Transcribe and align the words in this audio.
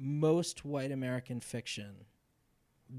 most 0.00 0.64
white 0.64 0.90
American 0.90 1.40
fiction, 1.40 1.94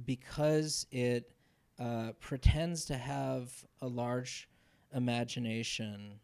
because 0.06 0.86
it 0.92 1.32
uh, 1.80 2.12
pretends 2.20 2.86
to 2.86 2.96
have 2.96 3.66
a 3.82 3.88
large 3.88 4.48
imagination, 4.94 6.20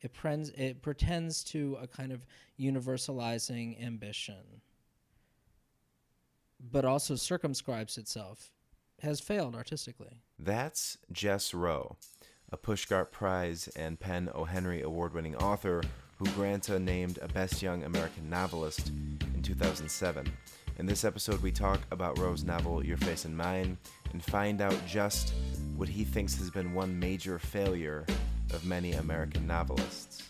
it, 0.00 0.12
pretends 0.14 0.50
it 0.50 0.80
pretends 0.80 1.42
to 1.42 1.76
a 1.82 1.88
kind 1.88 2.12
of 2.12 2.24
universalizing 2.58 3.82
ambition, 3.84 4.60
but 6.70 6.84
also 6.84 7.16
circumscribes 7.16 7.98
itself, 7.98 8.52
has 9.00 9.18
failed 9.18 9.56
artistically. 9.56 10.22
That's 10.38 10.98
Jess 11.10 11.52
Rowe, 11.52 11.96
a 12.52 12.56
Pushcart 12.56 13.10
Prize 13.10 13.68
and 13.74 13.98
PEN 13.98 14.30
O. 14.32 14.44
Henry 14.44 14.82
award 14.82 15.14
winning 15.14 15.34
author 15.34 15.82
who 16.22 16.30
Granta 16.34 16.78
named 16.78 17.18
a 17.20 17.26
Best 17.26 17.62
Young 17.62 17.82
American 17.82 18.30
Novelist 18.30 18.92
in 19.34 19.42
2007. 19.42 20.24
In 20.78 20.86
this 20.86 21.04
episode, 21.04 21.42
we 21.42 21.50
talk 21.50 21.80
about 21.90 22.16
Rowe's 22.16 22.44
novel 22.44 22.86
Your 22.86 22.96
Face 22.98 23.24
and 23.24 23.36
Mine 23.36 23.76
and 24.12 24.22
find 24.22 24.60
out 24.60 24.78
just 24.86 25.34
what 25.76 25.88
he 25.88 26.04
thinks 26.04 26.36
has 26.36 26.48
been 26.48 26.74
one 26.74 26.96
major 26.96 27.40
failure 27.40 28.06
of 28.52 28.64
many 28.64 28.92
American 28.92 29.48
novelists. 29.48 30.22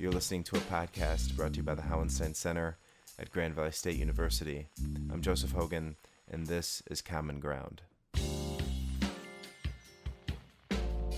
You're 0.00 0.10
listening 0.10 0.42
to 0.44 0.56
a 0.56 0.60
podcast 0.62 1.36
brought 1.36 1.52
to 1.52 1.58
you 1.58 1.62
by 1.62 1.76
the 1.76 1.82
Hauenstein 1.82 2.34
Center 2.34 2.76
at 3.16 3.30
Grand 3.30 3.54
Valley 3.54 3.70
State 3.70 3.98
University. 3.98 4.66
I'm 5.12 5.22
Joseph 5.22 5.52
Hogan, 5.52 5.94
and 6.28 6.48
this 6.48 6.82
is 6.90 7.00
Common 7.00 7.38
Ground. 7.38 7.82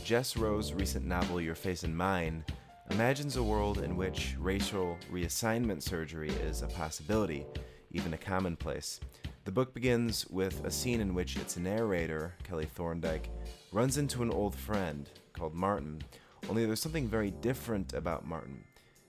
Jess 0.05 0.37
Rowe's 0.37 0.75
recent 0.75 1.07
novel 1.07 1.41
Your 1.41 1.55
Face 1.55 1.83
and 1.83 1.97
Mine 1.97 2.45
imagines 2.91 3.37
a 3.37 3.43
world 3.43 3.79
in 3.79 3.97
which 3.97 4.35
racial 4.39 4.99
reassignment 5.11 5.83
surgery 5.83 6.31
is 6.31 6.63
a 6.63 6.67
possibility, 6.69 7.47
even 7.91 8.15
a 8.15 8.19
commonplace. 8.19 9.01
The 9.45 9.53
book 9.53 9.75
begins 9.75 10.27
with 10.29 10.65
a 10.65 10.71
scene 10.71 11.01
in 11.01 11.15
which 11.15 11.37
its 11.37 11.57
narrator, 11.57 12.35
Kelly 12.45 12.67
Thorndike, 12.67 13.31
runs 13.73 13.99
into 13.99 14.23
an 14.23 14.31
old 14.31 14.55
friend 14.55 15.09
called 15.33 15.55
Martin, 15.55 16.03
only 16.49 16.67
there's 16.67 16.81
something 16.81 17.09
very 17.09 17.31
different 17.31 17.93
about 17.93 18.27
Martin. 18.27 18.65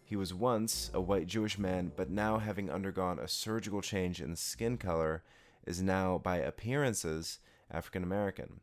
He 0.06 0.16
was 0.16 0.34
once 0.34 0.92
a 0.94 1.02
white 1.02 1.28
Jewish 1.28 1.58
man, 1.58 1.92
but 1.96 2.10
now, 2.10 2.38
having 2.38 2.70
undergone 2.70 3.18
a 3.18 3.28
surgical 3.28 3.82
change 3.82 4.22
in 4.22 4.36
skin 4.36 4.78
color, 4.78 5.24
is 5.66 5.82
now, 5.82 6.20
by 6.20 6.38
appearances, 6.38 7.40
African 7.72 8.04
American. 8.04 8.60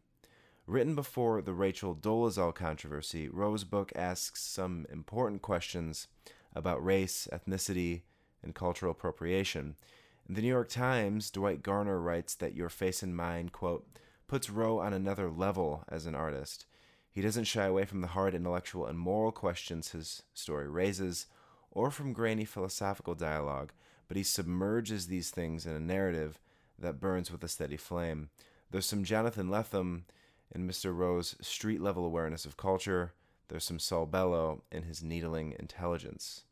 Written 0.70 0.94
before 0.94 1.42
the 1.42 1.52
Rachel 1.52 1.96
Dolezal 1.96 2.54
controversy, 2.54 3.28
Rowe's 3.28 3.64
book 3.64 3.90
asks 3.96 4.40
some 4.40 4.86
important 4.88 5.42
questions 5.42 6.06
about 6.54 6.84
race, 6.84 7.26
ethnicity, 7.32 8.02
and 8.40 8.54
cultural 8.54 8.92
appropriation. 8.92 9.74
In 10.28 10.36
the 10.36 10.42
New 10.42 10.46
York 10.46 10.68
Times, 10.68 11.28
Dwight 11.28 11.64
Garner 11.64 11.98
writes 11.98 12.36
that 12.36 12.54
Your 12.54 12.68
Face 12.68 13.02
and 13.02 13.16
Mine, 13.16 13.48
quote, 13.48 13.84
puts 14.28 14.48
Rowe 14.48 14.78
on 14.78 14.92
another 14.92 15.28
level 15.28 15.82
as 15.88 16.06
an 16.06 16.14
artist. 16.14 16.66
He 17.10 17.20
doesn't 17.20 17.46
shy 17.46 17.64
away 17.64 17.84
from 17.84 18.00
the 18.00 18.06
hard 18.06 18.32
intellectual 18.32 18.86
and 18.86 18.96
moral 18.96 19.32
questions 19.32 19.90
his 19.90 20.22
story 20.34 20.68
raises, 20.68 21.26
or 21.72 21.90
from 21.90 22.12
grainy 22.12 22.44
philosophical 22.44 23.16
dialogue, 23.16 23.72
but 24.06 24.16
he 24.16 24.22
submerges 24.22 25.08
these 25.08 25.30
things 25.30 25.66
in 25.66 25.72
a 25.72 25.80
narrative 25.80 26.38
that 26.78 27.00
burns 27.00 27.28
with 27.32 27.42
a 27.42 27.48
steady 27.48 27.76
flame. 27.76 28.30
There's 28.70 28.86
some 28.86 29.02
Jonathan 29.02 29.48
Lethem 29.48 30.02
in 30.54 30.68
Mr. 30.68 30.94
Rowe's 30.94 31.36
street 31.40 31.80
level 31.80 32.04
awareness 32.04 32.44
of 32.44 32.56
culture. 32.56 33.12
There's 33.48 33.64
some 33.64 33.78
Saul 33.78 34.06
Bellow 34.06 34.62
in 34.70 34.84
his 34.84 35.02
needling 35.02 35.54
intelligence. 35.58 36.44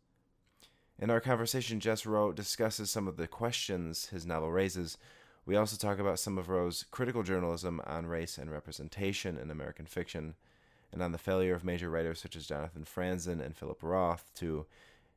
In 0.99 1.11
our 1.11 1.21
conversation, 1.21 1.79
Jess 1.79 2.05
Rowe 2.05 2.33
discusses 2.33 2.91
some 2.91 3.07
of 3.07 3.17
the 3.17 3.29
questions 3.29 4.07
his 4.07 4.27
novel 4.27 4.51
raises. 4.51 4.99
We 5.47 5.55
also 5.55 5.77
talk 5.77 6.01
about 6.01 6.19
some 6.19 6.37
of 6.39 6.49
Rowe's 6.49 6.85
critical 6.91 7.23
journalism 7.23 7.81
on 7.87 8.07
race 8.07 8.37
and 8.37 8.51
representation 8.51 9.39
in 9.39 9.51
American 9.51 9.87
fiction, 9.87 10.35
and 10.93 11.03
on 11.03 11.13
the 11.13 11.19
failure 11.19 11.55
of 11.55 11.65
major 11.65 11.89
writers 11.89 12.21
such 12.21 12.35
as 12.35 12.47
Jonathan 12.47 12.85
Franzen 12.85 13.41
and 13.41 13.57
Philip 13.57 13.83
Roth 13.83 14.31
to, 14.37 14.67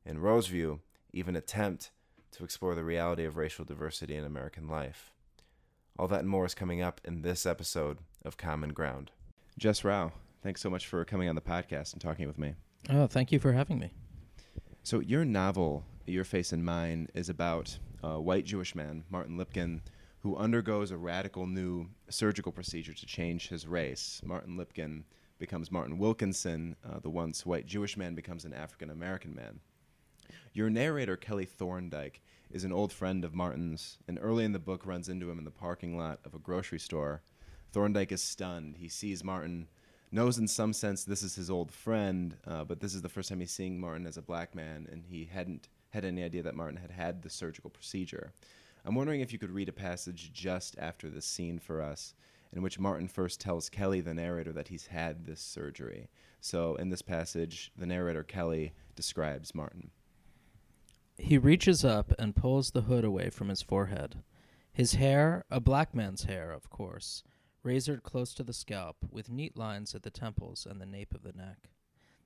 in 0.05 0.19
Rowe's 0.19 0.47
view, 0.47 0.81
even 1.13 1.35
attempt 1.35 1.89
to 2.33 2.43
explore 2.43 2.75
the 2.75 2.83
reality 2.83 3.25
of 3.25 3.35
racial 3.35 3.65
diversity 3.65 4.15
in 4.15 4.23
American 4.23 4.67
life. 4.67 5.11
All 5.99 6.07
that 6.07 6.21
and 6.21 6.29
more 6.29 6.45
is 6.45 6.55
coming 6.55 6.81
up 6.81 7.01
in 7.03 7.21
this 7.21 7.45
episode 7.45 7.99
of 8.23 8.37
Common 8.37 8.73
Ground. 8.73 9.11
Jess 9.57 9.83
Rowe, 9.83 10.11
thanks 10.41 10.61
so 10.61 10.69
much 10.69 10.87
for 10.87 11.03
coming 11.05 11.29
on 11.29 11.35
the 11.35 11.41
podcast 11.41 11.93
and 11.93 12.01
talking 12.01 12.27
with 12.27 12.37
me. 12.39 12.55
Oh, 12.89 13.07
thank 13.07 13.31
you 13.31 13.39
for 13.39 13.51
having 13.51 13.79
me. 13.79 13.91
So, 14.83 14.99
your 14.99 15.25
novel, 15.25 15.83
Your 16.07 16.23
Face 16.23 16.51
and 16.51 16.65
Mine, 16.65 17.07
is 17.13 17.29
about 17.29 17.77
a 18.01 18.19
white 18.19 18.45
Jewish 18.45 18.73
man, 18.73 19.03
Martin 19.09 19.37
Lipkin, 19.37 19.81
who 20.21 20.35
undergoes 20.37 20.91
a 20.91 20.97
radical 20.97 21.45
new 21.45 21.87
surgical 22.09 22.51
procedure 22.51 22.93
to 22.93 23.05
change 23.05 23.49
his 23.49 23.67
race. 23.67 24.21
Martin 24.23 24.57
Lipkin 24.57 25.03
becomes 25.37 25.71
Martin 25.71 25.97
Wilkinson. 25.97 26.75
Uh, 26.83 26.99
the 26.99 27.09
once 27.09 27.45
white 27.45 27.65
Jewish 27.65 27.97
man 27.97 28.15
becomes 28.15 28.45
an 28.45 28.53
African 28.53 28.89
American 28.89 29.35
man. 29.35 29.59
Your 30.53 30.69
narrator, 30.69 31.17
Kelly 31.17 31.45
Thorndike, 31.45 32.21
is 32.53 32.63
an 32.63 32.73
old 32.73 32.91
friend 32.91 33.23
of 33.23 33.33
Martin's, 33.33 33.97
and 34.07 34.19
early 34.21 34.45
in 34.45 34.51
the 34.51 34.59
book 34.59 34.85
runs 34.85 35.09
into 35.09 35.29
him 35.29 35.39
in 35.39 35.45
the 35.45 35.51
parking 35.51 35.97
lot 35.97 36.19
of 36.25 36.33
a 36.33 36.39
grocery 36.39 36.79
store. 36.79 37.21
Thorndike 37.71 38.11
is 38.11 38.21
stunned. 38.21 38.77
He 38.77 38.89
sees 38.89 39.23
Martin, 39.23 39.67
knows 40.11 40.37
in 40.37 40.47
some 40.47 40.73
sense 40.73 41.03
this 41.03 41.23
is 41.23 41.35
his 41.35 41.49
old 41.49 41.71
friend, 41.71 42.35
uh, 42.45 42.63
but 42.63 42.79
this 42.79 42.93
is 42.93 43.01
the 43.01 43.09
first 43.09 43.29
time 43.29 43.39
he's 43.39 43.51
seeing 43.51 43.79
Martin 43.79 44.05
as 44.05 44.17
a 44.17 44.21
black 44.21 44.53
man, 44.53 44.87
and 44.91 45.05
he 45.05 45.29
hadn't 45.31 45.69
had 45.91 46.05
any 46.05 46.23
idea 46.23 46.43
that 46.43 46.55
Martin 46.55 46.77
had 46.77 46.91
had 46.91 47.21
the 47.21 47.29
surgical 47.29 47.69
procedure. 47.69 48.33
I'm 48.83 48.95
wondering 48.95 49.21
if 49.21 49.31
you 49.31 49.39
could 49.39 49.51
read 49.51 49.69
a 49.69 49.73
passage 49.73 50.33
just 50.33 50.75
after 50.79 51.09
this 51.09 51.25
scene 51.25 51.59
for 51.59 51.81
us, 51.81 52.13
in 52.53 52.61
which 52.61 52.79
Martin 52.79 53.07
first 53.07 53.39
tells 53.39 53.69
Kelly, 53.69 54.01
the 54.01 54.13
narrator, 54.13 54.51
that 54.53 54.67
he's 54.67 54.87
had 54.87 55.25
this 55.25 55.39
surgery. 55.39 56.09
So, 56.41 56.75
in 56.75 56.89
this 56.89 57.01
passage, 57.01 57.71
the 57.77 57.85
narrator, 57.85 58.23
Kelly, 58.23 58.73
describes 58.95 59.55
Martin. 59.55 59.91
He 61.23 61.37
reaches 61.37 61.85
up 61.85 62.13
and 62.17 62.35
pulls 62.35 62.71
the 62.71 62.81
hood 62.81 63.05
away 63.05 63.29
from 63.29 63.49
his 63.49 63.61
forehead. 63.61 64.23
His 64.73 64.95
hair, 64.95 65.45
a 65.51 65.59
black 65.59 65.93
man's 65.93 66.23
hair, 66.23 66.51
of 66.51 66.69
course, 66.71 67.23
razored 67.63 68.01
close 68.01 68.33
to 68.33 68.43
the 68.43 68.53
scalp, 68.53 68.97
with 69.11 69.29
neat 69.29 69.55
lines 69.55 69.93
at 69.93 70.01
the 70.01 70.09
temples 70.09 70.65
and 70.69 70.81
the 70.81 70.85
nape 70.85 71.13
of 71.13 71.21
the 71.21 71.31
neck. 71.31 71.69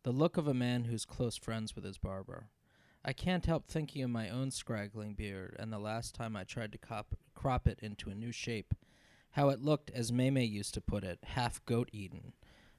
The 0.03 0.13
look 0.13 0.37
of 0.37 0.47
a 0.47 0.53
man 0.53 0.85
who's 0.85 1.03
close 1.03 1.35
friends 1.35 1.75
with 1.75 1.83
his 1.83 1.97
barber. 1.97 2.47
I 3.03 3.11
can't 3.11 3.45
help 3.45 3.67
thinking 3.67 4.01
of 4.01 4.09
my 4.11 4.29
own 4.29 4.49
scraggling 4.49 5.13
beard 5.13 5.57
and 5.59 5.73
the 5.73 5.77
last 5.77 6.15
time 6.15 6.37
I 6.37 6.45
tried 6.45 6.71
to 6.71 6.77
cop- 6.77 7.17
crop 7.35 7.67
it 7.67 7.79
into 7.81 8.09
a 8.09 8.15
new 8.15 8.31
shape. 8.31 8.73
How 9.31 9.49
it 9.49 9.61
looked, 9.61 9.91
as 9.91 10.11
Mame 10.13 10.37
used 10.37 10.73
to 10.73 10.81
put 10.81 11.03
it, 11.03 11.19
half 11.21 11.63
goat 11.65 11.89
eaten. 11.91 12.31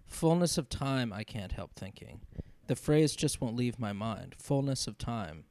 Fullness 0.06 0.56
of 0.56 0.70
time, 0.70 1.12
I 1.12 1.24
can't 1.24 1.52
help 1.52 1.74
thinking. 1.74 2.22
The 2.68 2.74
phrase 2.74 3.14
just 3.14 3.40
won't 3.40 3.54
leave 3.54 3.78
my 3.78 3.92
mind. 3.92 4.34
Fullness 4.38 4.86
of 4.86 4.96
time. 4.96 5.44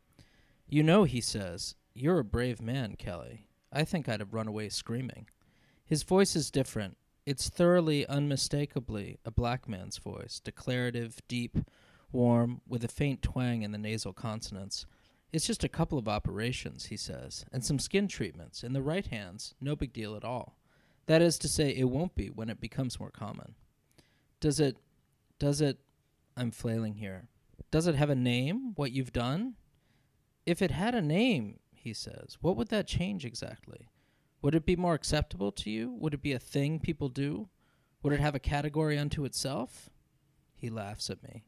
You 0.68 0.84
know, 0.84 1.04
he 1.04 1.22
says, 1.22 1.76
you're 1.94 2.20
a 2.20 2.24
brave 2.24 2.62
man, 2.62 2.96
Kelly. 2.96 3.48
I 3.72 3.84
think 3.84 4.10
I'd 4.10 4.20
have 4.20 4.34
run 4.34 4.48
away 4.48 4.70
screaming. 4.70 5.28
His 5.86 6.04
voice 6.04 6.36
is 6.36 6.50
different. 6.50 6.98
It's 7.26 7.50
thoroughly, 7.50 8.08
unmistakably 8.08 9.20
a 9.26 9.32
black 9.32 9.68
man's 9.68 9.98
voice, 9.98 10.40
declarative, 10.44 11.20
deep, 11.28 11.58
warm, 12.12 12.62
with 12.68 12.84
a 12.84 12.88
faint 12.88 13.22
twang 13.22 13.62
in 13.62 13.72
the 13.72 13.78
nasal 13.78 14.14
consonants. 14.14 14.86
It's 15.32 15.48
just 15.48 15.64
a 15.64 15.70
couple 15.70 15.98
of 15.98 16.08
operations, 16.08 16.86
he 16.86 16.98
says, 16.98 17.46
and 17.52 17.64
some 17.64 17.80
skin 17.80 18.08
treatments. 18.08 18.64
In 18.64 18.74
the 18.74 18.82
right 18.82 19.06
hands, 19.06 19.54
no 19.60 19.76
big 19.76 19.94
deal 19.94 20.16
at 20.16 20.24
all. 20.24 20.58
That 21.08 21.22
is 21.22 21.38
to 21.40 21.48
say, 21.48 21.70
it 21.70 21.90
won't 21.90 22.16
be 22.16 22.28
when 22.30 22.50
it 22.50 22.62
becomes 22.62 23.00
more 23.00 23.12
common. 23.12 23.56
Does 24.40 24.60
it, 24.60 24.78
does 25.40 25.62
it, 25.62 25.78
I'm 26.38 26.52
flailing 26.52 26.96
here. 26.96 27.28
Does 27.70 27.88
it 27.88 27.96
have 27.96 28.10
a 28.10 28.16
name, 28.16 28.74
what 28.76 28.92
you've 28.92 29.14
done? 29.14 29.56
If 30.46 30.62
it 30.62 30.72
had 30.72 30.94
a 30.94 31.02
name, 31.02 31.60
he 31.74 31.94
says, 31.94 32.38
what 32.42 32.56
would 32.56 32.70
that 32.70 32.88
change 32.88 33.26
exactly? 33.26 33.90
Would 34.42 34.56
it 34.56 34.66
be 34.66 34.76
more 34.76 34.94
acceptable 34.94 35.52
to 35.54 35.70
you? 35.70 35.96
Would 36.00 36.14
it 36.14 36.22
be 36.22 36.34
a 36.34 36.40
thing 36.40 36.80
people 36.80 37.10
do? 37.10 37.50
Would 38.04 38.14
it 38.14 38.20
have 38.20 38.36
a 38.36 38.40
category 38.40 38.98
unto 38.98 39.26
itself? 39.26 39.90
He 40.56 40.70
laughs 40.70 41.10
at 41.10 41.24
me. 41.24 41.46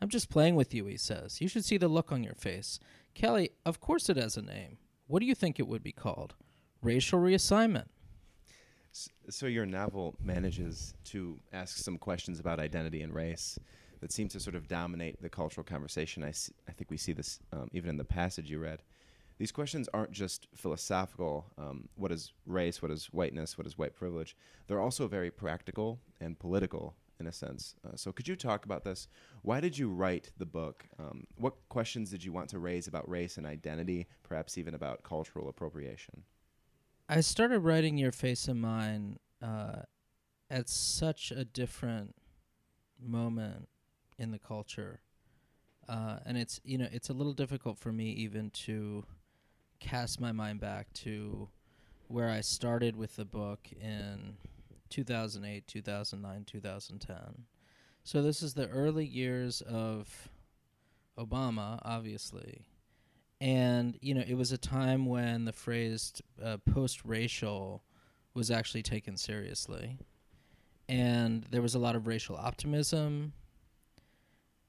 I'm 0.00 0.08
just 0.08 0.28
playing 0.28 0.56
with 0.56 0.74
you, 0.74 0.86
he 0.86 0.96
says. 0.96 1.40
You 1.40 1.48
should 1.48 1.64
see 1.64 1.76
the 1.76 1.88
look 1.88 2.10
on 2.10 2.24
your 2.24 2.34
face. 2.34 2.80
Kelly, 3.14 3.50
of 3.64 3.80
course 3.80 4.08
it 4.08 4.16
has 4.16 4.36
a 4.36 4.42
name. 4.42 4.78
What 5.06 5.20
do 5.20 5.26
you 5.26 5.34
think 5.34 5.58
it 5.58 5.68
would 5.68 5.82
be 5.82 5.92
called? 5.92 6.34
Racial 6.82 7.20
reassignment. 7.20 7.86
So 9.30 9.46
your 9.46 9.66
novel 9.66 10.14
manages 10.22 10.94
to 11.06 11.38
ask 11.52 11.76
some 11.76 11.98
questions 11.98 12.38
about 12.38 12.60
identity 12.60 13.02
and 13.02 13.14
race 13.14 13.58
that 14.04 14.12
seem 14.12 14.28
to 14.28 14.38
sort 14.38 14.54
of 14.54 14.68
dominate 14.68 15.22
the 15.22 15.30
cultural 15.30 15.64
conversation. 15.64 16.22
I, 16.22 16.32
see, 16.32 16.52
I 16.68 16.72
think 16.72 16.90
we 16.90 16.98
see 16.98 17.14
this 17.14 17.40
um, 17.54 17.70
even 17.72 17.88
in 17.88 17.96
the 17.96 18.04
passage 18.04 18.50
you 18.50 18.58
read. 18.58 18.82
These 19.38 19.50
questions 19.50 19.88
aren't 19.94 20.10
just 20.10 20.46
philosophical. 20.54 21.46
Um, 21.56 21.88
what 21.94 22.12
is 22.12 22.34
race? 22.44 22.82
What 22.82 22.90
is 22.90 23.06
whiteness? 23.06 23.56
What 23.56 23.66
is 23.66 23.78
white 23.78 23.96
privilege? 23.96 24.36
They're 24.66 24.78
also 24.78 25.08
very 25.08 25.30
practical 25.30 26.00
and 26.20 26.38
political. 26.38 26.96
in 27.18 27.26
a 27.26 27.32
sense. 27.32 27.76
Uh, 27.82 27.96
so, 27.96 28.12
could 28.12 28.28
you 28.28 28.36
talk 28.36 28.66
about 28.66 28.84
this? 28.84 29.08
Why 29.40 29.60
did 29.60 29.78
you 29.78 29.88
write 29.88 30.32
the 30.36 30.44
book? 30.44 30.84
Um, 30.98 31.26
what 31.38 31.54
questions 31.70 32.10
did 32.10 32.22
you 32.22 32.32
want 32.32 32.50
to 32.50 32.58
raise 32.58 32.86
about 32.86 33.08
race 33.08 33.38
and 33.38 33.46
identity, 33.46 34.06
perhaps 34.22 34.58
even 34.58 34.74
about 34.74 35.02
cultural 35.02 35.48
appropriation? 35.48 36.24
I 37.08 37.22
started 37.22 37.60
writing 37.60 37.96
Your 37.96 38.12
Face 38.12 38.48
and 38.48 38.60
Mine 38.60 39.18
uh, 39.40 39.82
at 40.50 40.68
such 40.68 41.30
a 41.30 41.46
different 41.46 42.14
moment 43.00 43.68
in 44.18 44.30
the 44.30 44.38
culture. 44.38 45.00
Uh, 45.88 46.18
and 46.24 46.38
it's 46.38 46.60
you 46.64 46.78
know 46.78 46.88
it's 46.90 47.10
a 47.10 47.12
little 47.12 47.34
difficult 47.34 47.78
for 47.78 47.92
me 47.92 48.10
even 48.10 48.50
to 48.50 49.04
cast 49.80 50.20
my 50.20 50.32
mind 50.32 50.60
back 50.60 50.90
to 50.94 51.48
where 52.08 52.30
I 52.30 52.40
started 52.40 52.96
with 52.96 53.16
the 53.16 53.24
book 53.24 53.68
in 53.80 54.36
2008, 54.90 55.66
2009, 55.66 56.44
2010. 56.44 57.16
So 58.04 58.22
this 58.22 58.42
is 58.42 58.54
the 58.54 58.68
early 58.68 59.06
years 59.06 59.62
of 59.62 60.28
Obama, 61.18 61.80
obviously. 61.82 62.66
And, 63.40 63.98
you 64.00 64.14
know, 64.14 64.24
it 64.26 64.34
was 64.34 64.52
a 64.52 64.58
time 64.58 65.06
when 65.06 65.44
the 65.44 65.52
phrase 65.52 66.22
uh, 66.42 66.58
post 66.72 67.00
racial 67.04 67.82
was 68.34 68.50
actually 68.50 68.82
taken 68.82 69.16
seriously. 69.16 69.98
And 70.88 71.46
there 71.50 71.62
was 71.62 71.74
a 71.74 71.78
lot 71.78 71.96
of 71.96 72.06
racial 72.06 72.36
optimism 72.36 73.32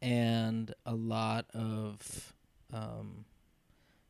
and 0.02 0.74
a 0.86 0.94
lot 0.94 1.46
of 1.54 2.34
um, 2.74 3.26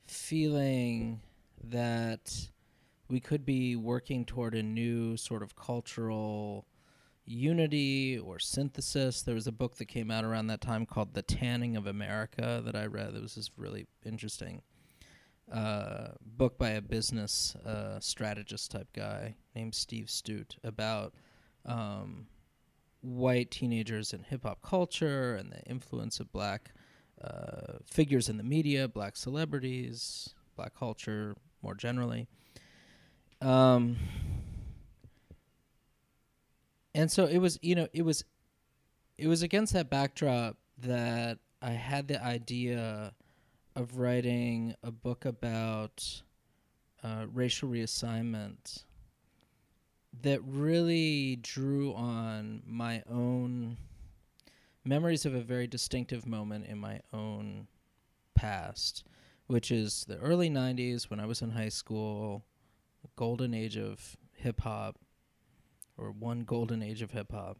feeling 0.07 1.21
that 1.63 2.49
we 3.07 3.19
could 3.19 3.45
be 3.45 3.75
working 3.75 4.25
toward 4.25 4.55
a 4.55 4.63
new 4.63 5.15
sort 5.17 5.43
of 5.43 5.55
cultural 5.55 6.65
unity 7.25 8.17
or 8.17 8.39
synthesis. 8.39 9.21
There 9.21 9.35
was 9.35 9.47
a 9.47 9.51
book 9.51 9.77
that 9.77 9.85
came 9.85 10.11
out 10.11 10.23
around 10.23 10.47
that 10.47 10.61
time 10.61 10.85
called 10.85 11.13
The 11.13 11.21
Tanning 11.21 11.75
of 11.75 11.87
America 11.87 12.61
that 12.65 12.75
I 12.75 12.85
read. 12.85 13.13
That 13.13 13.21
was 13.21 13.35
this 13.35 13.51
really 13.57 13.87
interesting 14.05 14.61
uh, 15.51 16.09
book 16.21 16.57
by 16.57 16.71
a 16.71 16.81
business 16.81 17.55
uh, 17.65 17.99
strategist 17.99 18.71
type 18.71 18.87
guy 18.93 19.35
named 19.55 19.75
Steve 19.75 20.09
Stoute 20.09 20.57
about 20.63 21.13
um, 21.65 22.27
white 23.05 23.51
teenagers 23.51 24.13
in 24.13 24.23
hip 24.23 24.43
hop 24.43 24.61
culture 24.61 25.35
and 25.35 25.51
the 25.51 25.61
influence 25.63 26.19
of 26.19 26.31
black 26.31 26.71
uh, 27.23 27.77
figures 27.85 28.29
in 28.29 28.37
the 28.37 28.43
media, 28.43 28.87
black 28.87 29.15
celebrities, 29.15 30.33
black 30.55 30.73
culture 30.75 31.35
more 31.61 31.75
generally. 31.75 32.27
Um, 33.41 33.97
and 36.93 37.11
so 37.11 37.25
it 37.25 37.37
was, 37.37 37.59
you 37.61 37.75
know, 37.75 37.87
it 37.93 38.03
was, 38.03 38.23
it 39.17 39.27
was 39.27 39.43
against 39.43 39.73
that 39.73 39.89
backdrop 39.89 40.57
that 40.79 41.39
I 41.61 41.71
had 41.71 42.07
the 42.07 42.23
idea 42.23 43.13
of 43.75 43.97
writing 43.97 44.75
a 44.83 44.91
book 44.91 45.25
about 45.25 46.21
uh, 47.03 47.25
racial 47.33 47.69
reassignment 47.69 48.83
that 50.21 50.41
really 50.43 51.37
drew 51.37 51.93
on 51.93 52.61
my 52.65 53.03
own 53.09 53.77
memories 54.83 55.25
of 55.25 55.33
a 55.33 55.41
very 55.41 55.67
distinctive 55.67 56.25
moment 56.25 56.65
in 56.67 56.77
my 56.77 57.01
own 57.11 57.67
past, 58.35 59.03
which 59.47 59.71
is 59.71 60.05
the 60.07 60.17
early 60.17 60.49
90s 60.49 61.09
when 61.09 61.19
I 61.19 61.25
was 61.25 61.41
in 61.41 61.51
high 61.51 61.69
school 61.69 62.43
golden 63.15 63.53
age 63.53 63.77
of 63.77 64.17
hip 64.33 64.61
hop, 64.61 64.97
or 65.97 66.11
one 66.11 66.41
golden 66.41 66.83
age 66.83 67.01
of 67.01 67.11
hip 67.11 67.31
hop, 67.31 67.57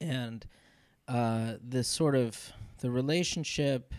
and 0.00 0.46
uh, 1.08 1.54
this 1.62 1.88
sort 1.88 2.14
of 2.14 2.52
the 2.80 2.90
relationship 2.90 3.94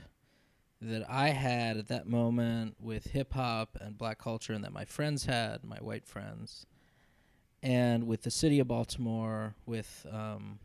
that 0.82 1.10
I 1.10 1.30
had 1.30 1.78
at 1.78 1.88
that 1.88 2.08
moment 2.08 2.76
with 2.80 3.12
hip 3.12 3.34
hop 3.34 3.78
and 3.80 3.98
black 3.98 4.20
culture, 4.20 4.54
and 4.54 4.64
that 4.64 4.74
my 4.74 4.86
friends 4.86 5.26
had, 5.26 5.64
my 5.64 5.78
white 5.78 6.06
friends, 6.06 6.66
and 7.64 8.06
with 8.06 8.24
the 8.24 8.30
city 8.30 8.60
of 8.60 8.68
Baltimore, 8.68 9.56
with 9.66 10.06
um, 10.12 10.60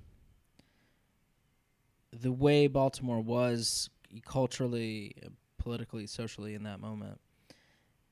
the 2.13 2.33
way 2.33 2.67
Baltimore 2.67 3.21
was 3.21 3.89
culturally, 4.27 5.15
politically, 5.59 6.09
socially 6.09 6.55
in 6.55 6.65
that 6.65 6.81
moment, 6.81 7.21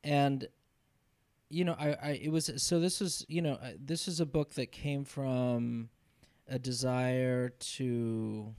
and 0.04 0.46
you 1.50 1.64
know, 1.64 1.74
I, 1.78 1.96
I 2.00 2.10
it 2.22 2.30
was 2.30 2.50
so 2.56 2.78
this 2.78 3.00
was 3.00 3.26
you 3.28 3.42
know 3.42 3.58
this 3.78 4.06
is 4.06 4.20
a 4.20 4.26
book 4.26 4.54
that 4.54 4.70
came 4.70 5.04
from 5.04 5.88
a 6.48 6.58
desire 6.58 7.48
to 7.48 8.54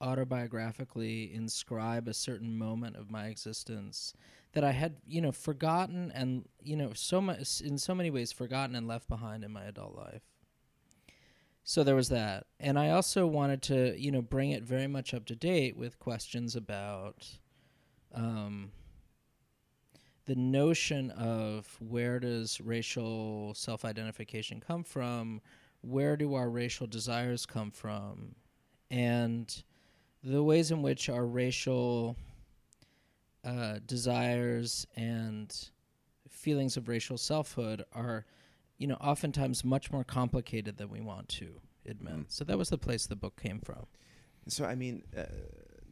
autobiographically 0.00 1.34
inscribe 1.34 2.06
a 2.06 2.14
certain 2.14 2.56
moment 2.56 2.94
of 2.94 3.10
my 3.10 3.26
existence 3.26 4.14
that 4.52 4.64
I 4.64 4.72
had, 4.72 4.96
you 5.06 5.20
know, 5.20 5.32
forgotten 5.32 6.10
and 6.14 6.48
you 6.62 6.76
know, 6.76 6.92
so 6.94 7.20
much 7.20 7.60
in 7.60 7.78
so 7.78 7.94
many 7.94 8.10
ways 8.10 8.32
forgotten 8.32 8.74
and 8.74 8.88
left 8.88 9.08
behind 9.08 9.44
in 9.44 9.52
my 9.52 9.64
adult 9.64 9.94
life. 9.94 10.22
So 11.64 11.84
there 11.84 11.94
was 11.94 12.08
that, 12.08 12.46
and 12.58 12.78
I 12.78 12.90
also 12.90 13.26
wanted 13.26 13.60
to, 13.64 13.94
you 14.00 14.10
know, 14.10 14.22
bring 14.22 14.52
it 14.52 14.62
very 14.62 14.86
much 14.86 15.12
up 15.12 15.26
to 15.26 15.36
date 15.36 15.76
with 15.76 15.98
questions 15.98 16.56
about 16.56 17.28
um, 18.14 18.72
the 20.24 20.34
notion 20.34 21.10
of 21.10 21.76
where 21.80 22.20
does 22.20 22.60
racial 22.60 23.52
self 23.54 23.84
identification 23.84 24.60
come 24.60 24.84
from? 24.84 25.40
Where 25.80 26.16
do 26.16 26.34
our 26.34 26.50
racial 26.50 26.86
desires 26.86 27.46
come 27.46 27.70
from? 27.70 28.34
And 28.90 29.62
the 30.22 30.42
ways 30.42 30.70
in 30.70 30.82
which 30.82 31.08
our 31.08 31.26
racial 31.26 32.16
uh, 33.48 33.78
desires 33.86 34.86
and 34.94 35.70
feelings 36.28 36.76
of 36.76 36.86
racial 36.88 37.16
selfhood 37.16 37.82
are, 37.92 38.26
you 38.76 38.86
know, 38.86 38.96
oftentimes 38.96 39.64
much 39.64 39.90
more 39.90 40.04
complicated 40.04 40.76
than 40.76 40.90
we 40.90 41.00
want 41.00 41.28
to 41.30 41.60
admit. 41.86 42.14
Mm. 42.14 42.24
So 42.28 42.44
that 42.44 42.58
was 42.58 42.68
the 42.68 42.76
place 42.76 43.06
the 43.06 43.16
book 43.16 43.40
came 43.40 43.60
from. 43.60 43.86
So, 44.48 44.66
I 44.66 44.74
mean, 44.74 45.02
uh, 45.16 45.24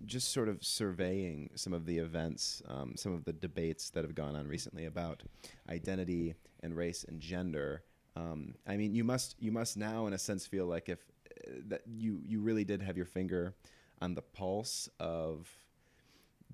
just 0.05 0.33
sort 0.33 0.49
of 0.49 0.63
surveying 0.63 1.51
some 1.55 1.73
of 1.73 1.87
the 1.87 1.99
events, 1.99 2.63
um, 2.69 2.93
some 2.97 3.15
of 3.15 3.25
the 3.25 3.33
debates 3.33 3.89
that 3.91 4.05
have 4.05 4.15
gone 4.15 4.37
on 4.37 4.47
recently 4.47 4.85
about 4.85 5.23
identity 5.71 6.35
and 6.61 6.77
race 6.77 7.05
and 7.09 7.21
gender. 7.21 7.83
Um, 8.17 8.55
I 8.67 8.77
mean, 8.77 8.95
you 8.95 9.05
must 9.05 9.37
you 9.39 9.51
must 9.51 9.79
now, 9.79 10.07
in 10.07 10.13
a 10.13 10.19
sense, 10.19 10.47
feel 10.47 10.67
like 10.67 10.91
if 10.91 10.99
uh, 11.47 11.53
that 11.69 11.83
you 11.87 12.21
you 12.23 12.41
really 12.41 12.65
did 12.65 12.83
have 12.83 12.97
your 12.97 13.07
finger 13.07 13.55
on 14.03 14.15
the 14.15 14.23
pulse 14.23 14.91
of 15.01 15.49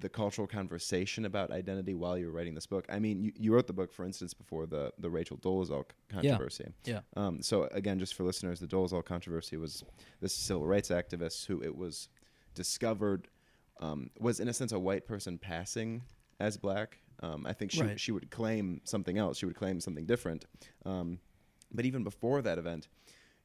the 0.02 0.08
cultural 0.08 0.46
conversation 0.46 1.25
about 1.25 1.50
identity 1.50 1.94
while 1.94 2.19
you 2.19 2.26
were 2.26 2.32
writing 2.32 2.54
this 2.54 2.66
book. 2.66 2.84
I 2.90 2.99
mean, 2.99 3.22
you, 3.22 3.32
you 3.37 3.54
wrote 3.54 3.66
the 3.66 3.72
book, 3.72 3.93
for 3.93 4.04
instance, 4.04 4.34
before 4.34 4.66
the 4.66 4.93
the 4.99 5.08
Rachel 5.08 5.38
Dolezal 5.38 5.84
controversy. 6.10 6.67
Yeah. 6.84 7.00
yeah. 7.17 7.27
Um, 7.27 7.41
so 7.41 7.69
again, 7.72 7.98
just 7.98 8.15
for 8.15 8.24
listeners, 8.24 8.60
the 8.60 8.67
Dolezal 8.67 9.05
controversy 9.05 9.56
was 9.56 9.84
this 10.20 10.34
civil 10.34 10.67
rights 10.67 10.91
activist 10.91 11.46
who 11.46 11.62
it 11.62 11.74
was 11.74 12.08
discovered 12.55 13.29
um, 13.81 14.10
was 14.19 14.41
in 14.41 14.48
a 14.48 14.53
sense 14.53 14.72
a 14.72 14.79
white 14.79 15.06
person 15.06 15.38
passing 15.38 16.03
as 16.41 16.56
black. 16.56 16.98
Um, 17.22 17.46
I 17.46 17.53
think 17.53 17.70
she 17.70 17.82
right. 17.82 18.00
she 18.00 18.12
would 18.12 18.31
claim 18.31 18.81
something 18.84 19.17
else. 19.17 19.38
She 19.38 19.46
would 19.46 19.56
claim 19.56 19.81
something 19.81 20.05
different. 20.05 20.44
Um, 20.84 21.20
but 21.72 21.86
even 21.86 22.03
before 22.03 22.43
that 22.43 22.58
event, 22.58 22.88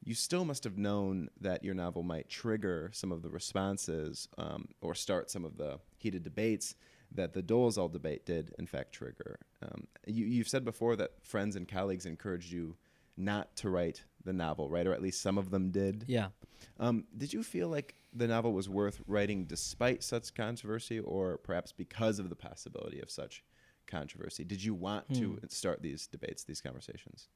you 0.04 0.14
still 0.14 0.46
must 0.46 0.64
have 0.64 0.78
known 0.78 1.30
that 1.42 1.64
your 1.64 1.74
novel 1.74 2.04
might 2.04 2.30
trigger 2.30 2.90
some 2.94 3.12
of 3.12 3.22
the 3.22 3.30
responses 3.30 4.28
um, 4.38 4.68
or 4.82 4.96
start 4.96 5.30
some 5.30 5.44
of 5.44 5.58
the 5.58 5.80
heated 5.98 6.24
debates 6.24 6.76
that 7.12 7.34
the 7.34 7.42
Dolezal 7.42 7.92
debate 7.92 8.26
did, 8.26 8.54
in 8.60 8.68
fact, 8.68 8.94
trigger. 8.94 9.40
Um, 9.62 9.88
you, 10.06 10.26
you've 10.26 10.50
said 10.50 10.66
before 10.66 10.96
that 10.98 11.12
friends 11.24 11.56
and 11.56 11.68
colleagues 11.68 12.06
encouraged 12.06 12.52
you 12.52 12.76
not 13.16 13.56
to 13.58 13.70
write 13.70 14.04
the 14.24 14.34
novel, 14.34 14.70
right? 14.70 14.86
Or 14.86 14.94
at 14.94 15.02
least 15.02 15.22
some 15.22 15.38
of 15.38 15.50
them 15.50 15.72
did. 15.72 16.06
Yeah. 16.08 16.28
Um, 16.80 17.06
did 17.18 17.34
you 17.34 17.44
feel 17.44 17.70
like 17.70 17.96
the 18.14 18.28
novel 18.28 18.54
was 18.54 18.70
worth 18.70 19.02
writing 19.08 19.46
despite 19.46 20.04
such 20.04 20.34
controversy, 20.34 21.00
or 21.00 21.38
perhaps 21.38 21.72
because 21.72 22.20
of 22.20 22.30
the 22.30 22.36
possibility 22.36 23.00
of 23.00 23.10
such 23.10 23.44
controversy? 23.88 24.44
Did 24.44 24.64
you 24.64 24.74
want 24.74 25.06
hmm. 25.08 25.14
to 25.14 25.40
start 25.50 25.82
these 25.82 26.08
debates, 26.08 26.44
these 26.44 26.62
conversations? 26.62 27.30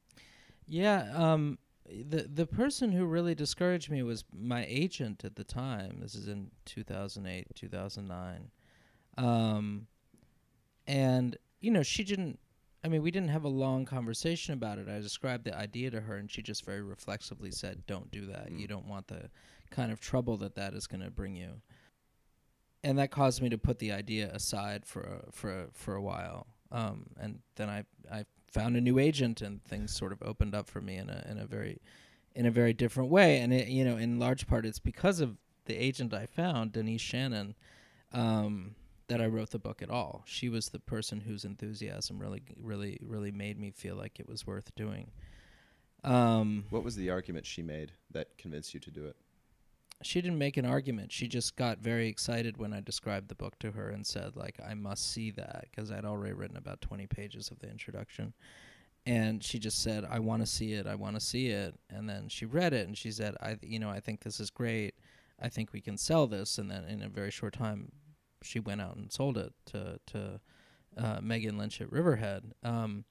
Yeah. 0.67 1.09
Um, 1.15 1.57
the 2.07 2.23
the 2.23 2.45
person 2.45 2.91
who 2.91 3.05
really 3.05 3.35
discouraged 3.35 3.89
me 3.89 4.03
was 4.03 4.23
my 4.33 4.65
agent 4.67 5.23
at 5.23 5.35
the 5.35 5.43
time. 5.43 5.99
This 6.01 6.15
is 6.15 6.27
in 6.27 6.51
2008, 6.65 7.47
2009. 7.55 8.51
Um, 9.17 9.87
and 10.87 11.37
you 11.59 11.71
know, 11.71 11.83
she 11.83 12.03
didn't 12.03 12.39
I 12.83 12.87
mean, 12.87 13.03
we 13.03 13.11
didn't 13.11 13.29
have 13.29 13.43
a 13.43 13.49
long 13.49 13.85
conversation 13.85 14.53
about 14.53 14.79
it. 14.79 14.87
I 14.89 14.99
described 14.99 15.45
the 15.45 15.55
idea 15.55 15.91
to 15.91 16.01
her, 16.01 16.17
and 16.17 16.31
she 16.31 16.41
just 16.41 16.65
very 16.65 16.81
reflexively 16.81 17.51
said, 17.51 17.85
"Don't 17.85 18.09
do 18.09 18.25
that. 18.27 18.51
Mm. 18.51 18.59
You 18.59 18.67
don't 18.67 18.87
want 18.87 19.07
the 19.07 19.29
kind 19.69 19.91
of 19.91 19.99
trouble 19.99 20.37
that 20.37 20.55
that 20.55 20.73
is 20.73 20.87
going 20.87 21.01
to 21.01 21.11
bring 21.11 21.35
you." 21.35 21.61
And 22.83 22.97
that 22.97 23.11
caused 23.11 23.41
me 23.41 23.49
to 23.49 23.57
put 23.59 23.77
the 23.77 23.91
idea 23.91 24.31
aside 24.33 24.85
for 24.85 25.01
a, 25.01 25.31
for 25.31 25.51
a, 25.51 25.67
for 25.73 25.93
a 25.93 26.01
while. 26.01 26.47
Um, 26.71 27.05
and 27.19 27.39
then 27.55 27.69
I 27.69 27.85
I 28.11 28.25
found 28.51 28.75
a 28.75 28.81
new 28.81 28.99
agent, 28.99 29.41
and 29.41 29.63
things 29.63 29.95
sort 29.95 30.11
of 30.11 30.21
opened 30.21 30.53
up 30.53 30.69
for 30.69 30.81
me 30.81 30.97
in 30.97 31.09
a 31.09 31.25
in 31.29 31.37
a 31.37 31.45
very 31.45 31.81
in 32.35 32.45
a 32.45 32.51
very 32.51 32.73
different 32.73 33.09
way. 33.09 33.39
And 33.39 33.53
it, 33.53 33.67
you 33.67 33.83
know, 33.83 33.97
in 33.97 34.19
large 34.19 34.47
part, 34.47 34.65
it's 34.65 34.79
because 34.79 35.19
of 35.19 35.37
the 35.65 35.75
agent 35.75 36.13
I 36.13 36.25
found, 36.25 36.71
Denise 36.73 37.01
Shannon, 37.01 37.55
um, 38.13 38.75
that 39.07 39.21
I 39.21 39.25
wrote 39.25 39.51
the 39.51 39.59
book 39.59 39.81
at 39.81 39.89
all. 39.89 40.23
She 40.25 40.49
was 40.49 40.69
the 40.69 40.79
person 40.79 41.21
whose 41.21 41.43
enthusiasm 41.43 42.19
really, 42.19 42.41
really, 42.57 42.97
really 43.01 43.31
made 43.31 43.59
me 43.59 43.71
feel 43.71 43.95
like 43.95 44.19
it 44.19 44.27
was 44.27 44.47
worth 44.47 44.73
doing. 44.75 45.11
Um, 46.03 46.65
what 46.69 46.83
was 46.83 46.95
the 46.95 47.09
argument 47.09 47.45
she 47.45 47.61
made 47.61 47.91
that 48.11 48.37
convinced 48.37 48.73
you 48.73 48.79
to 48.79 48.91
do 48.91 49.05
it? 49.05 49.15
She 50.05 50.21
didn't 50.21 50.37
make 50.37 50.57
an 50.57 50.65
argument. 50.65 51.11
She 51.11 51.27
just 51.27 51.55
got 51.55 51.79
very 51.79 52.07
excited 52.07 52.57
when 52.57 52.73
I 52.73 52.79
described 52.79 53.29
the 53.29 53.35
book 53.35 53.57
to 53.59 53.71
her 53.71 53.89
and 53.89 54.05
said, 54.05 54.35
like, 54.35 54.59
I 54.65 54.73
must 54.73 55.11
see 55.11 55.31
that 55.31 55.65
because 55.69 55.91
I'd 55.91 56.05
already 56.05 56.33
written 56.33 56.57
about 56.57 56.81
20 56.81 57.07
pages 57.07 57.49
of 57.49 57.59
the 57.59 57.69
introduction. 57.69 58.33
And 59.05 59.43
she 59.43 59.57
just 59.57 59.81
said 59.81 60.05
i 60.09 60.19
want 60.19 60.43
to 60.43 60.45
see 60.45 60.73
it. 60.73 60.85
I 60.85 60.95
want 60.95 61.15
to 61.15 61.19
see 61.21 61.47
it. 61.47 61.75
And 61.89 62.07
then 62.07 62.29
she 62.29 62.45
read 62.45 62.73
it 62.73 62.87
and 62.87 62.97
she 62.97 63.11
said 63.11 63.35
i 63.41 63.57
you 63.61 63.79
know 63.79 63.89
i 63.89 63.99
think 63.99 64.21
this 64.21 64.39
is 64.39 64.49
great. 64.49 64.93
I 65.41 65.49
think 65.49 65.73
we 65.73 65.81
can 65.81 65.97
sell 65.97 66.27
this. 66.27 66.57
And 66.57 66.69
then 66.69 66.83
in 66.85 67.01
a 67.01 67.09
very 67.09 67.31
short 67.31 67.53
time 67.53 67.91
she 68.43 68.59
went 68.59 68.81
out 68.81 68.95
and 68.95 69.11
sold 69.11 69.37
it 69.37 69.53
to 69.67 69.99
to 70.07 70.39
uh, 70.97 71.19
megan 71.21 71.57
lynch 71.57 71.81
at 71.81 71.91
riverhead. 71.91 72.53
Um, 72.63 73.05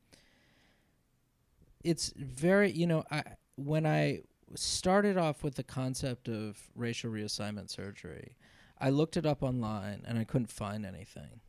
it's 1.83 2.13
very 2.17 2.71
you 2.71 2.87
know 2.87 3.05
i 3.11 3.23
when 3.57 3.87
i 3.87 4.21
started 4.55 5.17
off 5.17 5.43
with 5.43 5.55
the 5.55 5.63
concept 5.63 6.29
of 6.29 6.59
racial 6.75 7.11
reassignment 7.11 7.71
surgery. 7.71 8.37
I 8.79 8.91
looked 8.91 9.17
it 9.17 9.27
up 9.27 9.43
online 9.43 10.03
and 10.07 10.19
i 10.19 10.25
couldn't 10.25 10.51
find 10.51 10.85
anything. 10.85 11.41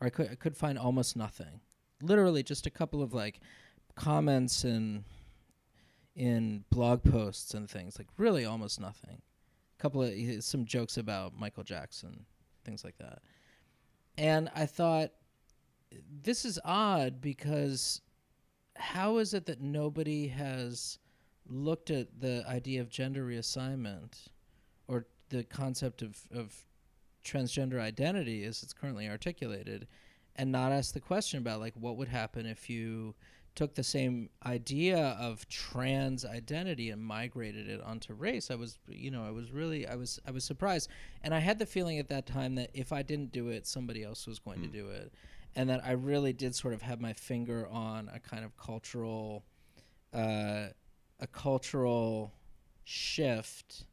Or 0.00 0.06
i 0.06 0.10
could 0.10 0.30
i 0.30 0.34
could 0.34 0.56
find 0.56 0.78
almost 0.78 1.16
nothing. 1.16 1.60
Literally 2.02 2.42
just 2.42 2.66
a 2.66 2.70
couple 2.70 3.02
of 3.02 3.14
like 3.14 3.40
comments 3.94 4.64
and 4.64 5.04
in 6.16 6.64
blog 6.70 7.02
posts 7.02 7.54
and 7.54 7.70
things 7.70 7.98
like 7.98 8.08
really 8.16 8.44
almost 8.44 8.80
nothing. 8.80 9.22
A 9.78 9.82
couple 9.82 10.02
of 10.02 10.10
eh, 10.10 10.40
some 10.40 10.64
jokes 10.64 10.96
about 10.96 11.38
michael 11.38 11.64
jackson 11.64 12.26
things 12.64 12.84
like 12.84 12.98
that. 12.98 13.20
And 14.18 14.50
i 14.54 14.66
thought 14.66 15.12
this 16.22 16.44
is 16.44 16.58
odd 16.64 17.20
because 17.20 18.00
how 18.76 19.18
is 19.18 19.34
it 19.34 19.46
that 19.46 19.60
nobody 19.60 20.28
has 20.28 20.98
looked 21.50 21.90
at 21.90 22.20
the 22.20 22.44
idea 22.48 22.80
of 22.80 22.88
gender 22.88 23.26
reassignment 23.26 24.28
or 24.88 25.06
the 25.28 25.44
concept 25.44 26.02
of, 26.02 26.18
of 26.34 26.64
transgender 27.24 27.80
identity 27.80 28.44
as 28.44 28.62
it's 28.62 28.72
currently 28.72 29.08
articulated 29.08 29.86
and 30.36 30.50
not 30.50 30.72
ask 30.72 30.94
the 30.94 31.00
question 31.00 31.38
about 31.38 31.60
like 31.60 31.74
what 31.74 31.96
would 31.96 32.08
happen 32.08 32.46
if 32.46 32.70
you 32.70 33.14
took 33.54 33.74
the 33.74 33.82
same 33.82 34.30
idea 34.46 35.16
of 35.20 35.46
trans 35.48 36.24
identity 36.24 36.90
and 36.90 37.02
migrated 37.02 37.68
it 37.68 37.80
onto 37.82 38.14
race. 38.14 38.50
I 38.50 38.54
was 38.54 38.78
you 38.86 39.10
know 39.10 39.24
i 39.24 39.30
was 39.30 39.50
really 39.50 39.86
i 39.86 39.96
was 39.96 40.20
i 40.26 40.30
was 40.30 40.44
surprised. 40.44 40.88
And 41.22 41.34
i 41.34 41.40
had 41.40 41.58
the 41.58 41.66
feeling 41.66 41.98
at 41.98 42.08
that 42.08 42.26
time 42.26 42.54
that 42.54 42.70
if 42.74 42.92
i 42.92 43.02
didn't 43.02 43.32
do 43.32 43.48
it 43.48 43.66
somebody 43.66 44.04
else 44.04 44.26
was 44.26 44.38
going 44.38 44.60
mm. 44.60 44.62
to 44.62 44.68
do 44.68 44.88
it. 44.88 45.12
And 45.56 45.68
that 45.68 45.84
i 45.84 45.92
really 45.92 46.32
did 46.32 46.54
sort 46.54 46.74
of 46.74 46.82
have 46.82 47.00
my 47.00 47.12
finger 47.12 47.66
on 47.68 48.08
a 48.14 48.20
kind 48.20 48.44
of 48.44 48.56
cultural 48.56 49.44
uh, 50.12 50.66
a 51.20 51.26
cultural 51.26 52.32
shift 52.84 53.84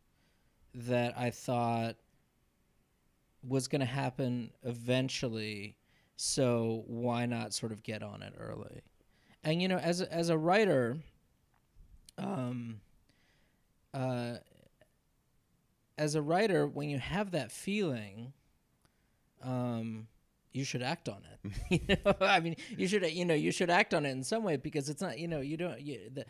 that 0.74 1.18
i 1.18 1.30
thought 1.30 1.96
was 3.48 3.68
going 3.68 3.80
to 3.80 3.86
happen 3.86 4.52
eventually 4.64 5.78
so 6.18 6.84
why 6.88 7.28
not 7.28 7.54
sort 7.54 7.72
of 7.72 7.84
get 7.84 8.02
on 8.02 8.24
it 8.24 8.34
early? 8.38 8.82
And 9.44 9.62
you 9.62 9.68
know, 9.68 9.78
as 9.78 10.02
a, 10.02 10.12
as 10.12 10.30
a 10.30 10.38
writer, 10.38 10.98
um, 12.18 12.82
uh, 13.94 14.38
as 15.98 16.16
a 16.16 16.22
writer, 16.22 16.66
when 16.66 16.90
you 16.90 16.98
have 16.98 17.32
that 17.32 17.52
feeling, 17.52 18.34
um, 19.44 20.08
you 20.52 20.64
should 20.64 20.82
act 20.82 21.08
on 21.08 21.22
it. 21.32 21.52
you 21.88 21.98
know, 22.04 22.16
I 22.20 22.40
mean, 22.40 22.56
you 22.76 22.88
should 22.88 23.10
you 23.12 23.24
know 23.24 23.36
you 23.36 23.52
should 23.52 23.70
act 23.70 23.94
on 23.94 24.04
it 24.06 24.10
in 24.10 24.24
some 24.24 24.44
way 24.44 24.58
because 24.58 24.90
it's 24.90 25.02
not 25.02 25.20
you 25.20 25.28
know 25.28 25.40
you 25.40 25.56
don't 25.56 25.80
you, 25.80 26.00
the, 26.12 26.26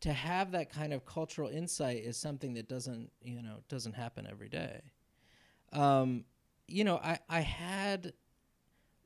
to 0.00 0.12
have 0.12 0.52
that 0.52 0.70
kind 0.70 0.92
of 0.92 1.04
cultural 1.04 1.48
insight 1.48 2.04
is 2.04 2.16
something 2.16 2.54
that 2.54 2.68
doesn't 2.68 3.10
you 3.22 3.42
know 3.42 3.58
doesn't 3.68 3.94
happen 3.94 4.26
every 4.30 4.48
day. 4.48 4.80
Um, 5.72 6.24
you 6.68 6.84
know, 6.84 6.96
I 6.96 7.18
I 7.28 7.40
had 7.40 8.12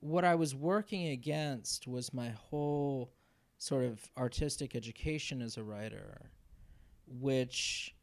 what 0.00 0.24
I 0.24 0.34
was 0.34 0.54
working 0.54 1.08
against 1.08 1.86
was 1.86 2.12
my 2.12 2.30
whole 2.30 3.12
sort 3.58 3.84
of 3.84 4.10
artistic 4.16 4.74
education 4.74 5.42
as 5.42 5.58
a 5.58 5.62
writer, 5.62 6.30
which 7.06 7.94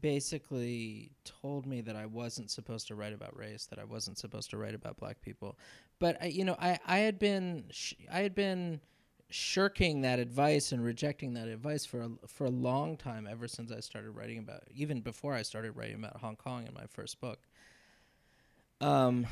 basically 0.00 1.10
told 1.24 1.66
me 1.66 1.80
that 1.80 1.96
I 1.96 2.06
wasn't 2.06 2.50
supposed 2.50 2.86
to 2.88 2.94
write 2.94 3.12
about 3.12 3.36
race, 3.36 3.66
that 3.66 3.78
I 3.78 3.84
wasn't 3.84 4.18
supposed 4.18 4.50
to 4.50 4.58
write 4.58 4.74
about 4.74 4.98
black 4.98 5.20
people. 5.22 5.58
But 5.98 6.22
I, 6.22 6.26
you 6.26 6.44
know, 6.44 6.56
I, 6.60 6.78
I 6.86 6.98
had 6.98 7.18
been 7.18 7.64
sh- 7.70 7.94
I 8.12 8.20
had 8.20 8.34
been 8.34 8.80
shirking 9.30 10.00
that 10.02 10.18
advice 10.18 10.72
and 10.72 10.82
rejecting 10.82 11.34
that 11.34 11.48
advice 11.48 11.84
for 11.84 12.00
a, 12.00 12.10
for 12.26 12.46
a 12.46 12.50
long 12.50 12.96
time 12.96 13.28
ever 13.30 13.46
since 13.46 13.70
I 13.70 13.80
started 13.80 14.12
writing 14.12 14.38
about 14.38 14.62
even 14.74 15.00
before 15.00 15.34
I 15.34 15.42
started 15.42 15.76
writing 15.76 15.96
about 15.96 16.16
Hong 16.18 16.36
Kong 16.36 16.66
in 16.66 16.74
my 16.74 16.86
first 16.86 17.20
book. 17.20 17.40
Um 18.80 19.26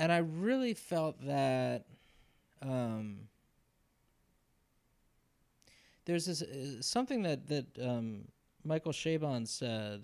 and 0.00 0.10
I 0.10 0.18
really 0.18 0.72
felt 0.72 1.22
that 1.26 1.84
um, 2.62 3.28
there's 6.06 6.24
this 6.24 6.40
uh, 6.40 6.80
something 6.80 7.22
that 7.22 7.48
that 7.48 7.66
um, 7.78 8.28
Michael 8.64 8.92
Chabon 8.92 9.46
said 9.46 10.02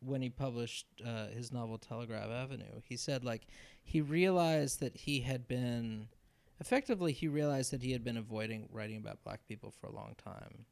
when 0.00 0.22
he 0.22 0.30
published 0.30 0.86
uh, 1.06 1.26
his 1.26 1.52
novel 1.52 1.76
Telegraph 1.76 2.30
Avenue. 2.30 2.80
He 2.88 2.96
said 2.96 3.22
like 3.22 3.42
he 3.82 4.00
realized 4.00 4.80
that 4.80 4.96
he 4.96 5.20
had 5.20 5.46
been 5.46 6.08
effectively 6.64 7.12
he 7.12 7.28
realized 7.28 7.70
that 7.72 7.82
he 7.82 7.92
had 7.92 8.02
been 8.02 8.16
avoiding 8.16 8.66
writing 8.72 8.96
about 8.96 9.22
black 9.22 9.46
people 9.46 9.70
for 9.70 9.86
a 9.86 9.92
long 9.92 10.14
time 10.24 10.64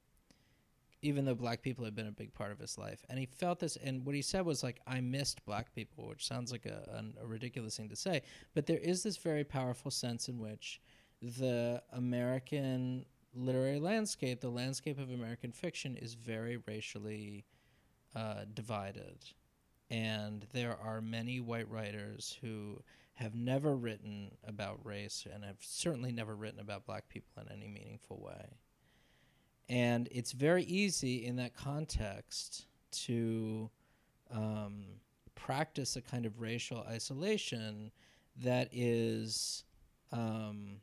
even 1.03 1.25
though 1.25 1.35
black 1.35 1.63
people 1.63 1.85
had 1.85 1.97
been 1.97 2.07
a 2.07 2.13
big 2.13 2.33
part 2.33 2.53
of 2.53 2.61
his 2.61 2.79
life. 2.79 3.05
And 3.11 3.19
he 3.19 3.27
felt 3.27 3.59
this, 3.59 3.77
and 3.77 4.07
what 4.07 4.15
he 4.15 4.23
said 4.23 4.47
was 4.47 4.63
like, 4.63 4.81
I 4.87 5.01
missed 5.01 5.45
black 5.45 5.75
people, 5.75 6.07
which 6.07 6.27
sounds 6.27 6.53
like 6.53 6.65
a, 6.65 7.03
a, 7.21 7.25
a 7.25 7.27
ridiculous 7.27 7.77
thing 7.77 7.89
to 7.89 7.97
say. 7.97 8.23
But 8.55 8.67
there 8.67 8.79
is 8.79 9.03
this 9.03 9.17
very 9.17 9.43
powerful 9.43 9.91
sense 9.91 10.29
in 10.29 10.39
which 10.39 10.81
the 11.21 11.83
American 11.93 13.05
literary 13.35 13.81
landscape, 13.81 14.41
the 14.41 14.49
landscape 14.49 14.99
of 14.99 15.11
American 15.11 15.51
fiction, 15.51 15.97
is 15.97 16.15
very 16.15 16.59
racially 16.69 17.45
uh, 18.15 18.45
divided. 18.55 19.19
And 19.91 20.47
there 20.53 20.77
are 20.81 21.01
many 21.01 21.41
white 21.41 21.69
writers 21.69 22.39
who 22.41 22.81
have 23.15 23.35
never 23.35 23.77
written 23.77 24.33
about 24.47 24.85
race 24.85 25.27
and 25.33 25.45
have 25.45 25.59
certainly 25.61 26.13
never 26.13 26.35
written 26.35 26.61
about 26.61 26.87
black 26.87 27.09
people 27.09 27.43
in 27.43 27.53
any 27.53 27.69
meaningful 27.69 28.21
way. 28.21 28.57
And 29.69 30.09
it's 30.11 30.33
very 30.33 30.65
easy 30.65 31.25
in 31.25 31.37
that 31.37 31.55
context 31.55 32.67
to 32.93 33.71
um, 34.31 34.85
practice 35.35 35.97
a 35.97 36.03
kind 36.03 36.27
of 36.27 36.41
racial 36.41 36.85
isolation 36.89 37.91
that 38.43 38.69
is, 38.73 39.65
um, 40.11 40.81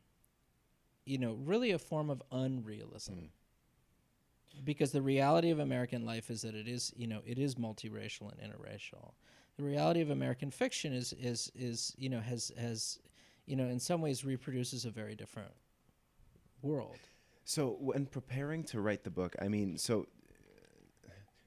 you 1.04 1.18
know, 1.18 1.36
really 1.44 1.72
a 1.72 1.78
form 1.78 2.10
of 2.10 2.22
unrealism. 2.32 3.14
Mm. 3.14 4.64
Because 4.64 4.90
the 4.92 5.02
reality 5.02 5.50
of 5.50 5.58
American 5.58 6.04
life 6.04 6.30
is 6.30 6.42
that 6.42 6.54
it 6.54 6.66
is, 6.66 6.92
you 6.96 7.06
know, 7.06 7.20
it 7.24 7.38
is 7.38 7.54
multiracial 7.54 8.30
and 8.32 8.40
interracial. 8.40 9.12
The 9.60 9.66
reality 9.66 10.00
of 10.00 10.08
American 10.08 10.50
fiction 10.50 10.94
is, 10.94 11.12
is, 11.20 11.52
is, 11.54 11.94
you 11.98 12.08
know, 12.08 12.20
has, 12.20 12.50
has, 12.58 12.98
you 13.44 13.56
know, 13.56 13.64
in 13.64 13.78
some 13.78 14.00
ways 14.00 14.24
reproduces 14.24 14.86
a 14.86 14.90
very 14.90 15.14
different 15.14 15.52
world. 16.62 16.96
So 17.44 17.76
when 17.78 18.06
preparing 18.06 18.64
to 18.64 18.80
write 18.80 19.04
the 19.04 19.10
book, 19.10 19.36
I 19.38 19.48
mean, 19.48 19.76
so 19.76 20.06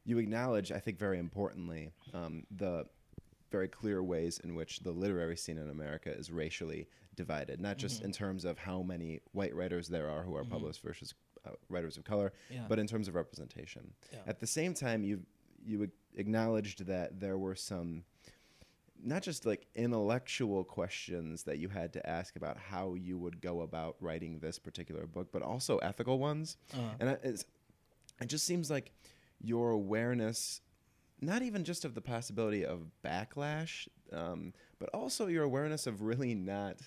you 0.05 0.19
acknowledge, 0.19 0.71
I 0.71 0.77
think, 0.77 0.99
very 0.99 1.17
importantly, 1.17 1.91
um, 2.13 2.43
the 2.51 2.85
very 3.49 3.67
clear 3.67 4.03
ways 4.03 4.39
in 4.43 4.53
which 4.53 4.81
the 4.81 4.91
literary 4.91 5.35
scene 5.35 5.57
in 5.57 5.71
America 5.71 6.15
is 6.15 6.29
racially 6.29 6.87
divided, 7.15 7.59
not 7.59 7.77
just 7.77 7.97
mm-hmm. 7.97 8.05
in 8.05 8.11
terms 8.11 8.45
of 8.45 8.59
how 8.59 8.83
many 8.83 9.21
white 9.31 9.55
writers 9.55 9.87
there 9.87 10.07
are 10.07 10.21
who 10.21 10.35
are 10.35 10.43
mm-hmm. 10.43 10.51
published 10.51 10.83
versus 10.83 11.15
uh, 11.47 11.49
writers 11.67 11.97
of 11.97 12.03
color, 12.03 12.31
yeah. 12.51 12.61
but 12.69 12.77
in 12.77 12.85
terms 12.85 13.07
of 13.07 13.15
representation. 13.15 13.91
Yeah. 14.11 14.19
At 14.27 14.39
the 14.39 14.47
same 14.47 14.75
time, 14.75 15.03
you 15.03 15.23
you 15.65 15.89
acknowledged 16.15 16.85
that 16.85 17.19
there 17.19 17.37
were 17.37 17.55
some 17.55 18.03
not 19.05 19.21
just 19.21 19.45
like 19.45 19.67
intellectual 19.75 20.63
questions 20.63 21.43
that 21.43 21.57
you 21.57 21.67
had 21.67 21.91
to 21.93 22.09
ask 22.09 22.35
about 22.35 22.57
how 22.57 22.93
you 22.93 23.17
would 23.17 23.41
go 23.41 23.61
about 23.61 23.97
writing 23.99 24.39
this 24.39 24.57
particular 24.57 25.05
book, 25.05 25.27
but 25.31 25.41
also 25.41 25.77
ethical 25.79 26.19
ones. 26.19 26.55
Uh-huh. 26.73 26.89
And 26.99 27.09
it 27.09 27.45
just 28.27 28.45
seems 28.45 28.71
like 28.71 28.91
your 29.41 29.71
awareness, 29.71 30.61
not 31.19 31.41
even 31.41 31.65
just 31.65 31.83
of 31.83 31.95
the 31.95 32.01
possibility 32.01 32.65
of 32.65 32.87
backlash, 33.03 33.87
um, 34.13 34.53
but 34.79 34.89
also 34.93 35.27
your 35.27 35.43
awareness 35.43 35.85
of 35.85 36.01
really 36.01 36.33
not, 36.33 36.77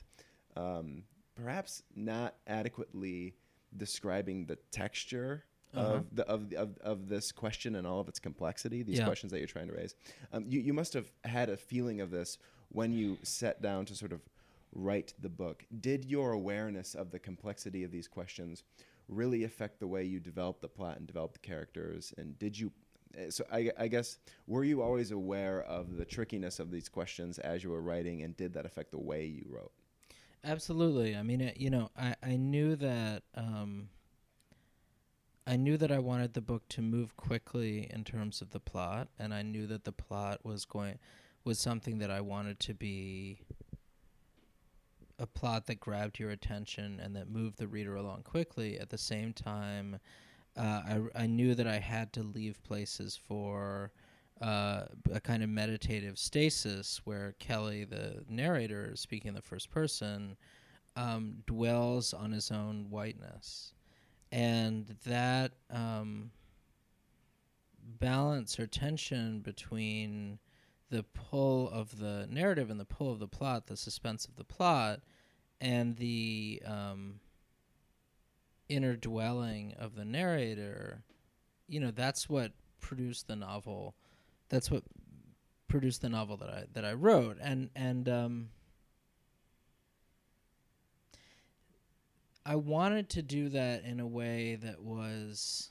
um, 0.56 1.02
perhaps 1.34 1.82
not 1.94 2.34
adequately 2.46 3.34
describing 3.76 4.46
the 4.46 4.56
texture 4.70 5.44
Uh-huh. 5.74 5.94
of 5.96 6.16
the 6.16 6.26
of, 6.28 6.52
of 6.54 6.78
of 6.78 7.08
this 7.08 7.32
question 7.32 7.74
and 7.74 7.86
all 7.86 8.00
of 8.00 8.08
its 8.08 8.18
complexity, 8.18 8.82
these 8.82 8.98
Yeah. 8.98 9.04
questions 9.04 9.30
that 9.32 9.38
you're 9.38 9.46
trying 9.48 9.68
to 9.68 9.74
raise. 9.74 9.94
Um, 10.32 10.44
you 10.48 10.60
you 10.60 10.72
must 10.72 10.94
have 10.94 11.10
had 11.24 11.48
a 11.50 11.56
feeling 11.56 12.00
of 12.00 12.10
this 12.10 12.38
when 12.70 12.92
you 12.92 13.18
sat 13.22 13.60
down 13.60 13.84
to 13.86 13.94
sort 13.94 14.12
of 14.12 14.20
write 14.72 15.12
the 15.20 15.28
book. 15.28 15.64
Did 15.80 16.04
your 16.04 16.32
awareness 16.32 16.94
of 16.94 17.10
the 17.10 17.18
complexity 17.18 17.84
of 17.84 17.90
these 17.90 18.08
questions 18.08 18.62
really 19.08 19.44
affect 19.44 19.78
the 19.80 19.86
way 19.86 20.02
you 20.04 20.18
developed 20.20 20.60
the 20.62 20.68
plot 20.68 20.96
and 20.98 21.06
developed 21.06 21.34
the 21.34 21.46
characters? 21.48 22.12
And 22.16 22.38
did 22.38 22.58
you? 22.58 22.72
uh, 23.18 23.30
So 23.30 23.44
I, 23.52 23.70
I 23.78 23.88
guess 23.88 24.18
were 24.46 24.64
you 24.64 24.82
always 24.82 25.10
aware 25.10 25.62
of 25.62 25.96
the 25.96 26.04
trickiness 26.04 26.58
of 26.58 26.70
these 26.70 26.88
questions 26.88 27.38
as 27.38 27.62
you 27.64 27.70
were 27.70 27.82
writing, 27.82 28.22
and 28.22 28.36
did 28.36 28.52
that 28.54 28.64
affect 28.66 28.90
the 28.92 28.98
way 29.00 29.24
you 29.26 29.46
wrote? 29.50 29.72
Absolutely. 30.44 31.16
I 31.16 31.22
mean, 31.22 31.40
it, 31.40 31.56
you 31.58 31.70
know, 31.70 31.90
I, 31.96 32.14
I 32.22 32.36
knew 32.36 32.76
that 32.76 33.22
um, 33.34 33.88
I 35.46 35.56
knew 35.56 35.76
that 35.76 35.92
I 35.92 35.98
wanted 35.98 36.34
the 36.34 36.40
book 36.40 36.68
to 36.70 36.82
move 36.82 37.16
quickly 37.16 37.88
in 37.92 38.02
terms 38.02 38.42
of 38.42 38.50
the 38.50 38.60
plot, 38.60 39.08
and 39.18 39.32
I 39.32 39.42
knew 39.42 39.66
that 39.68 39.84
the 39.84 39.92
plot 39.92 40.40
was 40.44 40.64
going 40.64 40.98
was 41.44 41.58
something 41.60 41.98
that 41.98 42.10
I 42.10 42.20
wanted 42.20 42.58
to 42.60 42.74
be 42.74 43.38
a 45.18 45.26
plot 45.26 45.66
that 45.66 45.78
grabbed 45.78 46.18
your 46.18 46.30
attention 46.30 47.00
and 47.00 47.14
that 47.14 47.30
moved 47.30 47.58
the 47.58 47.68
reader 47.68 47.94
along 47.94 48.22
quickly. 48.24 48.78
At 48.78 48.90
the 48.90 48.98
same 48.98 49.32
time, 49.32 50.00
uh, 50.56 50.82
I 50.84 51.00
I 51.14 51.26
knew 51.26 51.54
that 51.54 51.66
I 51.66 51.78
had 51.78 52.12
to 52.14 52.22
leave 52.22 52.62
places 52.64 53.18
for 53.28 53.92
uh, 54.40 54.86
a 55.12 55.20
kind 55.20 55.42
of 55.42 55.48
meditative 55.48 56.18
stasis 56.18 57.00
where 57.04 57.34
Kelly, 57.38 57.84
the 57.84 58.24
narrator, 58.28 58.94
speaking 58.96 59.28
in 59.28 59.34
the 59.34 59.42
first 59.42 59.70
person, 59.70 60.36
um, 60.96 61.36
dwells 61.46 62.12
on 62.12 62.32
his 62.32 62.50
own 62.50 62.86
whiteness, 62.90 63.72
and 64.32 64.96
that 65.04 65.52
um, 65.70 66.30
balance 67.98 68.58
or 68.58 68.66
tension 68.66 69.40
between 69.40 70.38
the 70.90 71.02
pull 71.02 71.68
of 71.70 71.98
the 71.98 72.26
narrative 72.30 72.70
and 72.70 72.78
the 72.78 72.84
pull 72.84 73.10
of 73.10 73.18
the 73.18 73.28
plot, 73.28 73.66
the 73.66 73.76
suspense 73.76 74.24
of 74.24 74.36
the 74.36 74.44
plot, 74.44 75.00
and 75.60 75.96
the 75.96 76.62
um, 76.64 77.20
inner 78.68 78.96
dwelling 78.96 79.74
of 79.78 79.94
the 79.94 80.04
narrator, 80.04 81.02
you 81.68 81.80
know, 81.80 81.90
that's 81.90 82.28
what 82.28 82.52
produced 82.80 83.26
the 83.26 83.36
novel. 83.36 83.94
That's 84.48 84.70
what 84.70 84.84
produced 85.68 86.02
the 86.02 86.08
novel 86.08 86.36
that 86.36 86.48
I 86.48 86.64
that 86.74 86.84
I 86.84 86.92
wrote, 86.92 87.38
and 87.40 87.70
and 87.74 88.08
um, 88.08 88.48
I 92.48 92.54
wanted 92.54 93.08
to 93.10 93.22
do 93.22 93.48
that 93.48 93.84
in 93.84 93.98
a 93.98 94.06
way 94.06 94.54
that 94.54 94.80
was 94.80 95.70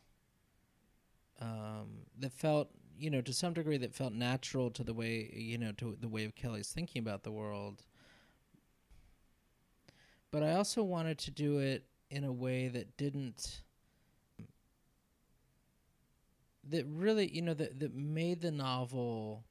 um, 1.39 2.01
that 2.19 2.33
felt 2.33 2.69
you 2.97 3.09
know 3.09 3.21
to 3.21 3.31
some 3.31 3.53
degree 3.53 3.77
that 3.77 3.95
felt 3.95 4.11
natural 4.11 4.69
to 4.71 4.83
the 4.83 4.93
way 4.93 5.31
you 5.33 5.57
know 5.57 5.71
to 5.77 5.97
the 5.99 6.09
way 6.09 6.25
of 6.25 6.35
Kelly's 6.35 6.73
thinking 6.73 6.99
about 6.99 7.23
the 7.23 7.31
world. 7.31 7.85
But 10.31 10.43
I 10.43 10.55
also 10.55 10.83
wanted 10.83 11.17
to 11.19 11.31
do 11.31 11.59
it 11.59 11.85
in 12.09 12.25
a 12.25 12.31
way 12.33 12.67
that 12.67 12.97
didn't 12.97 13.61
that 16.69 16.85
really 16.87 17.33
you 17.33 17.41
know 17.41 17.53
that 17.53 17.79
that 17.79 17.95
made 17.95 18.41
the 18.41 18.51
novel 18.51 19.45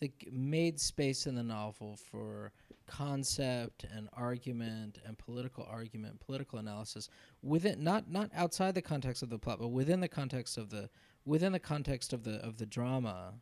that 0.00 0.10
made 0.32 0.78
space 0.78 1.26
in 1.26 1.34
the 1.34 1.42
novel 1.42 1.96
for 2.10 2.52
concept 2.86 3.84
and 3.94 4.08
argument 4.12 4.98
and 5.04 5.18
political 5.18 5.66
argument 5.68 6.20
political 6.20 6.58
analysis 6.58 7.08
within 7.42 7.82
not 7.82 8.08
not 8.08 8.30
outside 8.34 8.74
the 8.74 8.82
context 8.82 9.22
of 9.22 9.28
the 9.28 9.38
plot 9.38 9.58
but 9.58 9.68
within 9.68 10.00
the 10.00 10.08
context 10.08 10.56
of 10.56 10.70
the 10.70 10.88
within 11.24 11.50
the 11.50 11.58
context 11.58 12.12
of 12.12 12.22
the 12.22 12.36
of 12.44 12.58
the 12.58 12.66
drama 12.66 13.34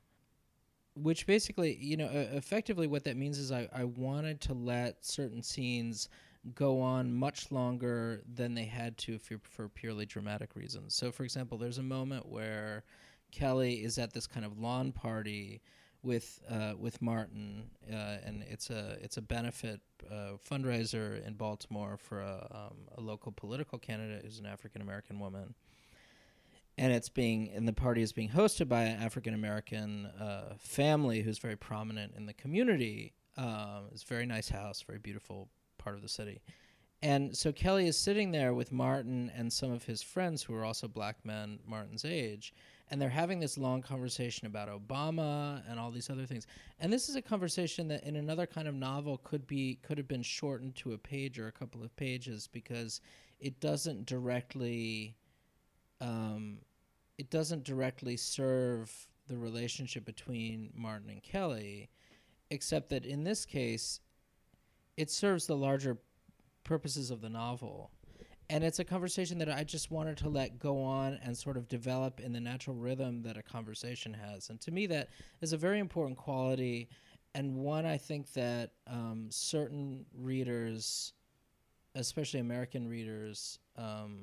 which 0.94 1.26
basically 1.26 1.76
you 1.80 1.96
know 1.96 2.06
uh, 2.06 2.36
effectively 2.36 2.86
what 2.86 3.04
that 3.04 3.16
means 3.16 3.38
is 3.38 3.52
I, 3.52 3.68
I 3.72 3.84
wanted 3.84 4.40
to 4.42 4.54
let 4.54 5.04
certain 5.04 5.42
scenes 5.42 6.08
go 6.54 6.80
on 6.80 7.12
much 7.12 7.50
longer 7.50 8.22
than 8.32 8.54
they 8.54 8.64
had 8.64 8.98
to 8.98 9.18
for, 9.18 9.38
for 9.42 9.68
purely 9.68 10.04
dramatic 10.04 10.54
reasons. 10.54 10.94
So 10.94 11.10
for 11.10 11.24
example 11.24 11.58
there's 11.58 11.78
a 11.78 11.82
moment 11.82 12.26
where 12.26 12.84
kelly 13.32 13.84
is 13.84 13.98
at 13.98 14.12
this 14.12 14.28
kind 14.28 14.46
of 14.46 14.58
lawn 14.58 14.92
party 14.92 15.60
with 16.04 16.40
uh, 16.50 16.74
with 16.78 17.00
Martin, 17.00 17.70
uh, 17.90 18.18
and 18.24 18.44
it's 18.48 18.70
a 18.70 18.96
it's 19.00 19.16
a 19.16 19.22
benefit 19.22 19.80
uh, 20.10 20.32
fundraiser 20.48 21.24
in 21.26 21.34
Baltimore 21.34 21.96
for 21.96 22.20
a, 22.20 22.46
um, 22.50 22.76
a 22.96 23.00
local 23.00 23.32
political 23.32 23.78
candidate 23.78 24.24
who's 24.24 24.38
an 24.38 24.46
African 24.46 24.82
American 24.82 25.18
woman, 25.18 25.54
and 26.76 26.92
it's 26.92 27.08
being 27.08 27.50
and 27.54 27.66
the 27.66 27.72
party 27.72 28.02
is 28.02 28.12
being 28.12 28.30
hosted 28.30 28.68
by 28.68 28.82
an 28.82 29.02
African 29.02 29.34
American 29.34 30.06
uh, 30.06 30.54
family 30.58 31.22
who's 31.22 31.38
very 31.38 31.56
prominent 31.56 32.14
in 32.16 32.26
the 32.26 32.34
community. 32.34 33.14
Um, 33.36 33.88
it's 33.92 34.02
a 34.02 34.06
very 34.06 34.26
nice 34.26 34.48
house, 34.48 34.82
very 34.82 34.98
beautiful 34.98 35.48
part 35.78 35.96
of 35.96 36.02
the 36.02 36.08
city. 36.08 36.40
And 37.02 37.36
so 37.36 37.52
Kelly 37.52 37.86
is 37.86 37.98
sitting 37.98 38.30
there 38.30 38.54
with 38.54 38.72
Martin 38.72 39.30
and 39.36 39.52
some 39.52 39.70
of 39.70 39.84
his 39.84 40.02
friends 40.02 40.42
who 40.42 40.54
are 40.54 40.64
also 40.64 40.88
black 40.88 41.16
men 41.22 41.58
Martin's 41.66 42.04
age 42.04 42.54
and 42.90 43.00
they're 43.00 43.08
having 43.08 43.40
this 43.40 43.56
long 43.56 43.82
conversation 43.82 44.46
about 44.46 44.68
Obama 44.68 45.62
and 45.68 45.80
all 45.80 45.90
these 45.90 46.10
other 46.10 46.26
things. 46.26 46.46
And 46.80 46.92
this 46.92 47.08
is 47.08 47.16
a 47.16 47.22
conversation 47.22 47.88
that 47.88 48.04
in 48.04 48.16
another 48.16 48.46
kind 48.46 48.68
of 48.68 48.74
novel 48.74 49.18
could 49.24 49.46
be 49.46 49.78
could 49.82 49.98
have 49.98 50.08
been 50.08 50.22
shortened 50.22 50.76
to 50.76 50.92
a 50.92 50.98
page 50.98 51.38
or 51.38 51.48
a 51.48 51.52
couple 51.52 51.82
of 51.82 51.94
pages 51.96 52.46
because 52.46 53.00
it 53.40 53.60
doesn't 53.60 54.06
directly 54.06 55.16
um, 56.00 56.58
it 57.18 57.30
doesn't 57.30 57.64
directly 57.64 58.16
serve 58.16 58.92
the 59.28 59.36
relationship 59.36 60.04
between 60.04 60.70
Martin 60.74 61.08
and 61.08 61.22
Kelly, 61.22 61.88
except 62.50 62.90
that 62.90 63.06
in 63.06 63.24
this 63.24 63.46
case, 63.46 64.00
it 64.96 65.10
serves 65.10 65.46
the 65.46 65.56
larger 65.56 65.96
purposes 66.64 67.10
of 67.10 67.20
the 67.20 67.28
novel 67.28 67.90
and 68.54 68.62
it's 68.62 68.78
a 68.78 68.84
conversation 68.84 69.38
that 69.38 69.50
I 69.50 69.64
just 69.64 69.90
wanted 69.90 70.16
to 70.18 70.28
let 70.28 70.60
go 70.60 70.80
on 70.80 71.18
and 71.24 71.36
sort 71.36 71.56
of 71.56 71.66
develop 71.66 72.20
in 72.20 72.32
the 72.32 72.38
natural 72.38 72.76
rhythm 72.76 73.20
that 73.22 73.36
a 73.36 73.42
conversation 73.42 74.14
has. 74.14 74.48
And 74.48 74.60
to 74.60 74.70
me, 74.70 74.86
that 74.86 75.08
is 75.40 75.52
a 75.52 75.56
very 75.56 75.80
important 75.80 76.16
quality, 76.16 76.88
and 77.34 77.56
one 77.56 77.84
I 77.84 77.96
think 77.96 78.32
that 78.34 78.70
um, 78.86 79.26
certain 79.28 80.06
readers, 80.16 81.14
especially 81.96 82.38
American 82.38 82.86
readers, 82.88 83.58
um, 83.76 84.20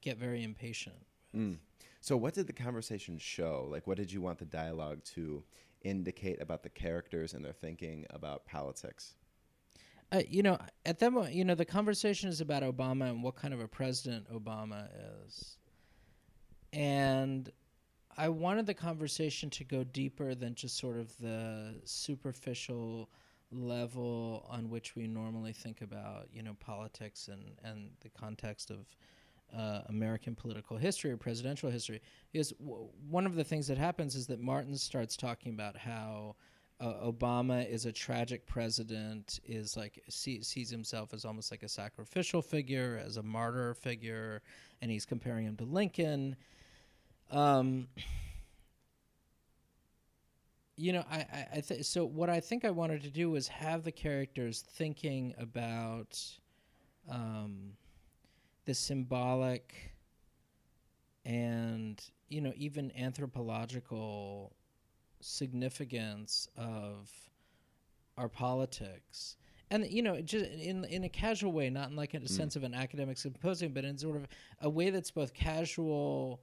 get 0.00 0.16
very 0.16 0.42
impatient. 0.42 0.96
Mm. 1.36 1.58
So, 2.00 2.16
what 2.16 2.32
did 2.32 2.46
the 2.46 2.54
conversation 2.54 3.18
show? 3.18 3.68
Like, 3.70 3.86
what 3.86 3.98
did 3.98 4.10
you 4.10 4.22
want 4.22 4.38
the 4.38 4.46
dialogue 4.46 5.04
to 5.16 5.42
indicate 5.82 6.40
about 6.40 6.62
the 6.62 6.70
characters 6.70 7.34
and 7.34 7.44
their 7.44 7.52
thinking 7.52 8.06
about 8.08 8.46
politics? 8.46 9.16
Uh, 10.12 10.22
you 10.28 10.42
know, 10.42 10.56
at 10.84 10.98
that 11.00 11.12
moment, 11.12 11.34
you 11.34 11.44
know, 11.44 11.54
the 11.54 11.64
conversation 11.64 12.28
is 12.28 12.40
about 12.40 12.62
Obama 12.62 13.10
and 13.10 13.22
what 13.22 13.34
kind 13.34 13.52
of 13.52 13.60
a 13.60 13.66
president 13.66 14.30
Obama 14.32 14.88
is. 15.24 15.58
And 16.72 17.50
I 18.16 18.28
wanted 18.28 18.66
the 18.66 18.74
conversation 18.74 19.50
to 19.50 19.64
go 19.64 19.84
deeper 19.84 20.34
than 20.34 20.54
just 20.54 20.78
sort 20.78 20.98
of 20.98 21.16
the 21.18 21.74
superficial 21.84 23.10
level 23.50 24.46
on 24.50 24.70
which 24.70 24.96
we 24.96 25.06
normally 25.06 25.52
think 25.52 25.80
about, 25.80 26.28
you 26.32 26.42
know, 26.42 26.54
politics 26.60 27.28
and, 27.28 27.42
and 27.64 27.90
the 28.00 28.08
context 28.08 28.70
of 28.70 28.86
uh, 29.56 29.82
American 29.88 30.34
political 30.34 30.76
history 30.76 31.10
or 31.10 31.16
presidential 31.16 31.70
history. 31.70 32.00
Because 32.32 32.50
w- 32.52 32.88
one 33.08 33.26
of 33.26 33.34
the 33.34 33.44
things 33.44 33.66
that 33.68 33.78
happens 33.78 34.14
is 34.14 34.26
that 34.28 34.40
Martin 34.40 34.76
starts 34.76 35.16
talking 35.16 35.52
about 35.52 35.76
how 35.76 36.36
uh, 36.80 36.94
Obama 37.04 37.68
is 37.68 37.86
a 37.86 37.92
tragic 37.92 38.46
president, 38.46 39.40
is 39.46 39.76
like 39.76 40.02
see, 40.08 40.42
sees 40.42 40.68
himself 40.70 41.14
as 41.14 41.24
almost 41.24 41.50
like 41.50 41.62
a 41.62 41.68
sacrificial 41.68 42.42
figure, 42.42 43.00
as 43.04 43.16
a 43.16 43.22
martyr 43.22 43.74
figure, 43.74 44.42
and 44.82 44.90
he's 44.90 45.06
comparing 45.06 45.46
him 45.46 45.56
to 45.56 45.64
Lincoln. 45.64 46.36
Um, 47.30 47.88
you 50.76 50.92
know, 50.92 51.04
I, 51.10 51.16
I, 51.16 51.46
I 51.54 51.60
th- 51.60 51.84
so 51.84 52.04
what 52.04 52.28
I 52.28 52.40
think 52.40 52.64
I 52.64 52.70
wanted 52.70 53.02
to 53.02 53.10
do 53.10 53.30
was 53.30 53.48
have 53.48 53.82
the 53.82 53.92
characters 53.92 54.62
thinking 54.62 55.34
about 55.38 56.22
um, 57.10 57.72
the 58.66 58.74
symbolic 58.74 59.92
and 61.24 62.00
you 62.28 62.40
know 62.40 62.52
even 62.56 62.92
anthropological 62.96 64.52
significance 65.26 66.48
of 66.56 67.10
our 68.16 68.28
politics 68.28 69.36
and 69.70 69.86
you 69.90 70.02
know 70.02 70.20
just 70.20 70.46
in 70.46 70.84
in 70.84 71.04
a 71.04 71.08
casual 71.08 71.52
way 71.52 71.68
not 71.68 71.90
in 71.90 71.96
like 71.96 72.14
a 72.14 72.28
sense 72.28 72.54
of 72.56 72.62
an 72.62 72.72
academic 72.72 73.18
symposium 73.18 73.72
but 73.72 73.84
in 73.84 73.98
sort 73.98 74.16
of 74.16 74.26
a 74.62 74.70
way 74.70 74.90
that's 74.90 75.10
both 75.10 75.34
casual 75.34 76.40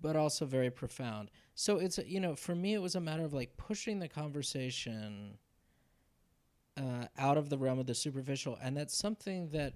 but 0.00 0.14
also 0.14 0.46
very 0.46 0.70
profound 0.70 1.30
so 1.54 1.78
it's 1.78 1.98
you 2.06 2.20
know 2.20 2.36
for 2.36 2.54
me 2.54 2.74
it 2.74 2.80
was 2.80 2.94
a 2.94 3.00
matter 3.00 3.24
of 3.24 3.34
like 3.34 3.56
pushing 3.56 3.98
the 3.98 4.08
conversation 4.08 5.36
uh, 6.76 7.06
out 7.18 7.36
of 7.36 7.50
the 7.50 7.58
realm 7.58 7.80
of 7.80 7.86
the 7.86 7.94
superficial 7.94 8.56
and 8.62 8.76
that's 8.76 8.96
something 8.96 9.48
that 9.50 9.74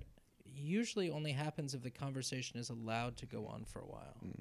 usually 0.55 1.11
only 1.11 1.33
happens 1.33 1.75
if 1.75 1.83
the 1.83 1.91
conversation 1.91 2.59
is 2.59 2.71
allowed 2.71 3.17
to 3.17 3.27
go 3.27 3.47
on 3.47 3.65
for 3.65 3.81
a 3.81 3.87
while. 3.87 4.17
Mm. 4.25 4.41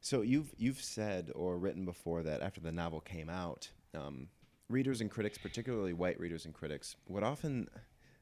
So 0.00 0.22
you've 0.22 0.52
you've 0.56 0.80
said 0.80 1.30
or 1.34 1.58
written 1.58 1.84
before 1.84 2.22
that 2.22 2.40
after 2.42 2.60
the 2.60 2.72
novel 2.72 3.00
came 3.00 3.28
out, 3.28 3.70
um, 3.94 4.28
readers 4.68 5.00
and 5.00 5.10
critics, 5.10 5.38
particularly 5.38 5.92
white 5.92 6.18
readers 6.20 6.44
and 6.44 6.54
critics, 6.54 6.96
would 7.08 7.22
often 7.24 7.68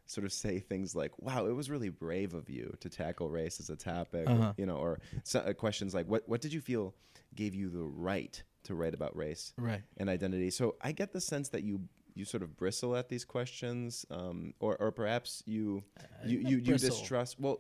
sort 0.06 0.24
of 0.24 0.32
say 0.32 0.60
things 0.60 0.94
like, 0.94 1.18
"Wow, 1.20 1.46
it 1.46 1.52
was 1.52 1.70
really 1.70 1.88
brave 1.88 2.34
of 2.34 2.48
you 2.50 2.74
to 2.80 2.88
tackle 2.88 3.30
race 3.30 3.60
as 3.60 3.70
a 3.70 3.76
topic," 3.76 4.28
Uh-huh. 4.28 4.52
you 4.56 4.66
know, 4.66 4.76
or 4.76 5.00
so, 5.24 5.40
uh, 5.40 5.52
questions 5.52 5.94
like, 5.94 6.06
"What 6.06 6.28
what 6.28 6.40
did 6.40 6.52
you 6.52 6.60
feel 6.60 6.94
gave 7.34 7.54
you 7.54 7.68
the 7.70 7.84
right 7.84 8.42
to 8.64 8.74
write 8.74 8.94
about 8.94 9.14
race 9.16 9.52
Right. 9.58 9.82
and 9.98 10.08
identity?" 10.08 10.50
So 10.50 10.76
I 10.80 10.92
get 10.92 11.12
the 11.12 11.20
sense 11.20 11.48
that 11.50 11.64
you 11.64 11.88
you 12.14 12.24
sort 12.24 12.42
of 12.42 12.57
bristle 12.57 12.96
at 12.96 13.09
these 13.09 13.24
questions, 13.24 14.07
um, 14.11 14.55
or 14.61 14.77
or 14.81 14.92
perhaps 14.92 15.42
you 15.46 15.83
you 16.24 16.38
you, 16.38 16.57
you 16.59 16.79
distrust. 16.79 17.40
Well, 17.40 17.59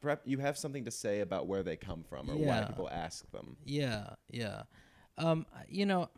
perhaps 0.00 0.26
you 0.26 0.38
have 0.38 0.58
something 0.58 0.84
to 0.84 0.90
say 0.90 1.20
about 1.20 1.46
where 1.46 1.62
they 1.62 1.76
come 1.76 2.02
from 2.02 2.30
or 2.30 2.36
why 2.36 2.64
people 2.64 2.88
ask 2.90 3.30
them. 3.30 3.56
Yeah, 3.64 4.10
yeah. 4.30 4.62
Um, 5.18 5.46
you 5.68 5.86
know, 5.86 6.10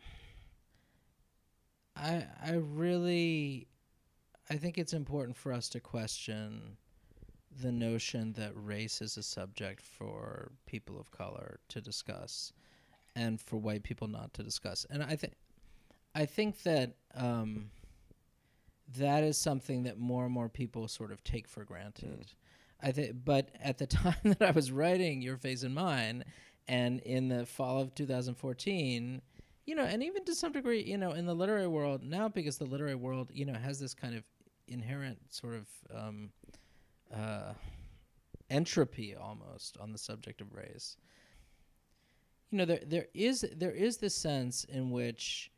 I 1.95 2.25
I 2.43 2.53
really 2.53 3.67
I 4.49 4.55
think 4.55 4.77
it's 4.77 4.93
important 4.93 5.37
for 5.37 5.53
us 5.53 5.69
to 5.69 5.79
question 5.79 6.77
the 7.61 7.71
notion 7.71 8.33
that 8.33 8.51
race 8.55 9.01
is 9.01 9.17
a 9.17 9.23
subject 9.23 9.81
for 9.81 10.51
people 10.65 10.99
of 10.99 11.11
color 11.11 11.59
to 11.67 11.81
discuss 11.81 12.53
and 13.15 13.41
for 13.41 13.57
white 13.57 13.83
people 13.83 14.07
not 14.07 14.33
to 14.33 14.43
discuss. 14.43 14.85
And 14.89 15.03
I 15.03 15.15
think 15.15 15.33
I 16.15 16.25
think 16.25 16.63
that 16.63 16.95
um, 17.15 17.69
that 18.97 19.23
is 19.23 19.37
something 19.37 19.83
that 19.83 19.99
more 19.99 20.25
and 20.25 20.33
more 20.33 20.49
people 20.49 20.87
sort 20.87 21.11
of 21.11 21.23
take 21.23 21.47
for 21.47 21.63
granted. 21.63 22.33
I 22.81 22.91
think, 22.91 23.15
but 23.25 23.49
at 23.61 23.77
the 23.77 23.87
time 23.87 24.15
that 24.23 24.41
I 24.41 24.51
was 24.51 24.71
writing 24.71 25.21
Your 25.21 25.37
Face 25.37 25.63
and 25.63 25.75
Mine, 25.75 26.23
and 26.67 26.99
in 27.01 27.29
the 27.29 27.45
fall 27.45 27.81
of 27.81 27.95
2014, 27.95 29.21
you 29.65 29.75
know, 29.75 29.83
and 29.83 30.03
even 30.03 30.23
to 30.25 30.35
some 30.35 30.51
degree, 30.51 30.81
you 30.81 30.97
know, 30.97 31.11
in 31.11 31.25
the 31.25 31.33
literary 31.33 31.67
world 31.67 32.03
now, 32.03 32.27
because 32.27 32.57
the 32.57 32.65
literary 32.65 32.95
world, 32.95 33.29
you 33.33 33.45
know, 33.45 33.53
has 33.53 33.79
this 33.79 33.93
kind 33.93 34.15
of 34.15 34.23
inherent 34.67 35.17
sort 35.29 35.55
of 35.55 35.67
um, 35.95 36.29
uh, 37.15 37.53
entropy 38.49 39.15
almost 39.15 39.77
on 39.77 39.91
the 39.91 39.97
subject 39.97 40.41
of 40.41 40.53
race. 40.53 40.97
You 42.51 42.59
know, 42.59 42.65
there 42.65 42.81
there 42.85 43.07
is 43.13 43.45
there 43.55 43.71
is 43.71 43.97
this 43.97 44.15
sense 44.15 44.63
in 44.63 44.89
which 44.89 45.51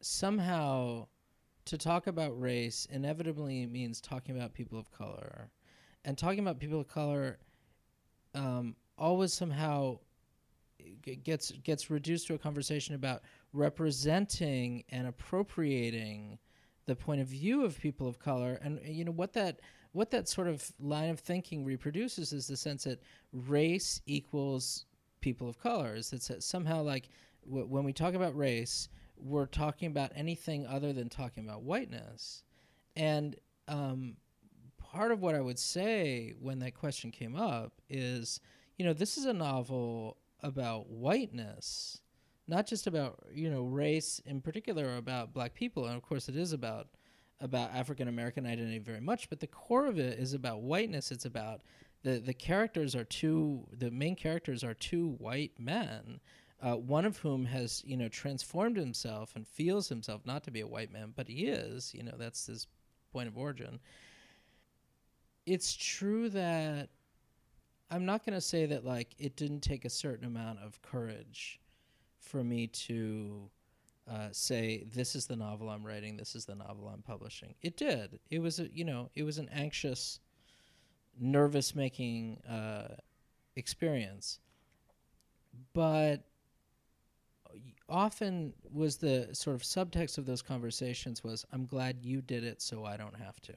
somehow 0.00 1.06
to 1.66 1.78
talk 1.78 2.06
about 2.06 2.38
race 2.40 2.86
inevitably 2.90 3.66
means 3.66 4.00
talking 4.00 4.36
about 4.36 4.54
people 4.54 4.78
of 4.78 4.90
color, 4.90 5.50
and 6.04 6.16
talking 6.16 6.40
about 6.40 6.58
people 6.58 6.80
of 6.80 6.88
color 6.88 7.38
um, 8.34 8.76
always 8.96 9.32
somehow 9.32 9.98
g- 11.04 11.16
gets 11.16 11.50
gets 11.50 11.90
reduced 11.90 12.26
to 12.28 12.34
a 12.34 12.38
conversation 12.38 12.94
about 12.94 13.22
representing 13.52 14.84
and 14.90 15.06
appropriating 15.06 16.38
the 16.86 16.96
point 16.96 17.20
of 17.20 17.26
view 17.26 17.64
of 17.64 17.78
people 17.78 18.08
of 18.08 18.18
color. 18.18 18.58
And 18.62 18.80
you 18.84 19.04
know 19.04 19.12
what 19.12 19.32
that 19.34 19.60
what 19.92 20.10
that 20.10 20.28
sort 20.28 20.46
of 20.48 20.72
line 20.78 21.10
of 21.10 21.20
thinking 21.20 21.64
reproduces 21.64 22.32
is 22.32 22.46
the 22.46 22.56
sense 22.56 22.84
that 22.84 23.02
race 23.32 24.00
equals 24.06 24.86
people 25.20 25.48
of 25.48 25.58
color 25.58 25.96
is 25.96 26.10
that 26.10 26.42
somehow 26.42 26.82
like 26.82 27.08
w- 27.44 27.66
when 27.66 27.84
we 27.84 27.92
talk 27.92 28.14
about 28.14 28.36
race 28.36 28.88
we're 29.22 29.46
talking 29.46 29.88
about 29.88 30.12
anything 30.14 30.66
other 30.66 30.92
than 30.92 31.08
talking 31.08 31.44
about 31.44 31.62
whiteness. 31.62 32.42
And 32.96 33.36
um, 33.68 34.16
part 34.78 35.12
of 35.12 35.20
what 35.22 35.36
i 35.36 35.40
would 35.40 35.58
say 35.58 36.34
when 36.40 36.58
that 36.58 36.74
question 36.74 37.12
came 37.12 37.36
up 37.36 37.74
is 37.88 38.40
you 38.76 38.84
know 38.84 38.92
this 38.92 39.16
is 39.16 39.24
a 39.24 39.32
novel 39.32 40.16
about 40.42 40.90
whiteness 40.90 42.00
not 42.50 42.66
just 42.66 42.86
about 42.86 43.24
you 43.32 43.48
know 43.48 43.62
race 43.62 44.20
in 44.26 44.40
particular 44.40 44.88
or 44.88 44.96
about 44.96 45.32
black 45.32 45.54
people. 45.54 45.86
And 45.86 45.96
of 45.96 46.02
course 46.02 46.28
it 46.28 46.36
is 46.36 46.52
about 46.52 46.88
about 47.40 47.72
African 47.72 48.08
American 48.08 48.44
identity 48.44 48.78
very 48.78 49.00
much 49.00 49.30
but 49.30 49.40
the 49.40 49.46
core 49.46 49.86
of 49.86 49.98
it 49.98 50.18
is 50.18 50.34
about 50.34 50.60
whiteness. 50.60 51.10
It's 51.10 51.24
about 51.24 51.62
the 52.02 52.18
the 52.18 52.34
characters 52.34 52.94
are 52.94 53.04
two 53.04 53.66
the 53.72 53.90
main 53.90 54.16
characters 54.16 54.64
are 54.64 54.74
two 54.74 55.14
white 55.18 55.52
men 55.58 56.20
uh, 56.62 56.74
one 56.74 57.04
of 57.04 57.18
whom 57.18 57.44
has 57.44 57.82
you 57.86 57.96
know 57.96 58.08
transformed 58.08 58.76
himself 58.76 59.32
and 59.34 59.46
feels 59.46 59.88
himself 59.88 60.24
not 60.24 60.42
to 60.44 60.50
be 60.50 60.60
a 60.60 60.66
white 60.66 60.92
man 60.92 61.12
but 61.16 61.28
he 61.28 61.46
is 61.46 61.94
you 61.94 62.02
know 62.02 62.14
that's 62.18 62.46
his 62.46 62.66
point 63.12 63.28
of 63.28 63.36
origin 63.36 63.78
it's 65.46 65.74
true 65.74 66.28
that 66.28 66.88
I'm 67.90 68.06
not 68.06 68.24
going 68.24 68.34
to 68.34 68.40
say 68.40 68.66
that 68.66 68.84
like 68.84 69.14
it 69.18 69.36
didn't 69.36 69.60
take 69.60 69.84
a 69.84 69.90
certain 69.90 70.26
amount 70.26 70.60
of 70.60 70.80
courage 70.82 71.60
for 72.20 72.44
me 72.44 72.68
to 72.68 73.50
uh, 74.08 74.28
say 74.30 74.84
this 74.92 75.16
is 75.16 75.26
the 75.26 75.36
novel 75.36 75.68
I'm 75.68 75.84
writing, 75.84 76.16
this 76.16 76.34
is 76.34 76.44
the 76.44 76.54
novel 76.54 76.88
I'm 76.92 77.02
publishing. 77.02 77.54
It 77.62 77.76
did. 77.76 78.20
It 78.30 78.40
was 78.40 78.60
a 78.60 78.68
you 78.72 78.84
know 78.84 79.10
it 79.14 79.24
was 79.24 79.38
an 79.38 79.48
anxious, 79.52 80.20
nervous 81.18 81.74
making 81.74 82.38
uh, 82.48 82.94
experience, 83.56 84.38
but 85.72 86.22
often 87.90 88.54
was 88.72 88.96
the 88.96 89.28
sort 89.32 89.56
of 89.56 89.62
subtext 89.62 90.16
of 90.18 90.26
those 90.26 90.42
conversations 90.42 91.24
was 91.24 91.44
I'm 91.52 91.66
glad 91.66 91.98
you 92.02 92.22
did 92.22 92.44
it 92.44 92.62
so 92.62 92.84
I 92.84 92.96
don't 92.96 93.16
have 93.16 93.40
to 93.42 93.54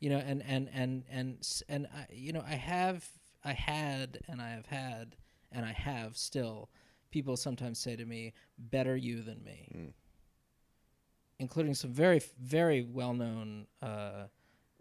you 0.00 0.10
know 0.10 0.18
and 0.18 0.42
and 0.46 0.68
and 0.72 1.04
and 1.10 1.46
and 1.68 1.86
I, 1.94 2.06
you 2.10 2.32
know 2.32 2.42
i 2.46 2.54
have 2.54 3.06
i 3.44 3.52
had 3.52 4.18
and 4.28 4.40
i 4.40 4.50
have 4.50 4.66
had 4.66 5.14
and 5.52 5.64
i 5.64 5.72
have 5.72 6.16
still 6.16 6.70
people 7.10 7.36
sometimes 7.36 7.78
say 7.78 7.96
to 7.96 8.04
me 8.04 8.32
better 8.58 8.96
you 8.96 9.22
than 9.22 9.44
me 9.44 9.68
Mm. 9.76 9.92
including 11.38 11.74
some 11.74 11.92
very 11.92 12.20
very 12.40 12.82
well-known 12.82 13.66
uh, 13.82 14.24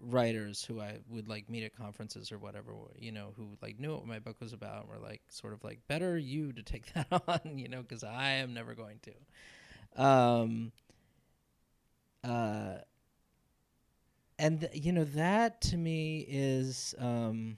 writers 0.01 0.63
who 0.63 0.79
i 0.79 0.97
would 1.09 1.27
like 1.27 1.49
meet 1.49 1.63
at 1.63 1.75
conferences 1.75 2.31
or 2.31 2.37
whatever 2.37 2.71
you 2.97 3.11
know 3.11 3.33
who 3.35 3.49
like 3.61 3.79
knew 3.79 3.93
what 3.93 4.05
my 4.05 4.19
book 4.19 4.39
was 4.39 4.53
about 4.53 4.81
and 4.81 4.89
were 4.89 4.97
like 4.97 5.21
sort 5.29 5.53
of 5.53 5.63
like 5.63 5.79
better 5.87 6.17
you 6.17 6.53
to 6.53 6.63
take 6.63 6.93
that 6.93 7.07
on 7.27 7.57
you 7.57 7.67
know 7.67 7.81
because 7.81 8.03
i 8.03 8.29
am 8.31 8.53
never 8.53 8.75
going 8.75 8.99
to. 9.01 10.01
Um 10.01 10.71
uh 12.23 12.75
and 14.37 14.61
th- 14.61 14.71
you 14.73 14.91
know 14.91 15.03
that 15.03 15.61
to 15.61 15.77
me 15.77 16.25
is 16.27 16.95
um 16.99 17.57